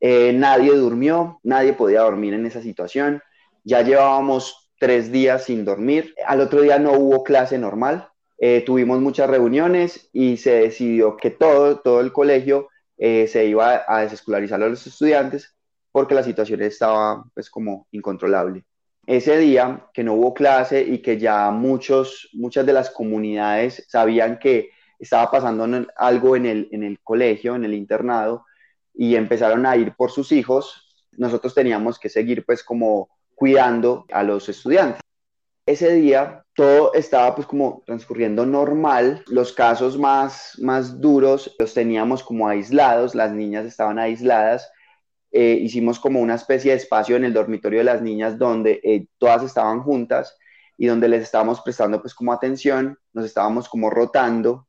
eh, 0.00 0.32
nadie 0.32 0.72
durmió, 0.74 1.40
nadie 1.42 1.72
podía 1.72 2.02
dormir 2.02 2.34
en 2.34 2.46
esa 2.46 2.62
situación. 2.62 3.22
Ya 3.64 3.82
llevábamos 3.82 4.70
tres 4.78 5.10
días 5.10 5.44
sin 5.44 5.64
dormir. 5.64 6.14
Al 6.26 6.40
otro 6.40 6.60
día 6.60 6.78
no 6.78 6.92
hubo 6.92 7.24
clase 7.24 7.58
normal. 7.58 8.08
Eh, 8.38 8.62
tuvimos 8.66 9.00
muchas 9.00 9.30
reuniones 9.30 10.10
y 10.12 10.36
se 10.36 10.52
decidió 10.52 11.16
que 11.16 11.30
todo, 11.30 11.80
todo 11.80 12.00
el 12.00 12.12
colegio 12.12 12.68
eh, 12.98 13.26
se 13.28 13.46
iba 13.46 13.84
a 13.88 14.02
desescolarizar 14.02 14.62
a 14.62 14.68
los 14.68 14.86
estudiantes 14.86 15.54
porque 15.90 16.14
la 16.14 16.22
situación 16.22 16.60
estaba 16.62 17.24
pues 17.32 17.48
como 17.48 17.86
incontrolable. 17.90 18.64
Ese 19.06 19.38
día 19.38 19.86
que 19.94 20.04
no 20.04 20.14
hubo 20.14 20.34
clase 20.34 20.82
y 20.82 21.00
que 21.00 21.16
ya 21.16 21.50
muchos, 21.50 22.28
muchas 22.34 22.66
de 22.66 22.72
las 22.72 22.90
comunidades 22.90 23.86
sabían 23.88 24.38
que 24.38 24.70
estaba 24.98 25.30
pasando 25.30 25.86
algo 25.96 26.36
en 26.36 26.44
el, 26.46 26.68
en 26.72 26.82
el 26.82 27.00
colegio, 27.00 27.54
en 27.54 27.64
el 27.64 27.72
internado, 27.72 28.44
y 28.96 29.14
empezaron 29.14 29.66
a 29.66 29.76
ir 29.76 29.94
por 29.94 30.10
sus 30.10 30.32
hijos, 30.32 30.86
nosotros 31.12 31.54
teníamos 31.54 31.98
que 31.98 32.08
seguir 32.08 32.44
pues 32.44 32.62
como 32.64 33.08
cuidando 33.34 34.06
a 34.10 34.22
los 34.22 34.48
estudiantes. 34.48 35.00
Ese 35.66 35.92
día 35.92 36.44
todo 36.54 36.94
estaba 36.94 37.34
pues 37.34 37.46
como 37.46 37.82
transcurriendo 37.84 38.46
normal, 38.46 39.24
los 39.26 39.52
casos 39.52 39.98
más, 39.98 40.52
más 40.60 41.00
duros 41.00 41.54
los 41.58 41.74
teníamos 41.74 42.22
como 42.22 42.48
aislados, 42.48 43.14
las 43.14 43.32
niñas 43.32 43.66
estaban 43.66 43.98
aisladas, 43.98 44.70
eh, 45.32 45.58
hicimos 45.60 45.98
como 45.98 46.20
una 46.20 46.36
especie 46.36 46.70
de 46.70 46.78
espacio 46.78 47.16
en 47.16 47.24
el 47.24 47.34
dormitorio 47.34 47.80
de 47.80 47.84
las 47.84 48.00
niñas 48.00 48.38
donde 48.38 48.80
eh, 48.82 49.08
todas 49.18 49.42
estaban 49.42 49.82
juntas 49.82 50.38
y 50.78 50.86
donde 50.86 51.08
les 51.08 51.22
estábamos 51.22 51.60
prestando 51.60 52.00
pues 52.00 52.14
como 52.14 52.32
atención, 52.32 52.98
nos 53.12 53.26
estábamos 53.26 53.68
como 53.68 53.90
rotando. 53.90 54.66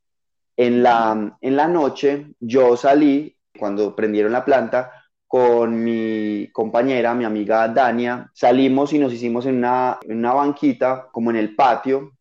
En 0.59 0.81
la, 0.81 1.37
en 1.39 1.55
la 1.55 1.67
noche 1.67 2.33
yo 2.39 2.75
salí 2.75 3.36
cuando 3.57 3.95
prendieron 3.95 4.31
la 4.31 4.45
planta, 4.45 4.91
con 5.27 5.83
mi 5.83 6.49
compañera, 6.53 7.13
mi 7.13 7.25
amiga 7.25 7.67
Dania, 7.67 8.31
salimos 8.33 8.93
y 8.93 8.99
nos 8.99 9.11
hicimos 9.11 9.45
en 9.45 9.57
una, 9.57 9.99
banquita, 10.33 11.09
como 11.11 11.29
en 11.31 11.35
el 11.35 11.55
patio, 11.55 12.13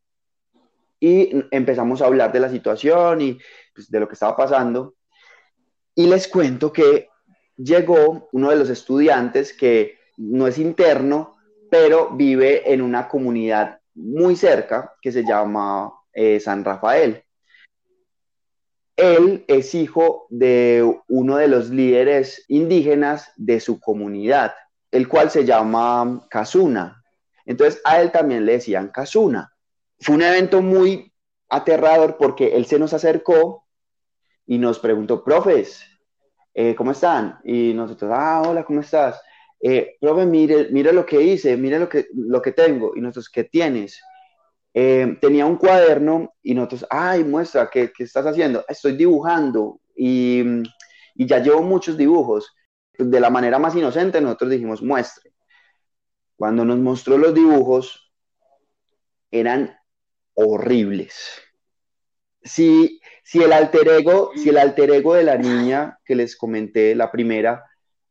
y 0.99 1.31
empezamos 1.51 2.03
a 2.03 2.07
hablar 2.07 2.33
de 2.33 2.41
la 2.41 2.51
situación 2.51 3.21
y 3.21 3.39
pues, 3.75 3.91
de 3.91 4.01
lo 4.01 4.09
que 4.09 4.15
estaba 4.15 4.37
pasando. 4.37 4.95
Y 5.95 6.07
les 6.09 6.27
cuento 6.27 6.73
que 6.73 7.09
llegó 7.57 8.29
uno 8.33 8.51
de 8.51 8.57
los 8.57 8.71
estudiantes 8.71 9.53
que 9.53 9.99
no 10.17 10.47
es 10.47 10.59
interno, 10.59 11.37
pero 11.71 12.11
vive 12.11 12.73
en 12.73 12.83
una 12.83 13.09
comunidad 13.09 13.81
muy 13.95 14.37
cerca 14.37 14.95
que 15.01 15.13
se 15.13 15.25
llama 15.25 15.93
eh, 16.13 16.41
San 16.41 16.65
Rafael. 16.65 17.23
Él 18.97 19.45
es 19.47 19.75
hijo 19.75 20.27
de 20.31 21.01
uno 21.09 21.37
de 21.37 21.49
los 21.49 21.71
líderes 21.71 22.45
indígenas 22.49 23.31
de 23.37 23.61
su 23.61 23.79
comunidad, 23.79 24.55
el 24.91 25.07
cual 25.07 25.31
se 25.31 25.45
llama 25.45 26.27
Kazuna. 26.31 27.03
Entonces 27.45 27.81
a 27.85 28.01
él 28.01 28.11
también 28.11 28.47
le 28.47 28.53
decían 28.53 28.89
Kazuna. 28.89 29.53
Fue 30.01 30.15
un 30.15 30.23
evento 30.23 30.63
muy 30.63 31.13
aterrador 31.49 32.17
porque 32.19 32.57
él 32.57 32.67
se 32.67 32.79
nos 32.79 32.95
acercó 32.95 33.65
y 34.47 34.59
nos 34.59 34.79
preguntó, 34.79 35.23
profes, 35.23 35.85
eh, 36.55 36.75
¿cómo 36.75 36.93
están? 36.93 37.39
Y 37.45 37.75
nosotros, 37.75 38.11
ah, 38.15 38.43
hola, 38.47 38.65
¿cómo 38.65 38.81
estás? 38.81 39.21
Eh, 39.61 39.97
profe, 40.01 40.25
mire, 40.25 40.69
mire 40.71 40.93
lo 40.93 41.05
que 41.05 41.21
hice, 41.21 41.57
mire 41.57 41.79
lo 41.79 41.89
que, 41.89 42.07
lo 42.15 42.41
que 42.41 42.53
tengo. 42.53 42.93
Y 42.97 43.01
nosotros, 43.01 43.29
¿qué 43.29 43.45
tienes? 43.45 44.01
Eh, 44.79 45.17
tenía 45.23 45.47
un 45.47 45.57
cuaderno 45.57 46.35
y 46.43 46.53
nosotros, 46.53 46.87
ay, 46.91 47.25
muestra, 47.25 47.71
¿qué, 47.71 47.91
qué 47.97 48.05
estás 48.05 48.27
haciendo? 48.27 48.63
Estoy 48.69 48.95
dibujando 48.95 49.81
y, 49.97 50.43
y, 51.15 51.27
ya 51.27 51.39
llevo 51.39 51.63
muchos 51.63 51.97
dibujos. 51.97 52.55
De 52.99 53.19
la 53.19 53.31
manera 53.31 53.59
más 53.59 53.75
inocente, 53.75 54.21
nosotros 54.21 54.51
dijimos, 54.51 54.83
muestre. 54.83 55.33
Cuando 56.37 56.63
nos 56.67 56.79
mostró 56.79 57.17
los 57.17 57.33
dibujos, 57.33 58.13
eran 59.31 59.75
horribles. 60.35 61.41
Si, 62.43 63.01
si, 63.25 63.43
el 63.43 63.55
alter 63.55 63.89
ego, 63.89 64.33
si 64.37 64.51
el 64.51 64.59
alter 64.59 64.91
ego 64.91 65.15
de 65.15 65.25
la 65.25 65.39
niña 65.39 65.99
que 66.05 66.17
les 66.17 66.37
comenté, 66.37 66.95
la 66.95 67.11
primera, 67.11 67.65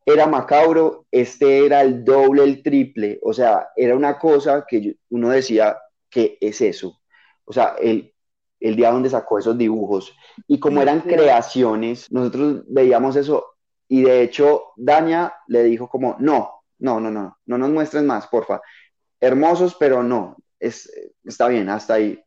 era 0.03 0.25
macabro, 0.25 1.05
este 1.11 1.63
era 1.63 1.81
el 1.81 2.03
doble, 2.03 2.43
el 2.43 2.63
triple. 2.63 3.19
O 3.21 3.33
sea, 3.33 3.67
era 3.75 3.95
una 3.95 4.17
cosa 4.17 4.65
que 4.67 4.95
uno 5.09 5.29
decía, 5.29 5.77
¿qué 6.15 6.37
es 6.39 6.61
eso? 6.61 7.01
O 7.43 7.51
sea, 7.51 7.75
el, 7.77 8.13
el 8.61 8.77
día 8.77 8.89
donde 8.89 9.09
sacó 9.09 9.37
esos 9.37 9.57
dibujos. 9.57 10.15
Y 10.47 10.61
como 10.61 10.81
eran 10.81 11.01
creaciones, 11.01 12.09
nosotros 12.09 12.63
veíamos 12.67 13.17
eso. 13.17 13.57
Y 13.89 14.03
de 14.03 14.21
hecho, 14.21 14.71
Daña 14.77 15.33
le 15.47 15.63
dijo 15.63 15.89
como, 15.89 16.15
no, 16.19 16.63
no, 16.79 17.01
no, 17.01 17.11
no, 17.11 17.37
no 17.45 17.57
nos 17.57 17.69
muestres 17.69 18.03
más, 18.03 18.27
porfa. 18.27 18.61
Hermosos, 19.19 19.75
pero 19.77 20.03
no, 20.03 20.37
es, 20.57 20.89
está 21.25 21.49
bien, 21.49 21.67
hasta 21.67 21.95
ahí. 21.95 22.23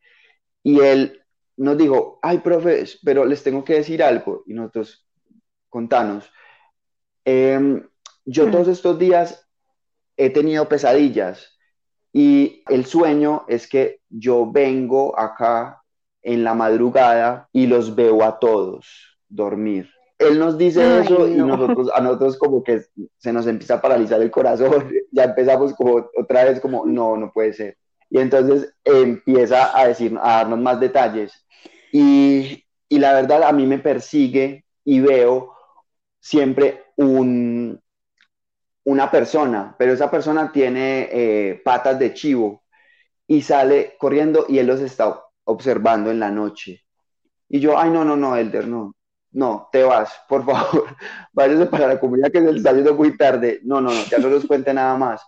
Y 0.61 0.81
él 0.81 1.19
nos 1.57 1.75
dijo, 1.75 2.19
ay, 2.21 2.37
profe, 2.37 2.85
pero 3.03 3.25
les 3.25 3.41
tengo 3.41 3.63
que 3.63 3.73
decir 3.73 4.03
algo. 4.03 4.43
Y 4.45 4.53
nosotros, 4.53 5.07
contanos. 5.67 6.31
Em, 7.25 7.83
yo 8.23 8.51
todos 8.51 8.67
estos 8.67 8.99
días 8.99 9.49
he 10.15 10.29
tenido 10.29 10.69
pesadillas 10.69 11.58
y 12.11 12.63
el 12.69 12.85
sueño 12.85 13.45
es 13.47 13.67
que 13.67 13.99
yo 14.09 14.49
vengo 14.51 15.17
acá 15.17 15.83
en 16.21 16.43
la 16.43 16.53
madrugada 16.53 17.47
y 17.53 17.67
los 17.67 17.95
veo 17.95 18.23
a 18.23 18.39
todos 18.39 18.87
dormir. 19.27 19.89
Él 20.17 20.37
nos 20.37 20.57
dice 20.57 20.99
eso 20.99 21.27
y 21.27 21.35
nosotros, 21.35 21.89
a 21.95 22.01
nosotros 22.01 22.37
como 22.37 22.61
que 22.61 22.81
se 23.17 23.31
nos 23.31 23.47
empieza 23.47 23.75
a 23.75 23.81
paralizar 23.81 24.21
el 24.21 24.31
corazón, 24.31 24.91
ya 25.11 25.23
empezamos 25.23 25.73
como 25.73 26.09
otra 26.17 26.43
vez 26.43 26.59
como, 26.59 26.85
no, 26.85 27.15
no 27.15 27.31
puede 27.31 27.53
ser. 27.53 27.77
Y 28.09 28.19
entonces 28.19 28.73
empieza 28.83 29.77
a 29.77 29.87
decir, 29.87 30.17
a 30.21 30.37
darnos 30.37 30.59
más 30.59 30.79
detalles. 30.79 31.31
Y, 31.93 32.65
y 32.89 32.99
la 32.99 33.13
verdad 33.13 33.43
a 33.43 33.53
mí 33.53 33.65
me 33.65 33.79
persigue 33.79 34.65
y 34.83 34.99
veo 34.99 35.53
siempre 36.19 36.83
un, 36.97 37.79
una 38.85 39.11
persona, 39.11 39.75
pero 39.77 39.93
esa 39.93 40.09
persona 40.09 40.51
tiene 40.51 41.09
eh, 41.11 41.61
patas 41.63 41.99
de 41.99 42.13
chivo 42.13 42.63
y 43.27 43.41
sale 43.41 43.95
corriendo 43.99 44.45
y 44.49 44.57
él 44.59 44.67
los 44.67 44.81
está 44.81 45.21
observando 45.43 46.11
en 46.11 46.19
la 46.19 46.31
noche. 46.31 46.83
Y 47.47 47.59
yo, 47.59 47.77
ay, 47.77 47.89
no, 47.89 48.05
no, 48.05 48.15
no, 48.15 48.35
Elder, 48.35 48.67
no, 48.67 48.95
no, 49.31 49.69
te 49.71 49.83
vas, 49.83 50.11
por 50.27 50.45
favor, 50.45 50.95
váyase 51.33 51.65
para 51.67 51.87
la 51.87 51.99
comunidad 51.99 52.31
que 52.31 52.41
se 52.41 52.49
está 52.51 52.73
yendo 52.73 52.95
muy 52.95 53.17
tarde. 53.17 53.59
No, 53.63 53.81
no, 53.81 53.91
no, 53.91 54.03
ya 54.09 54.17
no 54.17 54.29
los 54.29 54.45
cuente 54.45 54.73
nada 54.73 54.95
más. 54.97 55.21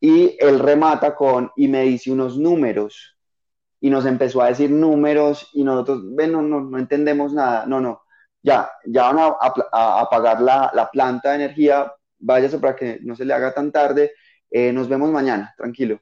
Y 0.00 0.36
él 0.40 0.58
remata 0.58 1.14
con, 1.14 1.50
y 1.56 1.68
me 1.68 1.82
dice 1.82 2.10
unos 2.10 2.38
números, 2.38 3.16
y 3.80 3.90
nos 3.90 4.06
empezó 4.06 4.42
a 4.42 4.48
decir 4.48 4.70
números, 4.70 5.50
y 5.52 5.64
nosotros, 5.64 6.02
ven, 6.14 6.32
no, 6.32 6.42
no, 6.42 6.78
entendemos 6.78 7.32
nada, 7.32 7.66
no, 7.66 7.80
no, 7.80 8.02
ya, 8.42 8.70
ya 8.86 9.12
van 9.12 9.18
a, 9.72 10.00
apagar 10.00 10.40
la, 10.40 10.70
la 10.74 10.90
planta 10.90 11.30
de 11.30 11.44
energía, 11.44 11.92
váyase 12.20 12.58
para 12.58 12.76
que 12.76 12.98
no 13.02 13.16
se 13.16 13.24
le 13.24 13.34
haga 13.34 13.52
tan 13.52 13.72
tarde, 13.72 14.12
eh, 14.50 14.72
nos 14.72 14.88
vemos 14.88 15.10
mañana, 15.10 15.54
tranquilo. 15.56 16.00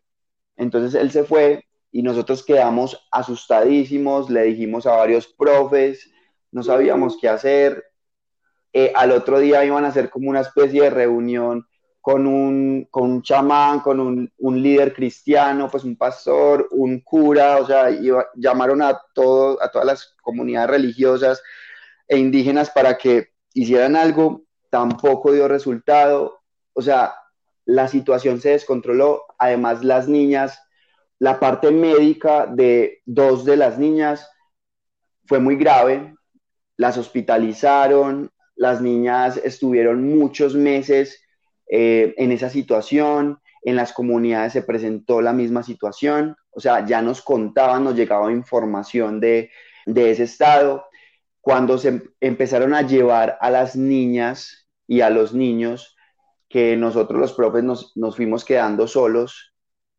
Entonces 0.57 1.01
él 1.01 1.11
se 1.11 1.25
fue 1.25 1.65
y 1.91 2.03
nosotros 2.03 2.45
quedamos 2.45 3.09
asustadísimos, 3.11 4.29
le 4.29 4.43
dijimos 4.43 4.87
a 4.87 4.97
varios 4.97 5.27
profes, 5.27 6.11
no 6.51 6.63
sabíamos 6.63 7.19
qué 7.21 7.29
hacer. 7.29 7.85
Eh, 8.73 8.93
al 8.95 9.13
otro 9.13 9.39
día 9.39 9.65
iban 9.65 9.85
a 9.85 9.89
hacer 9.89 10.11
como 10.11 10.29
una 10.29 10.41
especie 10.41 10.83
de 10.83 10.91
reunión 10.91 11.67
con 12.01 12.27
un, 12.27 12.87
con 12.91 13.11
un 13.11 13.23
chamán, 13.23 13.81
con 13.81 14.01
un, 14.01 14.33
un, 14.39 14.63
líder 14.63 14.95
cristiano, 14.95 15.69
pues 15.71 15.85
un 15.85 15.97
pastor, 15.97 16.69
un 16.71 17.01
cura, 17.01 17.59
o 17.59 17.67
sea, 17.67 17.91
llamaron 18.35 18.83
a, 18.83 18.99
todo, 19.15 19.63
a 19.63 19.71
todas 19.71 19.87
las 19.87 20.15
comunidades 20.23 20.71
religiosas 20.71 21.43
e 22.07 22.17
indígenas 22.17 22.71
para 22.71 22.97
que 22.97 23.29
hicieran 23.53 23.97
algo 23.97 24.48
tampoco 24.71 25.33
dio 25.33 25.49
resultado. 25.49 26.41
O 26.73 26.83
sea, 26.83 27.15
la 27.65 27.89
situación 27.89 28.41
se 28.41 28.51
descontroló. 28.51 29.25
Además, 29.39 29.85
las 29.85 30.09
niñas, 30.09 30.61
la 31.19 31.41
parte 31.41 31.71
médica 31.71 32.47
de 32.47 33.03
dos 33.05 33.45
de 33.45 33.57
las 33.57 33.79
niñas 33.79 34.31
fue 35.27 35.41
muy 35.41 35.57
grave. 35.57 36.15
Las 36.77 36.97
hospitalizaron, 36.97 38.31
las 38.55 38.81
niñas 38.81 39.37
estuvieron 39.37 40.05
muchos 40.17 40.55
meses 40.55 41.23
eh, 41.71 42.15
en 42.17 42.33
esa 42.33 42.51
situación. 42.51 43.39
En 43.63 43.77
las 43.77 43.93
comunidades 43.93 44.53
se 44.53 44.63
presentó 44.63 45.21
la 45.21 45.33
misma 45.33 45.63
situación. 45.63 46.37
O 46.51 46.61
sea, 46.61 46.87
ya 46.87 47.03
nos 47.03 47.23
contaban, 47.23 47.85
nos 47.85 47.97
llegaba 47.97 48.33
información 48.33 49.21
de, 49.21 49.51
de 49.87 50.11
ese 50.11 50.25
estado 50.25 50.88
cuando 51.49 51.79
se 51.79 52.03
empezaron 52.21 52.75
a 52.75 52.83
llevar 52.83 53.39
a 53.41 53.49
las 53.49 53.75
niñas 53.75 54.69
y 54.87 55.01
a 55.01 55.09
los 55.09 55.33
niños, 55.33 55.97
que 56.47 56.77
nosotros 56.77 57.19
los 57.19 57.33
profes 57.33 57.65
nos, 57.65 57.95
fuimos 58.15 58.45
quedando 58.45 58.87
solos, 58.87 59.55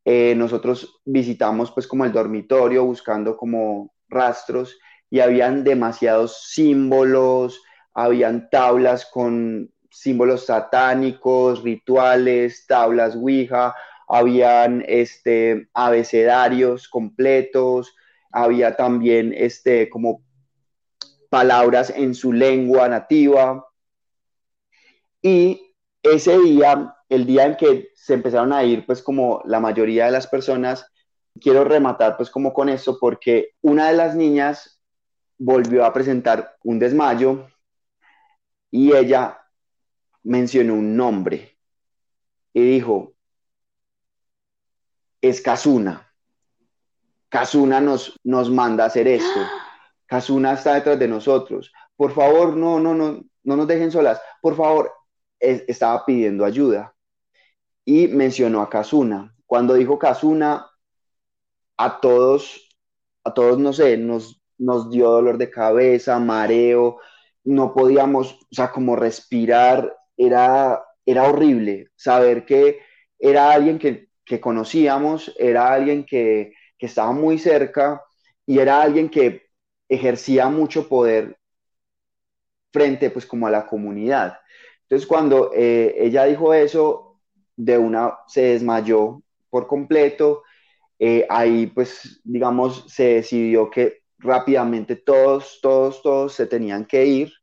eh, 0.05 0.35
nosotros 0.37 1.01
visitamos 1.05 1.71
pues 1.71 1.87
como 1.87 2.05
el 2.05 2.11
dormitorio 2.11 2.85
buscando 2.85 3.35
como 3.35 3.91
rastros 4.09 4.77
y 5.09 5.21
habían 5.21 5.63
demasiados 5.63 6.51
símbolos, 6.51 7.59
habían 7.95 8.51
tablas 8.51 9.07
con 9.11 9.73
símbolos 9.89 10.45
satánicos, 10.45 11.63
rituales, 11.63 12.67
tablas 12.67 13.15
Ouija, 13.15 13.73
habían 14.07 14.83
este, 14.87 15.67
abecedarios 15.73 16.87
completos, 16.87 17.95
había 18.31 18.75
también 18.75 19.33
este, 19.35 19.89
como 19.89 20.28
palabras 21.29 21.91
en 21.95 22.13
su 22.15 22.33
lengua 22.33 22.89
nativa. 22.89 23.65
Y 25.21 25.73
ese 26.03 26.37
día, 26.39 26.95
el 27.07 27.25
día 27.25 27.45
en 27.45 27.55
que 27.55 27.89
se 27.95 28.15
empezaron 28.15 28.51
a 28.51 28.63
ir, 28.63 28.85
pues 28.85 29.01
como 29.01 29.41
la 29.45 29.59
mayoría 29.59 30.05
de 30.05 30.11
las 30.11 30.27
personas, 30.27 30.91
quiero 31.39 31.63
rematar 31.63 32.17
pues 32.17 32.29
como 32.29 32.53
con 32.53 32.69
eso, 32.69 32.97
porque 32.99 33.51
una 33.61 33.89
de 33.89 33.95
las 33.95 34.15
niñas 34.15 34.81
volvió 35.37 35.85
a 35.85 35.93
presentar 35.93 36.57
un 36.63 36.79
desmayo 36.79 37.47
y 38.71 38.93
ella 38.93 39.39
mencionó 40.23 40.73
un 40.73 40.97
nombre 40.97 41.57
y 42.53 42.61
dijo, 42.61 43.13
es 45.21 45.41
Kazuna. 45.41 46.05
Kazuna 47.29 47.79
nos, 47.79 48.19
nos 48.23 48.49
manda 48.49 48.85
a 48.85 48.87
hacer 48.87 49.07
esto. 49.07 49.39
Kazuna 50.09 50.53
está 50.53 50.73
detrás 50.73 50.97
de 50.97 51.07
nosotros. 51.07 51.71
Por 51.95 52.11
favor, 52.13 52.57
no, 52.57 52.79
no, 52.79 52.95
no, 52.95 53.23
no 53.43 53.55
nos 53.55 53.67
dejen 53.67 53.91
solas. 53.91 54.19
Por 54.41 54.55
favor, 54.55 54.91
estaba 55.39 56.03
pidiendo 56.03 56.43
ayuda. 56.43 56.95
Y 57.85 58.07
mencionó 58.07 58.61
a 58.61 58.69
Kazuna. 58.69 59.35
Cuando 59.45 59.75
dijo 59.75 59.99
Kazuna, 59.99 60.67
a 61.77 62.01
todos, 62.01 62.75
a 63.23 63.33
todos, 63.35 63.59
no 63.59 63.71
sé, 63.71 63.97
nos, 63.97 64.41
nos 64.57 64.89
dio 64.89 65.11
dolor 65.11 65.37
de 65.37 65.51
cabeza, 65.51 66.17
mareo, 66.17 66.97
no 67.43 67.71
podíamos, 67.71 68.33
o 68.33 68.47
sea, 68.49 68.71
como 68.71 68.95
respirar, 68.95 69.95
era, 70.17 70.83
era 71.05 71.29
horrible 71.29 71.91
saber 71.95 72.45
que 72.45 72.79
era 73.19 73.51
alguien 73.51 73.77
que, 73.77 74.09
conocíamos, 74.41 75.33
era 75.37 75.71
alguien 75.71 76.03
que 76.03 76.53
estaba 76.79 77.11
muy 77.11 77.37
cerca 77.37 78.03
y 78.45 78.59
era 78.59 78.81
alguien 78.81 79.09
que 79.09 79.48
ejercía 79.89 80.47
mucho 80.49 80.87
poder 80.87 81.37
frente 82.71 83.09
pues 83.09 83.25
como 83.25 83.47
a 83.47 83.51
la 83.51 83.65
comunidad. 83.65 84.39
Entonces 84.83 85.07
cuando 85.07 85.51
eh, 85.53 85.95
ella 85.97 86.25
dijo 86.25 86.53
eso, 86.53 87.19
de 87.55 87.77
una 87.77 88.19
se 88.27 88.41
desmayó 88.41 89.21
por 89.49 89.67
completo, 89.67 90.43
eh, 90.97 91.25
ahí 91.29 91.67
pues 91.67 92.21
digamos 92.23 92.85
se 92.87 93.15
decidió 93.15 93.69
que 93.69 94.03
rápidamente 94.19 94.95
todos, 94.95 95.59
todos, 95.61 96.01
todos 96.01 96.33
se 96.33 96.45
tenían 96.45 96.85
que 96.85 97.05
ir. 97.05 97.33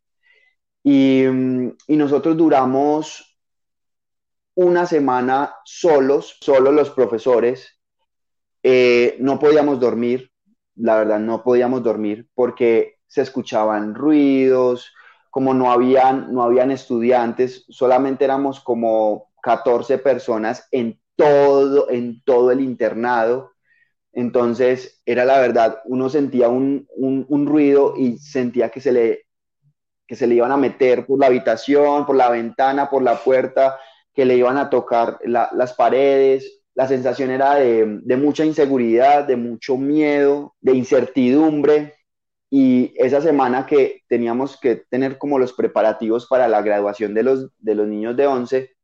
Y, 0.82 1.24
mm, 1.26 1.72
nosotros 1.88 2.36
duramos 2.36 3.38
una 4.54 4.86
semana 4.86 5.54
solos, 5.64 6.36
solo 6.40 6.72
los 6.72 6.90
profesores, 6.90 7.78
eh, 8.62 9.16
no 9.20 9.38
podíamos 9.38 9.80
dormir, 9.80 10.30
la 10.76 10.96
verdad 10.96 11.18
no 11.18 11.42
podíamos 11.42 11.82
dormir 11.82 12.28
porque 12.34 12.96
se 13.06 13.22
escuchaban 13.22 13.94
ruidos, 13.94 14.92
como 15.30 15.52
no 15.52 15.70
habían, 15.70 16.32
no 16.32 16.42
habían 16.42 16.70
estudiantes, 16.70 17.64
solamente 17.68 18.24
éramos 18.24 18.60
como 18.60 19.28
14 19.42 19.98
personas 19.98 20.66
en 20.70 20.98
todo, 21.14 21.90
en 21.90 22.22
todo 22.24 22.50
el 22.50 22.60
internado. 22.60 23.52
Entonces, 24.12 25.02
era 25.04 25.24
la 25.24 25.38
verdad, 25.38 25.80
uno 25.84 26.08
sentía 26.08 26.48
un, 26.48 26.88
ruido 27.46 27.94
y 27.96 28.18
sentía 28.18 28.70
que 28.70 28.80
se, 28.80 28.92
le, 28.92 29.26
que 30.06 30.16
se 30.16 30.26
le 30.26 30.36
iban 30.36 30.52
a 30.52 30.56
meter 30.56 31.06
por 31.06 31.20
la 31.20 31.26
habitación, 31.26 32.06
por 32.06 32.16
la 32.16 32.30
ventana, 32.30 32.88
por 32.88 33.02
la 33.02 33.16
puerta, 33.16 33.78
que 34.14 34.24
le 34.24 34.36
iban 34.36 34.56
a 34.56 34.70
tocar 34.70 35.18
las 35.24 35.74
paredes. 35.74 36.62
La 36.76 36.86
sensación 36.86 37.30
era 37.30 37.56
de, 37.56 38.00
de 38.02 38.16
mucha 38.16 38.44
inseguridad, 38.44 39.24
de 39.24 39.36
mucho 39.36 39.76
miedo, 39.76 40.54
de 40.60 40.76
incertidumbre. 40.76 41.94
Y 42.50 42.94
esa 42.96 43.20
semana 43.20 43.66
que 43.66 44.02
teníamos 44.08 44.60
que 44.60 44.84
tener 44.88 45.18
como 45.18 45.38
los 45.38 45.52
preparativos 45.52 46.26
para 46.26 46.46
la 46.46 46.62
graduación 46.62 47.14
de 47.14 47.22
los, 47.24 47.50
de 47.58 47.74
los 47.74 47.88
niños 47.88 48.16
de 48.16 48.26
11, 48.26 48.76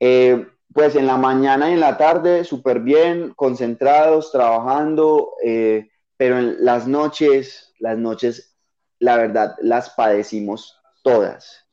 eh, 0.00 0.46
pues 0.72 0.96
en 0.96 1.06
la 1.06 1.16
mañana 1.16 1.70
y 1.70 1.74
en 1.74 1.80
la 1.80 1.96
tarde 1.96 2.44
súper 2.44 2.80
bien, 2.80 3.32
concentrados, 3.34 4.32
trabajando, 4.32 5.34
eh, 5.44 5.88
pero 6.16 6.38
en 6.38 6.64
las 6.64 6.86
noches, 6.86 7.74
las 7.78 7.96
noches, 7.96 8.56
la 8.98 9.16
verdad, 9.16 9.56
las 9.62 9.90
padecimos 9.90 10.80
todas. 11.02 11.69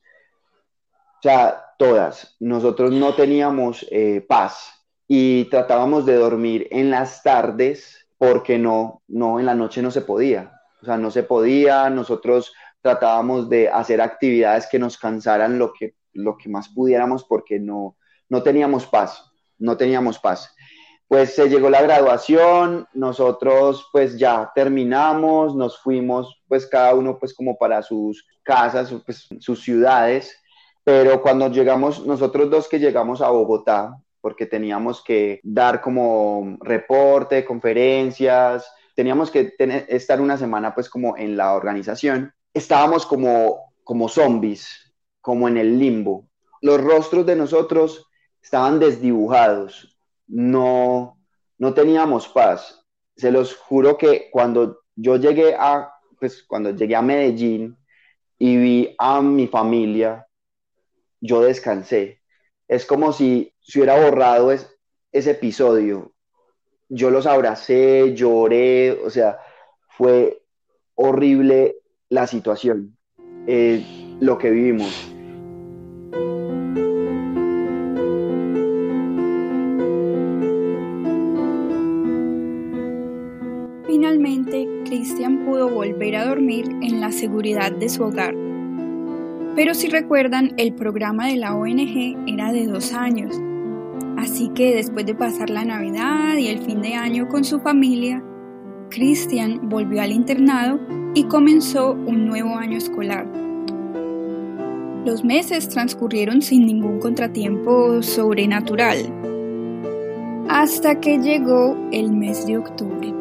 O 1.18 1.22
sea, 1.22 1.64
todas. 1.78 2.36
Nosotros 2.38 2.92
no 2.92 3.14
teníamos 3.14 3.86
eh, 3.90 4.24
paz 4.28 4.72
y 5.06 5.44
tratábamos 5.46 6.06
de 6.06 6.14
dormir 6.14 6.68
en 6.70 6.90
las 6.90 7.22
tardes 7.22 8.06
porque 8.18 8.58
no, 8.58 9.02
no, 9.08 9.40
en 9.40 9.46
la 9.46 9.54
noche 9.54 9.82
no 9.82 9.90
se 9.90 10.02
podía. 10.02 10.52
O 10.80 10.84
sea, 10.84 10.96
no 10.96 11.10
se 11.10 11.24
podía, 11.24 11.90
nosotros 11.90 12.52
tratábamos 12.80 13.48
de 13.48 13.68
hacer 13.68 14.00
actividades 14.00 14.68
que 14.70 14.78
nos 14.78 14.96
cansaran 14.96 15.58
lo 15.58 15.72
que, 15.72 15.94
lo 16.12 16.36
que 16.36 16.48
más 16.48 16.68
pudiéramos 16.68 17.24
porque 17.24 17.58
no, 17.58 17.96
no 18.28 18.42
teníamos 18.42 18.86
paz, 18.86 19.24
no 19.58 19.76
teníamos 19.76 20.18
paz. 20.18 20.54
Pues 21.08 21.34
se 21.34 21.48
llegó 21.48 21.70
la 21.70 21.82
graduación, 21.82 22.86
nosotros 22.92 23.88
pues 23.92 24.18
ya 24.18 24.52
terminamos, 24.54 25.56
nos 25.56 25.80
fuimos 25.80 26.42
pues 26.46 26.66
cada 26.66 26.94
uno 26.94 27.18
pues 27.18 27.34
como 27.34 27.56
para 27.56 27.82
sus 27.82 28.26
casas, 28.42 28.94
pues 29.04 29.26
sus 29.40 29.62
ciudades, 29.62 30.36
pero 30.88 31.20
cuando 31.20 31.50
llegamos, 31.50 32.06
nosotros 32.06 32.48
dos 32.48 32.66
que 32.66 32.78
llegamos 32.78 33.20
a 33.20 33.28
Bogotá, 33.28 34.02
porque 34.22 34.46
teníamos 34.46 35.04
que 35.04 35.38
dar 35.44 35.82
como 35.82 36.56
reporte, 36.62 37.44
conferencias, 37.44 38.72
teníamos 38.96 39.30
que 39.30 39.54
estar 39.86 40.18
una 40.18 40.38
semana 40.38 40.74
pues 40.74 40.88
como 40.88 41.14
en 41.18 41.36
la 41.36 41.52
organización, 41.52 42.32
estábamos 42.54 43.04
como, 43.04 43.74
como 43.84 44.08
zombies, 44.08 44.94
como 45.20 45.46
en 45.46 45.58
el 45.58 45.78
limbo. 45.78 46.26
Los 46.62 46.80
rostros 46.80 47.26
de 47.26 47.36
nosotros 47.36 48.08
estaban 48.42 48.78
desdibujados, 48.78 49.94
no, 50.26 51.18
no 51.58 51.74
teníamos 51.74 52.28
paz. 52.28 52.82
Se 53.14 53.30
los 53.30 53.54
juro 53.54 53.98
que 53.98 54.30
cuando 54.30 54.78
yo 54.96 55.16
llegué 55.16 55.54
a, 55.54 55.92
pues 56.18 56.42
cuando 56.44 56.70
llegué 56.70 56.96
a 56.96 57.02
Medellín 57.02 57.76
y 58.38 58.56
vi 58.56 58.94
a 58.98 59.20
mi 59.20 59.48
familia, 59.48 60.24
yo 61.20 61.42
descansé. 61.42 62.20
Es 62.66 62.86
como 62.86 63.12
si 63.12 63.52
se 63.60 63.78
hubiera 63.78 64.00
borrado 64.00 64.52
ese 64.52 65.30
episodio. 65.30 66.12
Yo 66.88 67.10
los 67.10 67.26
abracé, 67.26 68.14
lloré, 68.14 68.92
o 68.92 69.10
sea, 69.10 69.38
fue 69.88 70.42
horrible 70.94 71.76
la 72.08 72.26
situación, 72.26 72.96
eh, 73.46 73.84
lo 74.20 74.38
que 74.38 74.50
vivimos. 74.50 75.12
Cristian 84.88 85.44
pudo 85.44 85.68
volver 85.68 86.16
a 86.16 86.24
dormir 86.26 86.64
en 86.80 87.00
la 87.00 87.12
seguridad 87.12 87.70
de 87.72 87.90
su 87.90 88.04
hogar. 88.04 88.47
Pero 89.58 89.74
si 89.74 89.88
recuerdan, 89.88 90.52
el 90.56 90.72
programa 90.72 91.26
de 91.26 91.34
la 91.34 91.56
ONG 91.56 92.16
era 92.28 92.52
de 92.52 92.68
dos 92.68 92.92
años. 92.92 93.34
Así 94.16 94.50
que 94.54 94.72
después 94.76 95.04
de 95.04 95.16
pasar 95.16 95.50
la 95.50 95.64
Navidad 95.64 96.36
y 96.36 96.46
el 96.46 96.60
fin 96.60 96.80
de 96.80 96.94
año 96.94 97.26
con 97.26 97.42
su 97.42 97.58
familia, 97.58 98.22
Cristian 98.88 99.68
volvió 99.68 100.00
al 100.00 100.12
internado 100.12 100.78
y 101.12 101.24
comenzó 101.24 101.94
un 101.94 102.26
nuevo 102.26 102.54
año 102.54 102.78
escolar. 102.78 103.26
Los 105.04 105.24
meses 105.24 105.68
transcurrieron 105.68 106.40
sin 106.40 106.64
ningún 106.64 107.00
contratiempo 107.00 108.00
sobrenatural, 108.00 109.12
hasta 110.48 111.00
que 111.00 111.18
llegó 111.18 111.76
el 111.90 112.12
mes 112.12 112.46
de 112.46 112.58
octubre. 112.58 113.17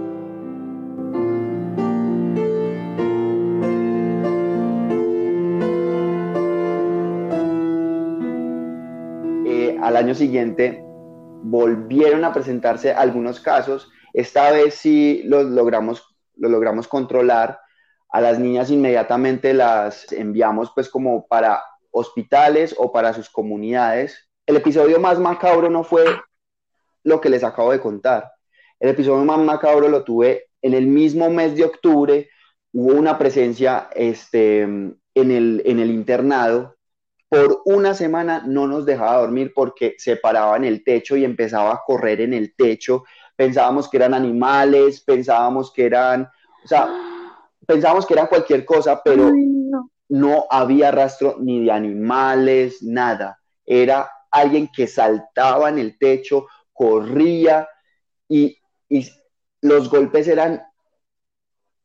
Año 10.08 10.16
siguiente 10.16 10.82
volvieron 11.44 12.24
a 12.24 12.32
presentarse 12.32 12.94
algunos 12.94 13.42
casos. 13.42 13.92
Esta 14.14 14.52
vez 14.52 14.76
sí 14.76 15.22
los 15.26 15.48
logramos, 15.48 16.16
lo 16.38 16.48
logramos 16.48 16.88
controlar. 16.88 17.60
A 18.10 18.22
las 18.22 18.40
niñas 18.40 18.72
inmediatamente 18.72 19.54
las 19.54 20.10
enviamos 20.14 20.72
pues 20.74 20.88
como 20.88 21.28
para 21.28 21.62
hospitales 21.92 22.74
o 22.78 22.94
para 22.94 23.14
sus 23.14 23.30
comunidades. 23.30 24.30
El 24.46 24.56
episodio 24.56 24.98
más 24.98 25.20
macabro 25.20 25.70
no 25.70 25.84
fue 25.84 26.06
lo 27.04 27.20
que 27.20 27.30
les 27.30 27.44
acabo 27.44 27.74
de 27.74 27.82
contar. 27.82 28.32
El 28.80 28.92
episodio 28.92 29.26
más 29.26 29.40
macabro 29.40 29.90
lo 29.90 30.06
tuve 30.06 30.46
en 30.62 30.74
el 30.74 30.88
mismo 30.88 31.30
mes 31.30 31.54
de 31.54 31.66
octubre. 31.66 32.30
Hubo 32.72 32.94
una 32.94 33.18
presencia 33.18 33.90
este, 33.94 34.62
en, 34.62 35.02
el, 35.16 35.64
en 35.66 35.80
el 35.80 35.92
internado 35.92 36.77
por 37.30 37.62
una 37.66 37.94
semana 37.94 38.44
no 38.46 38.68
nos 38.68 38.86
dejaba 38.86 39.22
dormir 39.22 39.52
porque 39.54 39.96
se 39.98 40.16
paraba 40.16 40.56
en 40.56 40.64
el 40.64 40.84
techo 40.84 41.18
y 41.18 41.26
empezaba 41.26 41.74
a 41.74 41.84
correr 41.86 42.22
en 42.22 42.34
el 42.34 42.56
techo. 42.56 43.04
Pensábamos 43.36 43.90
que 43.90 43.98
eran 43.98 44.14
animales, 44.14 45.02
pensábamos 45.02 45.72
que 45.74 45.86
eran, 45.86 46.30
o 46.64 46.68
sea, 46.68 46.90
pensábamos 47.66 48.06
que 48.06 48.14
eran 48.14 48.28
cualquier 48.28 48.64
cosa, 48.66 49.02
pero 49.04 49.32
no. 50.10 50.46
había 50.50 50.92
rastro 50.92 51.36
ni 51.40 51.66
de 51.66 51.72
animales, 51.72 52.82
nada. 52.82 53.40
Era 53.66 54.10
alguien 54.32 54.70
que 54.74 54.88
saltaba 54.88 55.70
en 55.70 55.80
el 55.80 55.98
techo, 55.98 56.48
corría 56.72 57.68
y, 58.30 58.58
y 58.88 59.06
los 59.62 59.90
golpes 59.90 60.28
eran, 60.30 60.64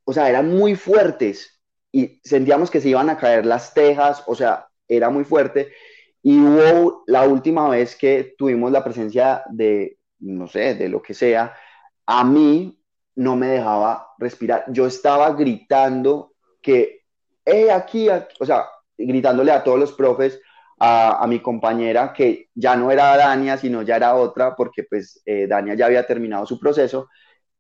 o 0.05 0.13
sea, 0.13 0.29
eran 0.29 0.49
muy 0.49 0.77
fuertes 0.77 1.61
y 1.91 2.21
sentíamos 2.23 2.71
que 2.71 2.81
se 2.81 2.91
iban 2.91 3.11
a 3.11 3.19
caer 3.19 3.45
las 3.45 3.75
tejas, 3.75 4.23
o 4.27 4.35
sea, 4.35 4.69
era 4.97 5.11
muy 5.11 5.25
fuerte. 5.25 5.73
Y 6.23 6.39
hubo 6.39 7.05
la 7.07 7.27
última 7.27 7.69
vez 7.69 7.97
que 7.97 8.35
tuvimos 8.39 8.71
la 8.71 8.85
presencia 8.85 9.43
de, 9.51 9.99
no 10.21 10.47
sé, 10.47 10.75
de 10.75 10.89
lo 10.89 11.03
que 11.03 11.15
sea, 11.15 11.55
a 12.07 12.25
mí 12.25 12.79
no 13.17 13.37
me 13.37 13.49
dejaba 13.49 14.09
respirar. 14.19 14.65
Yo 14.69 14.87
estaba 14.87 15.33
gritando 15.33 16.35
que, 16.61 17.03
hey, 17.45 17.69
aquí, 17.71 18.09
o 18.09 18.47
sea, 18.47 18.67
gritándole 18.97 19.51
a 19.51 19.65
todos 19.65 19.79
los 19.79 19.93
profes, 19.93 20.41
a, 20.85 21.25
mi 21.29 21.39
compañera, 21.39 22.13
que 22.13 22.49
ya 22.55 22.75
no 22.75 22.91
era 22.91 23.17
Dania, 23.17 23.57
sino 23.57 23.83
ya 23.83 23.97
era 23.97 24.17
otra, 24.17 24.57
porque 24.57 24.83
pues 24.83 25.23
eh, 25.25 25.47
Dania 25.47 25.75
ya 25.75 25.87
había 25.87 26.05
terminado 26.05 26.45
su 26.45 26.59
proceso, 26.59 27.09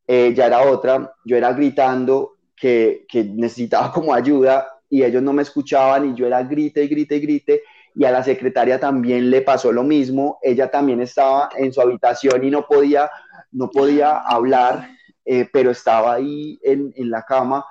eh, 0.09 0.35
ya 0.35 0.47
era 0.47 0.62
otra, 0.62 1.14
yo 1.24 1.37
era 1.37 1.53
gritando 1.53 2.39
que, 2.57 3.07
que 3.09 3.22
necesitaba 3.22 3.93
como 3.93 4.12
ayuda 4.12 4.72
y 4.93 5.03
ellos 5.03 5.22
no 5.22 5.32
me 5.32 5.40
escuchaban 5.40 6.11
y 6.11 6.14
yo 6.14 6.26
era 6.26 6.43
grite 6.43 6.84
y 6.84 6.88
grite 6.88 7.16
y 7.16 7.20
grite 7.20 7.62
y 7.95 8.05
a 8.05 8.11
la 8.11 8.22
secretaria 8.22 8.78
también 8.78 9.30
le 9.30 9.40
pasó 9.40 9.72
lo 9.72 9.82
mismo, 9.84 10.38
ella 10.43 10.70
también 10.70 11.01
estaba 11.01 11.49
en 11.57 11.72
su 11.72 11.80
habitación 11.80 12.45
y 12.45 12.51
no 12.51 12.66
podía, 12.66 13.11
no 13.53 13.70
podía 13.70 14.18
hablar, 14.18 14.90
eh, 15.24 15.49
pero 15.51 15.70
estaba 15.70 16.12
ahí 16.12 16.61
en, 16.62 16.93
en, 16.95 17.11
la 17.11 17.22
cama, 17.22 17.64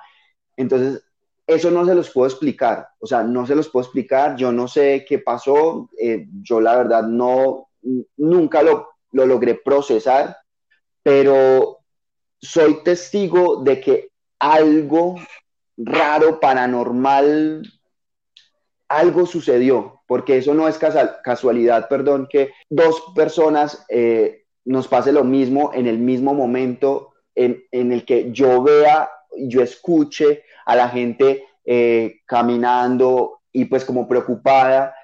entonces 0.56 1.04
eso 1.46 1.70
no 1.70 1.86
se 1.86 1.94
los 1.94 2.10
puedo 2.10 2.26
explicar, 2.26 2.88
o 2.98 3.06
sea, 3.06 3.22
no 3.22 3.46
se 3.46 3.54
los 3.54 3.68
puedo 3.68 3.84
explicar, 3.84 4.34
yo 4.34 4.50
no 4.50 4.66
sé 4.66 5.04
qué 5.08 5.20
pasó, 5.20 5.90
eh, 6.00 6.26
yo 6.42 6.60
la 6.60 6.76
verdad 6.76 7.04
no, 7.04 7.68
nunca 8.16 8.64
lo, 8.64 8.88
lo 9.12 9.26
logré 9.26 9.54
procesar, 9.54 10.38
pero 11.04 11.78
soy 12.40 12.82
testigo 12.82 13.62
de 13.62 13.80
que 13.80 14.08
algo 14.40 15.14
raro, 15.84 16.40
paranormal, 16.40 17.62
algo 18.88 19.26
sucedió, 19.26 20.02
porque 20.06 20.38
eso 20.38 20.54
no 20.54 20.68
es 20.68 20.78
casualidad, 21.24 21.88
perdón, 21.88 22.28
que 22.30 22.52
dos 22.68 23.02
personas 23.14 23.84
eh, 23.88 24.44
nos 24.64 24.88
pase 24.88 25.12
lo 25.12 25.24
mismo 25.24 25.72
en 25.74 25.86
el 25.86 25.98
mismo 25.98 26.34
momento 26.34 27.12
en, 27.34 27.64
el 27.70 28.04
que 28.04 28.30
yo 28.32 28.62
vea, 28.62 29.10
yo 29.38 29.62
escuche 29.62 30.44
a 30.66 30.76
la 30.76 30.88
gente 30.88 31.46
eh, 31.64 32.20
caminando 32.26 33.40
y 33.50 33.64
pues 33.64 33.84
como 33.84 34.06
preocupada, 34.06 34.94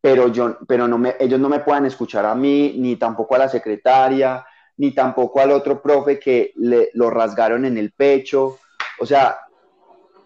pero, 0.00 0.28
yo, 0.28 0.58
pero 0.66 0.88
no 0.88 0.98
me, 0.98 1.14
ellos 1.20 1.40
no 1.40 1.48
me 1.48 1.60
puedan 1.60 1.86
escuchar 1.86 2.24
a 2.26 2.34
mí, 2.34 2.74
ni 2.78 2.96
tampoco 2.96 3.34
a 3.34 3.38
la 3.38 3.48
secretaria, 3.48 4.44
ni 4.76 4.92
tampoco 4.92 5.40
al 5.40 5.52
otro 5.52 5.80
profe 5.80 6.18
que 6.18 6.52
le, 6.56 6.90
lo 6.94 7.10
rasgaron 7.10 7.64
en 7.64 7.78
el 7.78 7.92
pecho. 7.92 8.58
O 9.00 9.06
sea, 9.06 9.38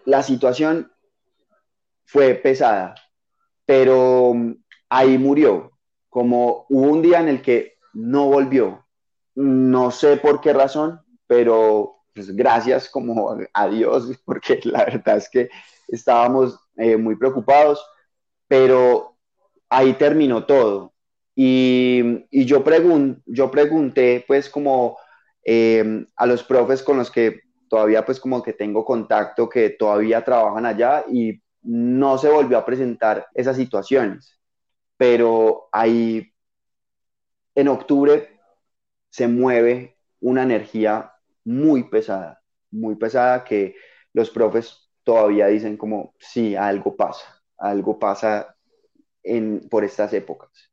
la 0.09 0.23
situación 0.23 0.91
fue 2.07 2.35
pesada, 2.35 2.95
pero 3.67 4.33
mm, 4.35 4.55
ahí 4.89 5.19
murió. 5.19 5.73
Como 6.09 6.65
hubo 6.71 6.93
un 6.93 7.03
día 7.03 7.21
en 7.21 7.29
el 7.29 7.43
que 7.43 7.75
no 7.93 8.25
volvió, 8.27 8.87
no 9.35 9.91
sé 9.91 10.17
por 10.17 10.41
qué 10.41 10.55
razón, 10.55 11.03
pero 11.27 11.97
pues 12.15 12.35
gracias 12.35 12.89
como 12.89 13.37
a 13.53 13.69
Dios, 13.69 14.11
porque 14.25 14.61
la 14.65 14.87
verdad 14.87 15.19
es 15.19 15.29
que 15.29 15.51
estábamos 15.89 16.59
eh, 16.79 16.97
muy 16.97 17.17
preocupados, 17.17 17.85
pero 18.47 19.19
ahí 19.69 19.93
terminó 19.93 20.47
todo. 20.47 20.95
Y, 21.35 22.25
yo, 22.47 22.65
yo 23.27 23.51
pregunté 23.51 24.25
pues 24.27 24.49
como 24.49 24.97
eh, 25.45 26.07
a 26.17 26.27
los 26.27 26.43
profes 26.43 26.83
con 26.83 26.97
los 26.97 27.11
que 27.11 27.48
todavía 27.69 28.05
pues 28.05 28.21
como 28.21 28.43
que 28.43 28.53
tengo 28.53 28.85
contacto, 28.85 29.49
que 29.49 29.71
todavía 29.71 30.25
trabajan 30.25 30.67
allá 30.67 31.05
y 31.11 31.43
no 31.63 32.19
se 32.19 32.29
volvió 32.29 32.59
a 32.59 32.65
presentar 32.65 33.27
esas 33.35 33.57
situaciones. 33.57 34.39
Pero 34.97 35.69
ahí 35.73 36.33
en 37.55 37.69
octubre 37.69 38.39
se 39.11 39.29
mueve 39.29 39.99
una 40.21 40.43
energía 40.43 41.13
muy 41.45 41.85
pesada, 41.85 42.43
muy 42.71 42.97
pesada 42.97 43.45
que 43.45 43.75
los 44.13 44.31
profes 44.31 44.91
todavía 45.03 45.47
dicen 45.47 45.77
como, 45.77 46.15
sí, 46.19 46.55
algo 46.57 46.97
pasa, 46.97 47.43
algo 47.57 47.99
pasa 47.99 48.57
en, 49.23 49.69
por 49.69 49.85
estas 49.85 50.13
épocas. 50.13 50.68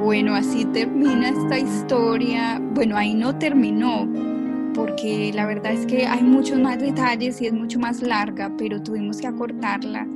Bueno, 0.00 0.34
así 0.34 0.64
termina 0.64 1.28
esta 1.28 1.58
historia. 1.58 2.58
Bueno, 2.74 2.96
ahí 2.96 3.14
no 3.14 3.36
terminó, 3.36 4.08
porque 4.74 5.30
la 5.34 5.44
verdad 5.46 5.72
es 5.74 5.84
que 5.84 6.06
hay 6.06 6.22
muchos 6.22 6.58
más 6.58 6.78
detalles 6.78 7.40
y 7.42 7.46
es 7.46 7.52
mucho 7.52 7.78
más 7.78 8.00
larga, 8.00 8.50
pero 8.56 8.82
tuvimos 8.82 9.18
que 9.18 9.26
acortarla. 9.26 10.08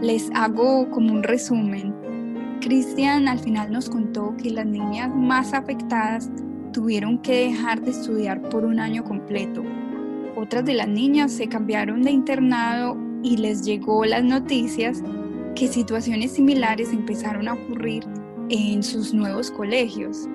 Les 0.00 0.30
hago 0.34 0.88
como 0.90 1.12
un 1.12 1.24
resumen. 1.24 1.92
Cristian 2.60 3.26
al 3.26 3.40
final 3.40 3.72
nos 3.72 3.90
contó 3.90 4.36
que 4.36 4.50
las 4.50 4.66
niñas 4.66 5.10
más 5.12 5.52
afectadas 5.52 6.30
tuvieron 6.72 7.18
que 7.18 7.48
dejar 7.48 7.82
de 7.82 7.90
estudiar 7.90 8.40
por 8.42 8.64
un 8.64 8.78
año 8.78 9.02
completo. 9.02 9.64
Otras 10.36 10.64
de 10.64 10.74
las 10.74 10.88
niñas 10.88 11.32
se 11.32 11.48
cambiaron 11.48 12.02
de 12.02 12.12
internado 12.12 12.96
y 13.24 13.36
les 13.36 13.64
llegó 13.64 14.04
las 14.04 14.22
noticias 14.22 15.02
que 15.56 15.66
situaciones 15.66 16.32
similares 16.32 16.92
empezaron 16.92 17.48
a 17.48 17.54
ocurrir 17.54 18.04
en 18.50 18.82
sus 18.82 19.12
nuevos 19.12 19.50
colegios. 19.50 20.28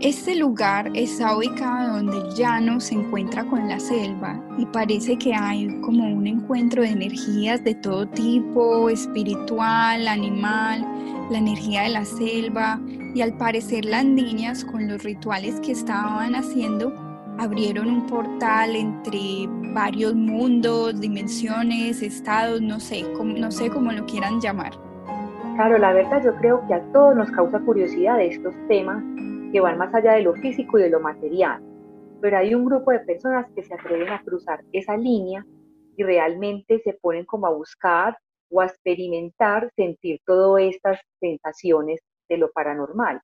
Este 0.00 0.34
lugar 0.34 0.90
está 0.94 1.36
ubicado 1.36 1.96
donde 1.96 2.18
el 2.18 2.34
llano 2.34 2.80
se 2.80 2.94
encuentra 2.94 3.44
con 3.44 3.68
la 3.68 3.78
selva 3.78 4.42
y 4.58 4.66
parece 4.66 5.16
que 5.16 5.32
hay 5.32 5.80
como 5.82 6.12
un 6.12 6.26
encuentro 6.26 6.82
de 6.82 6.88
energías 6.88 7.62
de 7.62 7.74
todo 7.76 8.06
tipo, 8.08 8.90
espiritual, 8.90 10.08
animal, 10.08 10.84
la 11.30 11.38
energía 11.38 11.82
de 11.82 11.90
la 11.90 12.04
selva 12.04 12.80
y 13.14 13.20
al 13.20 13.36
parecer 13.36 13.84
las 13.84 14.04
niñas 14.04 14.64
con 14.64 14.88
los 14.88 15.04
rituales 15.04 15.60
que 15.60 15.72
estaban 15.72 16.34
haciendo 16.34 16.92
abrieron 17.38 17.88
un 17.88 18.06
portal 18.06 18.76
entre 18.76 19.46
varios 19.74 20.14
mundos, 20.14 21.00
dimensiones, 21.00 22.02
estados, 22.02 22.60
no 22.60 22.80
sé, 22.80 23.04
no 23.22 23.50
sé 23.50 23.70
cómo 23.70 23.92
lo 23.92 24.04
quieran 24.06 24.40
llamar. 24.40 24.72
Claro, 25.54 25.78
la 25.78 25.92
verdad 25.92 26.20
yo 26.24 26.34
creo 26.34 26.66
que 26.66 26.74
a 26.74 26.92
todos 26.92 27.14
nos 27.14 27.30
causa 27.30 27.60
curiosidad 27.60 28.20
estos 28.20 28.52
temas 28.66 29.04
que 29.52 29.60
van 29.60 29.78
más 29.78 29.94
allá 29.94 30.14
de 30.14 30.22
lo 30.22 30.34
físico 30.34 30.80
y 30.80 30.82
de 30.82 30.90
lo 30.90 30.98
material, 30.98 31.62
pero 32.20 32.38
hay 32.38 32.56
un 32.56 32.64
grupo 32.64 32.90
de 32.90 32.98
personas 32.98 33.46
que 33.54 33.62
se 33.62 33.72
atreven 33.72 34.08
a 34.08 34.20
cruzar 34.24 34.64
esa 34.72 34.96
línea 34.96 35.46
y 35.96 36.02
realmente 36.02 36.80
se 36.80 36.94
ponen 36.94 37.24
como 37.24 37.46
a 37.46 37.54
buscar 37.54 38.18
o 38.50 38.62
a 38.62 38.66
experimentar, 38.66 39.70
sentir 39.76 40.18
todas 40.26 40.60
estas 40.64 40.98
sensaciones 41.20 42.00
de 42.28 42.38
lo 42.38 42.50
paranormal. 42.50 43.20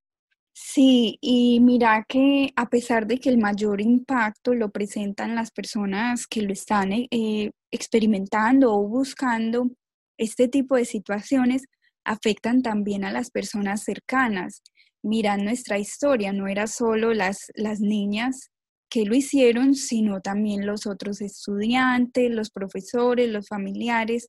Sí, 0.53 1.19
y 1.21 1.59
mira 1.61 2.05
que 2.09 2.53
a 2.55 2.69
pesar 2.69 3.09
de 3.09 3.19
que 3.19 3.29
el 3.29 3.39
mayor 3.39 3.81
impacto 3.81 4.55
lo 4.55 4.69
presentan 4.69 5.35
las 5.35 5.51
personas 5.51 6.29
que 6.29 6.43
lo 6.43 6.53
están 6.53 6.93
eh, 6.93 7.51
experimentando 7.73 8.73
o 8.73 8.87
buscando, 8.87 9.69
este 10.17 10.47
tipo 10.47 10.77
de 10.77 10.85
situaciones 10.85 11.65
afectan 12.11 12.63
también 12.63 13.05
a 13.05 13.13
las 13.13 13.31
personas 13.31 13.85
cercanas 13.85 14.63
mira 15.03 15.37
nuestra 15.37 15.79
historia, 15.79 16.33
no 16.33 16.47
era 16.47 16.67
solo 16.67 17.15
las, 17.15 17.51
las 17.55 17.81
niñas 17.81 18.51
que 18.89 19.05
lo 19.05 19.15
hicieron, 19.15 19.75
sino 19.75 20.21
también 20.21 20.67
los 20.67 20.87
otros 20.87 21.21
estudiantes, 21.21 22.31
los 22.31 22.51
profesores, 22.51 23.29
los 23.29 23.47
familiares. 23.47 24.29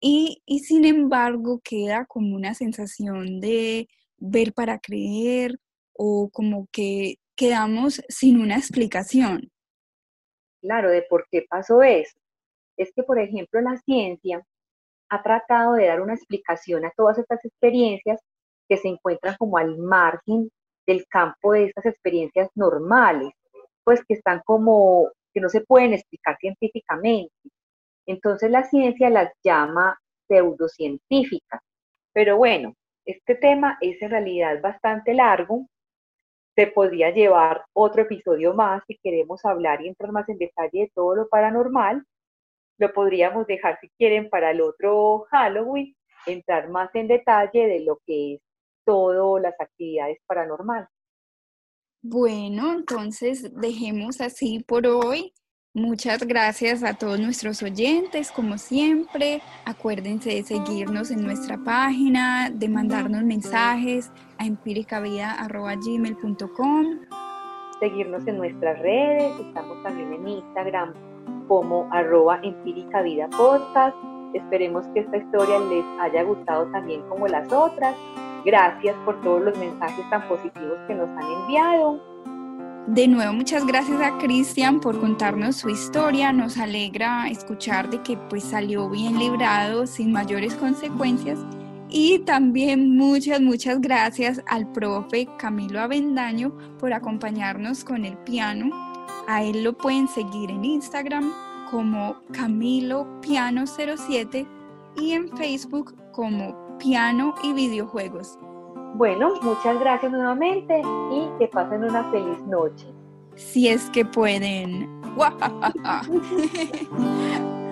Y, 0.00 0.42
y 0.44 0.60
sin 0.60 0.84
embargo 0.84 1.60
queda 1.62 2.04
como 2.06 2.34
una 2.34 2.54
sensación 2.54 3.40
de 3.40 3.88
ver 4.18 4.52
para 4.52 4.78
creer 4.78 5.58
o 5.92 6.28
como 6.30 6.68
que 6.72 7.16
quedamos 7.36 8.02
sin 8.08 8.40
una 8.40 8.56
explicación. 8.56 9.50
Claro, 10.60 10.90
de 10.90 11.02
por 11.02 11.26
qué 11.30 11.46
pasó 11.48 11.82
eso. 11.82 12.18
Es 12.76 12.92
que, 12.94 13.02
por 13.02 13.18
ejemplo, 13.18 13.60
la 13.60 13.78
ciencia 13.78 14.44
ha 15.08 15.22
tratado 15.22 15.74
de 15.74 15.86
dar 15.86 16.00
una 16.00 16.14
explicación 16.14 16.84
a 16.84 16.92
todas 16.96 17.18
estas 17.18 17.44
experiencias 17.44 18.20
que 18.68 18.76
se 18.76 18.88
encuentran 18.88 19.36
como 19.38 19.58
al 19.58 19.78
margen 19.78 20.50
del 20.86 21.06
campo 21.08 21.52
de 21.52 21.66
estas 21.66 21.86
experiencias 21.86 22.48
normales, 22.54 23.32
pues 23.84 24.04
que 24.04 24.14
están 24.14 24.42
como, 24.44 25.10
que 25.32 25.40
no 25.40 25.48
se 25.48 25.60
pueden 25.60 25.92
explicar 25.94 26.36
científicamente. 26.38 27.32
Entonces 28.06 28.50
la 28.50 28.64
ciencia 28.64 29.10
las 29.10 29.32
llama 29.42 29.98
pseudocientíficas. 30.28 31.60
Pero 32.12 32.36
bueno, 32.36 32.74
este 33.04 33.34
tema 33.34 33.78
es 33.80 34.00
en 34.02 34.10
realidad 34.10 34.60
bastante 34.60 35.14
largo. 35.14 35.66
Se 36.56 36.68
podría 36.68 37.10
llevar 37.10 37.64
otro 37.72 38.02
episodio 38.02 38.54
más 38.54 38.82
si 38.86 38.98
queremos 39.02 39.44
hablar 39.44 39.82
y 39.82 39.88
entrar 39.88 40.12
más 40.12 40.28
en 40.28 40.38
detalle 40.38 40.80
de 40.80 40.92
todo 40.94 41.14
lo 41.14 41.28
paranormal. 41.28 42.04
Lo 42.78 42.92
podríamos 42.92 43.46
dejar 43.46 43.78
si 43.80 43.88
quieren 43.98 44.28
para 44.28 44.50
el 44.50 44.60
otro 44.60 45.26
Halloween, 45.30 45.96
entrar 46.26 46.68
más 46.68 46.94
en 46.94 47.08
detalle 47.08 47.66
de 47.66 47.80
lo 47.84 48.00
que 48.06 48.34
es 48.34 48.40
todas 48.84 49.42
las 49.42 49.58
actividades 49.60 50.18
paranormales. 50.26 50.88
Bueno, 52.02 52.72
entonces 52.72 53.54
dejemos 53.54 54.20
así 54.20 54.62
por 54.66 54.86
hoy. 54.86 55.32
Muchas 55.74 56.26
gracias 56.26 56.82
a 56.82 56.94
todos 56.94 57.20
nuestros 57.20 57.62
oyentes, 57.62 58.32
como 58.32 58.56
siempre. 58.56 59.42
Acuérdense 59.66 60.30
de 60.30 60.42
seguirnos 60.42 61.10
en 61.10 61.22
nuestra 61.22 61.58
página, 61.58 62.48
de 62.48 62.68
mandarnos 62.68 63.22
mensajes 63.24 64.10
a 64.38 64.46
empíricavida.gmail.com. 64.46 66.86
Seguirnos 67.78 68.26
en 68.26 68.38
nuestras 68.38 68.78
redes, 68.78 69.38
estamos 69.38 69.82
también 69.82 70.14
en 70.14 70.28
Instagram 70.28 70.94
como 71.48 71.88
arroba 71.92 72.40
empíricavida 72.42 73.28
podcast. 73.30 73.96
Esperemos 74.34 74.86
que 74.88 75.00
esta 75.00 75.16
historia 75.16 75.58
les 75.60 75.84
haya 76.00 76.22
gustado 76.22 76.66
también 76.72 77.02
como 77.08 77.26
las 77.26 77.50
otras 77.52 77.94
Gracias 78.46 78.94
por 79.04 79.20
todos 79.22 79.42
los 79.42 79.58
mensajes 79.58 80.08
tan 80.08 80.22
positivos 80.28 80.78
que 80.86 80.94
nos 80.94 81.08
han 81.08 81.42
enviado. 81.42 82.00
De 82.86 83.08
nuevo, 83.08 83.32
muchas 83.32 83.66
gracias 83.66 84.00
a 84.00 84.16
Cristian 84.18 84.78
por 84.78 85.00
contarnos 85.00 85.56
su 85.56 85.68
historia. 85.68 86.32
Nos 86.32 86.56
alegra 86.56 87.28
escuchar 87.28 87.90
de 87.90 88.00
que 88.02 88.16
pues 88.16 88.44
salió 88.44 88.88
bien 88.88 89.18
librado, 89.18 89.88
sin 89.88 90.12
mayores 90.12 90.54
consecuencias. 90.54 91.40
Y 91.88 92.20
también 92.20 92.96
muchas, 92.96 93.40
muchas 93.40 93.80
gracias 93.80 94.40
al 94.46 94.70
profe 94.70 95.26
Camilo 95.38 95.80
Avendaño 95.80 96.56
por 96.78 96.92
acompañarnos 96.92 97.82
con 97.82 98.04
el 98.04 98.16
piano. 98.18 98.95
A 99.28 99.42
él 99.42 99.64
lo 99.64 99.72
pueden 99.72 100.08
seguir 100.08 100.50
en 100.50 100.64
Instagram 100.64 101.32
como 101.70 102.16
Camilo 102.32 103.06
Piano 103.20 103.66
07 103.66 104.46
y 104.96 105.12
en 105.12 105.28
Facebook 105.36 105.94
como 106.12 106.76
piano 106.78 107.34
y 107.42 107.52
videojuegos. 107.52 108.38
Bueno, 108.94 109.34
muchas 109.42 109.78
gracias 109.80 110.12
nuevamente 110.12 110.80
y 110.80 111.38
que 111.38 111.48
pasen 111.48 111.84
una 111.84 112.04
feliz 112.10 112.38
noche. 112.46 112.86
Si 113.34 113.68
es 113.68 113.90
que 113.90 114.04
pueden. 114.04 114.88